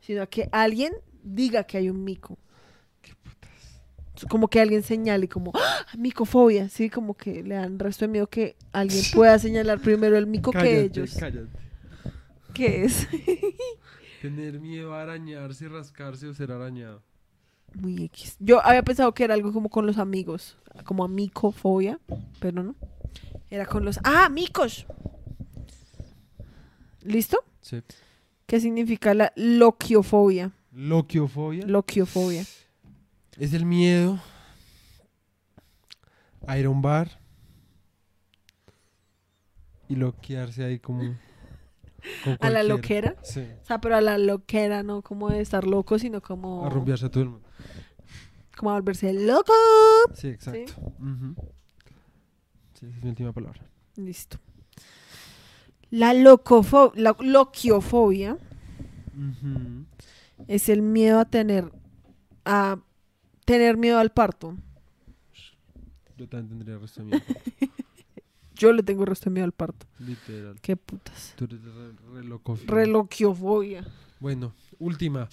[0.00, 0.92] sino a que alguien
[1.24, 2.38] diga que hay un mico.
[4.28, 5.86] Como que alguien señale como ¡Ah!
[5.96, 10.26] micofobia, sí, como que le dan resto de miedo que alguien pueda señalar primero el
[10.26, 11.16] mico que ellos.
[11.18, 11.48] cállate.
[12.54, 13.06] ¿Qué es?
[14.22, 17.02] Tener miedo a arañarse, rascarse o ser arañado.
[17.74, 18.36] Muy X.
[18.40, 22.00] Yo había pensado que era algo como con los amigos, como amicofobia,
[22.40, 22.74] pero no.
[23.48, 24.86] Era con los ¡Ah, amigos!
[27.02, 27.38] ¿Listo?
[27.60, 27.82] Sí.
[28.46, 30.50] ¿Qué significa la loquiofobia?
[30.72, 31.66] Loquiofobia.
[31.66, 32.44] Loquiofobia.
[33.40, 34.18] Es el miedo
[36.46, 37.18] a ir a un bar
[39.88, 41.02] y loquearse ahí como...
[42.40, 43.16] A la loquera.
[43.22, 43.40] Sí.
[43.62, 47.04] O sea, pero a la loquera, no como de estar loco, sino como, A rumbearse
[47.06, 47.46] a todo el mundo.
[48.56, 49.52] como a volverse loco.
[50.14, 50.72] Sí, exacto.
[52.72, 53.60] Sí, esa es mi última palabra.
[53.96, 54.38] Listo.
[55.90, 58.38] La, locofo- la loquiofobia
[60.48, 61.70] es el miedo a tener
[62.46, 62.78] a
[63.50, 64.54] tener miedo al parto.
[66.16, 67.24] Yo también tendría resto de miedo.
[68.54, 69.86] Yo le tengo resto de miedo al parto.
[69.98, 70.60] Literal.
[70.60, 71.34] Qué putas.
[71.36, 71.92] Tú eres re.
[72.66, 73.84] Reloquiofobia.
[74.20, 75.28] Bueno, última.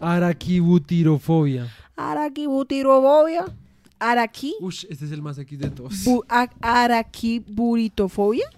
[0.00, 1.68] Araquibutirofobia.
[1.96, 3.44] Araquibutirofobia.
[3.98, 4.54] Araqui.
[4.60, 6.04] Ush, este es el más X de todos.
[6.60, 8.48] araquiburitofobia.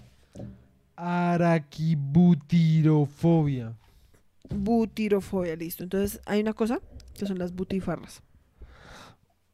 [0.95, 3.73] Araquibutirofobia.
[4.49, 5.83] Butirofobia, listo.
[5.83, 6.79] Entonces, hay una cosa
[7.17, 8.21] que son las butifarras.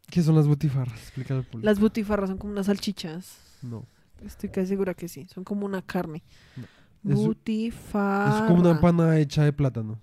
[0.10, 0.98] ¿Qué son las butifarras?
[1.00, 1.66] Explícalo al público.
[1.66, 3.38] Las butifarras son como unas salchichas.
[3.62, 3.86] No.
[4.24, 5.28] Estoy casi segura que sí.
[5.34, 6.24] Son como una carne.
[7.04, 7.14] No.
[7.14, 8.38] Es- Butifarra.
[8.38, 10.00] Es como una empanada hecha de plátano.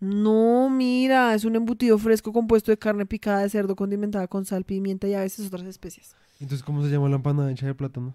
[0.00, 4.64] No, mira, es un embutido fresco compuesto de carne picada de cerdo condimentada con sal,
[4.64, 6.14] pimienta y a veces otras especias.
[6.38, 8.14] Entonces, ¿cómo se llama la empanada hecha de plátano?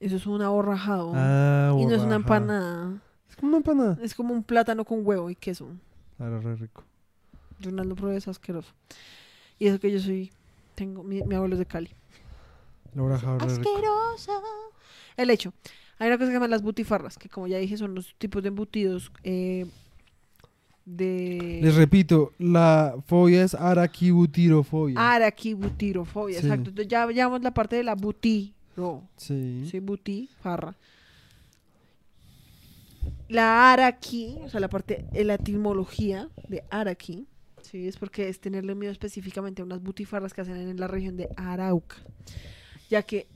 [0.00, 1.12] Eso es un aborrajado.
[1.14, 3.02] Ah, y no es una empanada.
[3.30, 3.98] Es como una empanada.
[4.02, 5.68] Es como un plátano con huevo y queso.
[6.18, 6.84] Ahora re rico.
[7.60, 8.72] Yo no lo probé, es asqueroso.
[9.58, 10.30] Y eso que yo soy,
[10.74, 11.90] tengo, mi, mi abuelo es de Cali.
[12.94, 13.14] Rico.
[13.14, 14.32] Asquerosa.
[15.16, 15.52] El hecho.
[15.98, 18.42] Hay una cosa que se llama las butifarras, que como ya dije son los tipos
[18.42, 19.66] de embutidos eh,
[20.86, 21.60] de...
[21.62, 24.96] Les repito, la fobia es araquibutirofobia.
[25.12, 26.46] Araquibutirofobia, Sí.
[26.46, 26.70] exacto.
[26.70, 29.02] Entonces ya llevamos la parte de la butiro.
[29.16, 29.68] sí.
[29.70, 30.74] Sí, butifarra.
[33.30, 37.26] La araqui, o sea, la parte, eh, la etimología de araqui,
[37.62, 41.16] sí, es porque es tenerle miedo específicamente a unas butifarras que hacen en la región
[41.16, 41.96] de Arauca.
[42.88, 43.28] Ya que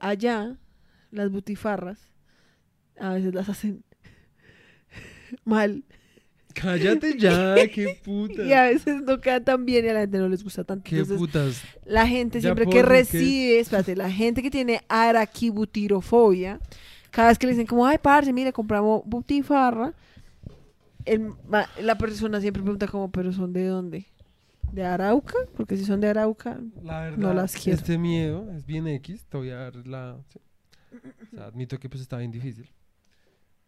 [0.00, 0.56] allá,
[1.12, 1.98] las butifarras
[2.98, 3.84] a veces las hacen
[5.44, 5.84] mal
[6.54, 8.44] Cállate ya, qué puta.
[8.44, 10.84] y a veces no quedan tan bien y a la gente no les gusta tanto.
[10.88, 11.62] Qué Entonces, putas.
[11.84, 16.60] la gente siempre que- recibe, espérate, la gente que tiene araquibutirofobia,
[17.14, 19.94] cada vez que le dicen como, ay, parce, mire, compramos butifarra,
[21.04, 21.32] el
[21.80, 24.06] la persona siempre pregunta como, pero ¿son de dónde?
[24.72, 25.36] ¿De Arauca?
[25.56, 27.78] Porque si son de Arauca, La verdad, No las quiero.
[27.78, 29.24] este miedo es bien X.
[29.28, 30.16] Te voy a dar la.
[30.28, 30.40] sí.
[31.32, 32.68] O sea, admito que pues está bien difícil.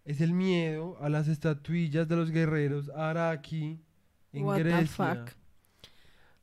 [0.04, 3.78] Es el miedo a las estatuillas de los guerreros Araki
[4.32, 5.30] en what the fuck.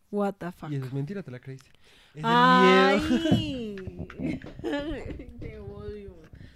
[0.10, 0.72] What the fuck.
[0.72, 1.70] Y eso es mentira, te la creíste.
[2.14, 2.30] Es el
[3.82, 4.08] miedo.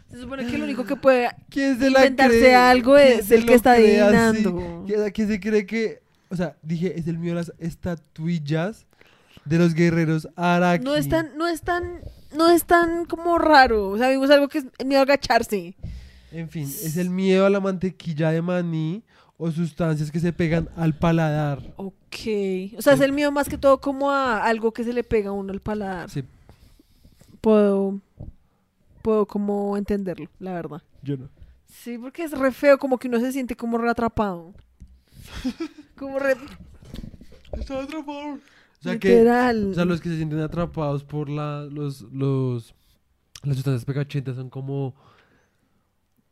[0.10, 2.56] Se supone que el único que puede ¿Quién se la inventarse cree?
[2.56, 4.84] algo ¿Quién es el que está cree adivinando.
[4.86, 6.02] ¿Quién, quién se cree que.?
[6.30, 8.86] O sea, dije, es el miedo a las estatuillas
[9.46, 10.84] de los guerreros Araki.
[10.84, 12.02] No es tan, no es tan,
[12.36, 13.90] no es tan como raro.
[13.90, 15.76] O sea, vimos algo que es el miedo a agacharse.
[16.32, 19.04] En fin, es el miedo a la mantequilla de maní
[19.38, 21.62] o sustancias que se pegan al paladar.
[21.78, 22.76] Ok.
[22.78, 25.30] O sea, es el miedo más que todo como a algo que se le pega
[25.30, 26.10] a uno al paladar.
[26.10, 26.24] Sí,
[27.40, 28.02] Puedo,
[29.08, 30.84] puedo como entenderlo, la verdad.
[31.02, 31.30] yo no.
[31.66, 34.54] Sí, porque es re feo, como que uno se siente como re atrapado.
[35.96, 36.36] Como re...
[37.54, 38.34] Estaba atrapado.
[38.34, 38.40] O
[38.82, 39.72] sea, que, literal.
[39.72, 42.76] o sea, los que se sienten atrapados por la, los, los,
[43.44, 44.94] las sustancias pegachentas son como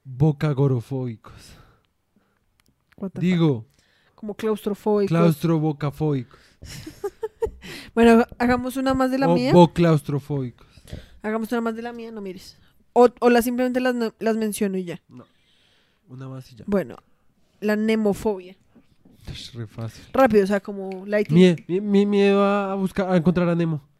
[0.03, 1.56] bocagorofóbicos.
[2.97, 3.19] The fuck.
[3.19, 3.65] Digo,
[4.15, 5.18] Como claustrofóbicos.
[5.18, 6.39] claustrobocafóbicos.
[7.95, 9.53] Bueno, hagamos una más de la o mía.
[9.53, 10.68] boclaustrofóbicos.
[11.22, 12.60] Hagamos una más de la mía, no mires.
[12.98, 15.02] O, o las simplemente las, no- las menciono y ya.
[16.08, 16.64] Una más y ya.
[16.68, 16.96] Bueno,
[17.60, 18.56] la nemofobia.
[19.28, 20.06] Es re fácil.
[20.14, 21.06] Rápido, o sea, como.
[21.06, 23.82] Mie- mi, mi miedo a a buscar, a encontrar a Nemo.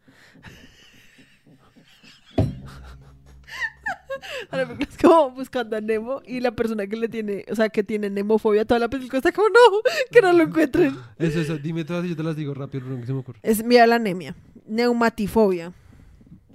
[4.80, 8.08] Es como buscando a Nemo y la persona que le tiene, o sea, que tiene
[8.10, 10.96] nemofobia, toda la película está como, no, que no lo encuentren.
[11.18, 11.58] Eso, eso.
[11.58, 13.38] Dime todas y yo te las digo rápido, pero no se me ocurre.
[13.42, 14.34] Es miedo a la anemia.
[14.66, 15.72] Neumatifobia.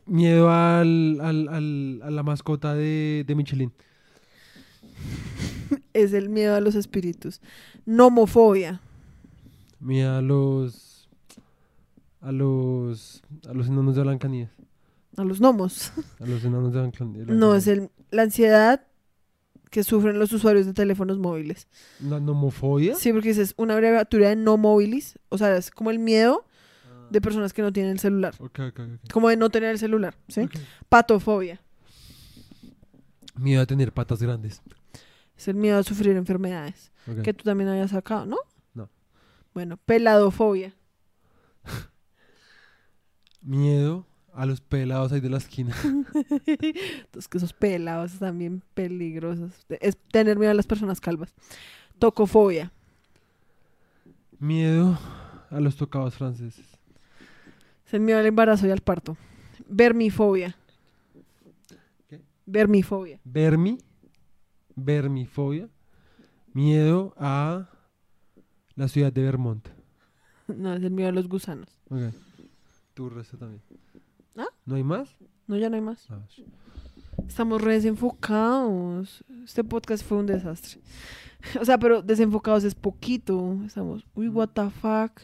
[0.06, 3.72] Miedo al, al, al- a la mascota de, de Michelin.
[5.94, 7.42] Es el miedo a los espíritus.
[7.86, 8.82] Nomofobia.
[9.80, 11.10] Miedo a los.
[12.22, 13.22] A los.
[13.50, 14.52] A los enanos de Blancanieves.
[15.18, 15.92] A los gnomos.
[16.20, 17.28] A los enanos de Blancanieves.
[17.36, 18.86] No, es el, la ansiedad
[19.70, 21.68] que sufren los usuarios de teléfonos móviles.
[22.02, 22.96] ¿La nomofobia?
[22.96, 25.18] Sí, porque es una abreviatura de no móviles.
[25.30, 26.46] O sea, es como el miedo
[27.12, 28.34] de personas que no tienen el celular.
[28.40, 29.12] Ok, ok, ok.
[29.12, 30.48] Como de no tener el celular, ¿sí?
[30.88, 31.62] Patofobia.
[33.36, 34.62] Miedo a tener patas grandes.
[35.38, 36.92] Es el miedo a sufrir enfermedades.
[37.24, 38.38] Que tú también hayas sacado, ¿no?
[38.74, 38.90] No.
[39.54, 40.74] Bueno, peladofobia.
[43.42, 45.76] Miedo A los pelados ahí de la esquina.
[45.84, 49.52] Entonces, que esos pelados están bien peligrosos.
[49.82, 51.34] Es tener miedo a las personas calvas.
[52.00, 52.72] Tocofobia.
[54.40, 54.98] Miedo
[55.50, 56.71] a los tocados franceses.
[57.92, 59.18] Es el miedo al embarazo y al parto.
[59.68, 60.56] Vermifobia.
[62.08, 62.22] ¿Qué?
[62.46, 63.20] Vermifobia.
[63.26, 63.80] Vermi.
[64.78, 65.68] Vermifobia.
[66.54, 67.68] Miedo a
[68.76, 69.68] la ciudad de Vermont.
[70.48, 71.68] No, es el miedo a los gusanos.
[71.90, 72.14] Ok.
[72.94, 73.62] Tu resto también.
[74.38, 74.48] ¿Ah?
[74.66, 75.14] ¿No hay más?
[75.48, 76.10] No, ya no hay más.
[76.10, 76.22] Ah,
[77.28, 79.26] Estamos re desenfocados.
[79.44, 80.80] Este podcast fue un desastre.
[81.60, 83.60] O sea, pero desenfocados es poquito.
[83.66, 85.20] Estamos, uy, what the fuck.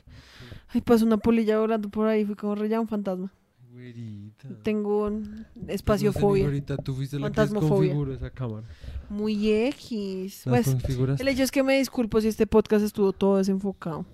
[0.70, 2.26] Ay, pasó una polilla volando por ahí.
[2.26, 3.32] Fue como re ya un fantasma.
[3.72, 4.50] Güerita.
[4.64, 6.44] Tengo un Pues no sé, espaciofobia.
[6.44, 8.68] güerita, tú fuiste la que desconfiguró esa cámara.
[9.10, 10.46] Muy X.
[10.46, 14.06] ¿Las Pues, el hecho es que me disculpo si este podcast estuvo todo desenfocado.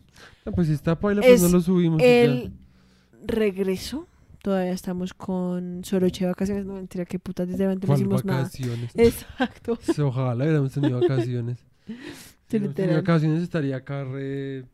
[0.46, 2.02] Ah, pues si está paila, pues Es no lo subimos.
[2.02, 2.52] El
[3.26, 4.08] regreso.
[4.42, 6.66] Todavía estamos con Soroche de vacaciones.
[6.66, 7.46] No mentira, qué puta.
[7.46, 8.40] Literalmente no ¿Cuál hicimos nada.
[8.44, 8.92] vacaciones?
[8.96, 9.80] Exacto.
[10.04, 11.60] Ojalá hubiéramos tenido vacaciones.
[12.50, 12.98] Si literal.
[12.98, 14.66] vacaciones estaría acá re...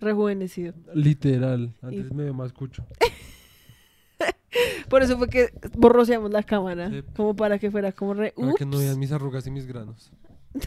[0.00, 0.74] Rejuvenecido.
[0.94, 1.74] Literal.
[1.82, 2.84] Antes me veo más cucho.
[4.88, 6.88] Por eso fue que borroseamos la cámara.
[6.90, 7.02] Sí.
[7.14, 8.32] Como para que fuera como re.
[8.36, 10.10] Para que no vean mis arrugas y mis granos.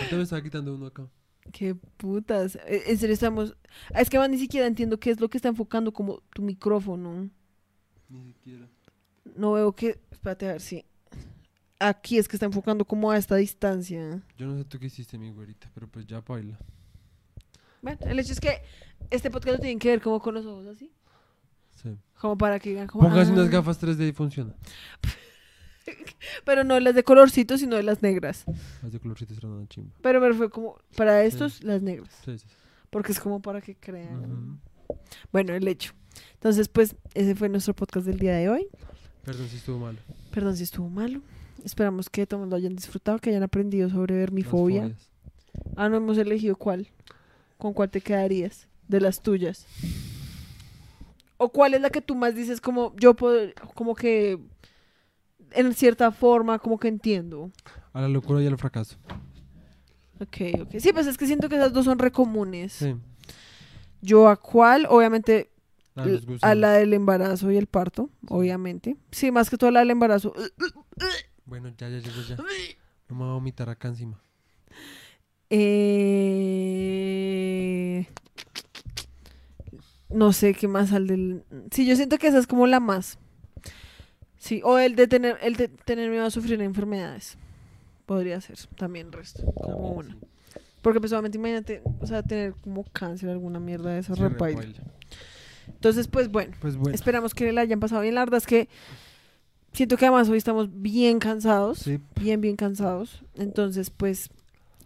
[0.00, 1.06] Ahorita me estaba quitando uno acá.
[1.52, 2.56] Qué putas.
[2.66, 3.56] E- En serio estamos.
[3.94, 7.28] Es que más ni siquiera entiendo qué es lo que está enfocando como tu micrófono.
[8.08, 8.68] Ni siquiera.
[9.36, 10.00] No veo que.
[10.10, 10.84] Espérate a ver si.
[11.86, 14.22] Aquí es que está enfocando como a esta distancia.
[14.38, 16.58] Yo no sé tú qué hiciste, mi güerita, pero pues ya paila.
[17.82, 18.62] Bueno, el hecho es que
[19.10, 20.90] este podcast lo tienen que ver como con los ojos así.
[21.82, 21.94] Sí.
[22.18, 23.06] Como para que digan como.
[23.06, 23.34] Póngase "Ah".
[23.34, 24.54] unas gafas 3D y funciona.
[26.46, 28.46] Pero no las de colorcito, sino de las negras.
[28.82, 29.92] Las de colorcitos eran una chimba.
[30.00, 30.78] Pero me fue como.
[30.96, 32.08] Para estos, las negras.
[32.24, 32.46] Sí, sí.
[32.88, 34.58] Porque es como para que crean.
[35.32, 35.92] Bueno, el hecho.
[36.32, 38.68] Entonces, pues, ese fue nuestro podcast del día de hoy.
[39.24, 39.98] Perdón si estuvo malo.
[40.30, 41.20] Perdón si estuvo malo.
[41.64, 44.94] Esperamos que todos lo hayan disfrutado, que hayan aprendido sobre vermifobia.
[45.76, 46.88] Ah, no hemos elegido cuál.
[47.56, 48.68] ¿Con cuál te quedarías?
[48.86, 49.66] De las tuyas.
[51.38, 54.38] ¿O cuál es la que tú más dices como yo puedo, como que
[55.52, 57.50] en cierta forma, como que entiendo?
[57.92, 58.96] A la locura y al fracaso.
[60.20, 60.74] Ok, ok.
[60.78, 62.74] Sí, pues es que siento que esas dos son re comunes.
[62.74, 62.94] Sí.
[64.02, 65.50] Yo a cuál, obviamente,
[65.96, 66.06] A
[66.42, 68.96] a la del embarazo y el parto, obviamente.
[69.10, 70.34] Sí, más que todo la del embarazo.
[71.46, 72.36] Bueno, ya, ya, ya, ya.
[72.36, 74.20] No me voy a vomitar acá encima.
[76.74, 78.06] Eh...
[80.08, 81.44] No sé qué más al del.
[81.70, 83.18] Sí, yo siento que esa es como la más.
[84.38, 87.36] Sí, o el de tener, el de tener miedo a sufrir enfermedades.
[88.06, 90.16] Podría ser también resto, como una.
[90.82, 94.60] Porque personalmente imagínate, o sea, tener como cáncer, alguna mierda de esa repaila.
[94.60, 94.84] repaila.
[95.66, 96.94] Entonces, pues bueno, Pues bueno.
[96.94, 98.14] esperamos que la hayan pasado bien.
[98.14, 98.68] La verdad es que
[99.74, 101.78] siento que además hoy estamos bien cansados.
[101.78, 102.00] Sí.
[102.20, 103.22] bien, bien cansados.
[103.34, 104.30] Entonces, pues,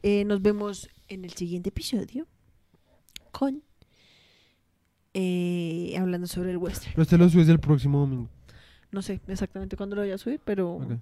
[0.03, 2.27] eh, nos vemos en el siguiente episodio
[3.31, 3.63] con
[5.15, 6.93] eh, hablando sobre el western.
[6.93, 8.29] Pero este lo subes el próximo domingo.
[8.91, 10.93] No sé exactamente cuándo lo voy a subir, pero Ok.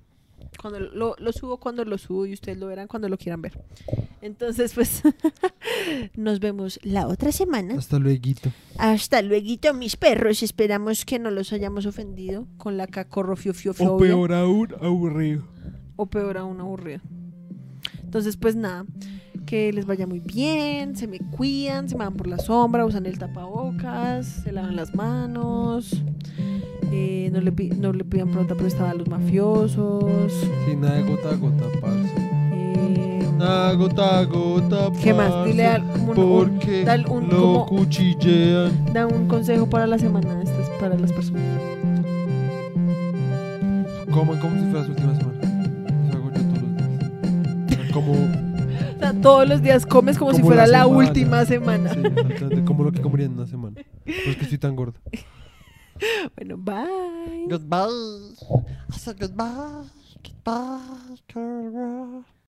[0.61, 3.59] Cuando lo, lo subo cuando lo subo y ustedes lo verán cuando lo quieran ver.
[4.23, 5.03] Entonces, pues,
[6.17, 7.75] nos vemos la otra semana.
[7.77, 8.23] Hasta luego.
[8.79, 10.43] Hasta luego, mis perros.
[10.43, 15.45] Esperamos que no los hayamos ofendido con la cacorrofiofio O peor aún, aburrido.
[15.97, 17.01] o peor aún aburrido.
[18.03, 18.87] Entonces, pues nada,
[19.47, 23.07] que les vaya muy bien, se me cuidan, se me van por la sombra, usan
[23.07, 26.03] el tapabocas, se lavan las manos,
[26.93, 30.33] eh, no, le no le pidan plata prestada a los mafiosos.
[30.67, 32.13] Sí, nada de gota a gota, parce.
[32.53, 35.45] eh, Nada gota a gota, ¿Qué más?
[35.45, 38.93] Dile parce, al- un- un- porque dale un- lo como- cuchillean.
[38.93, 41.43] da un consejo para la semana, esta es para las personas.
[44.11, 45.39] Coman como si fuera su última semana.
[46.09, 46.77] Eso hago yo todos los
[47.79, 47.93] días.
[47.93, 48.13] Como,
[49.23, 50.99] Todos los días comes como, si Como fuera la la, semana.
[51.09, 51.95] última semana.
[51.95, 53.77] sí, como lo que comería en una semana.
[54.05, 54.99] No es que estoy tan gorda.
[56.37, 57.47] Bueno, bye.
[57.49, 58.35] Goodbye.
[58.91, 59.89] I said goodbye.
[60.45, 61.23] Goodbye.
[61.33, 62.36] Goodbye.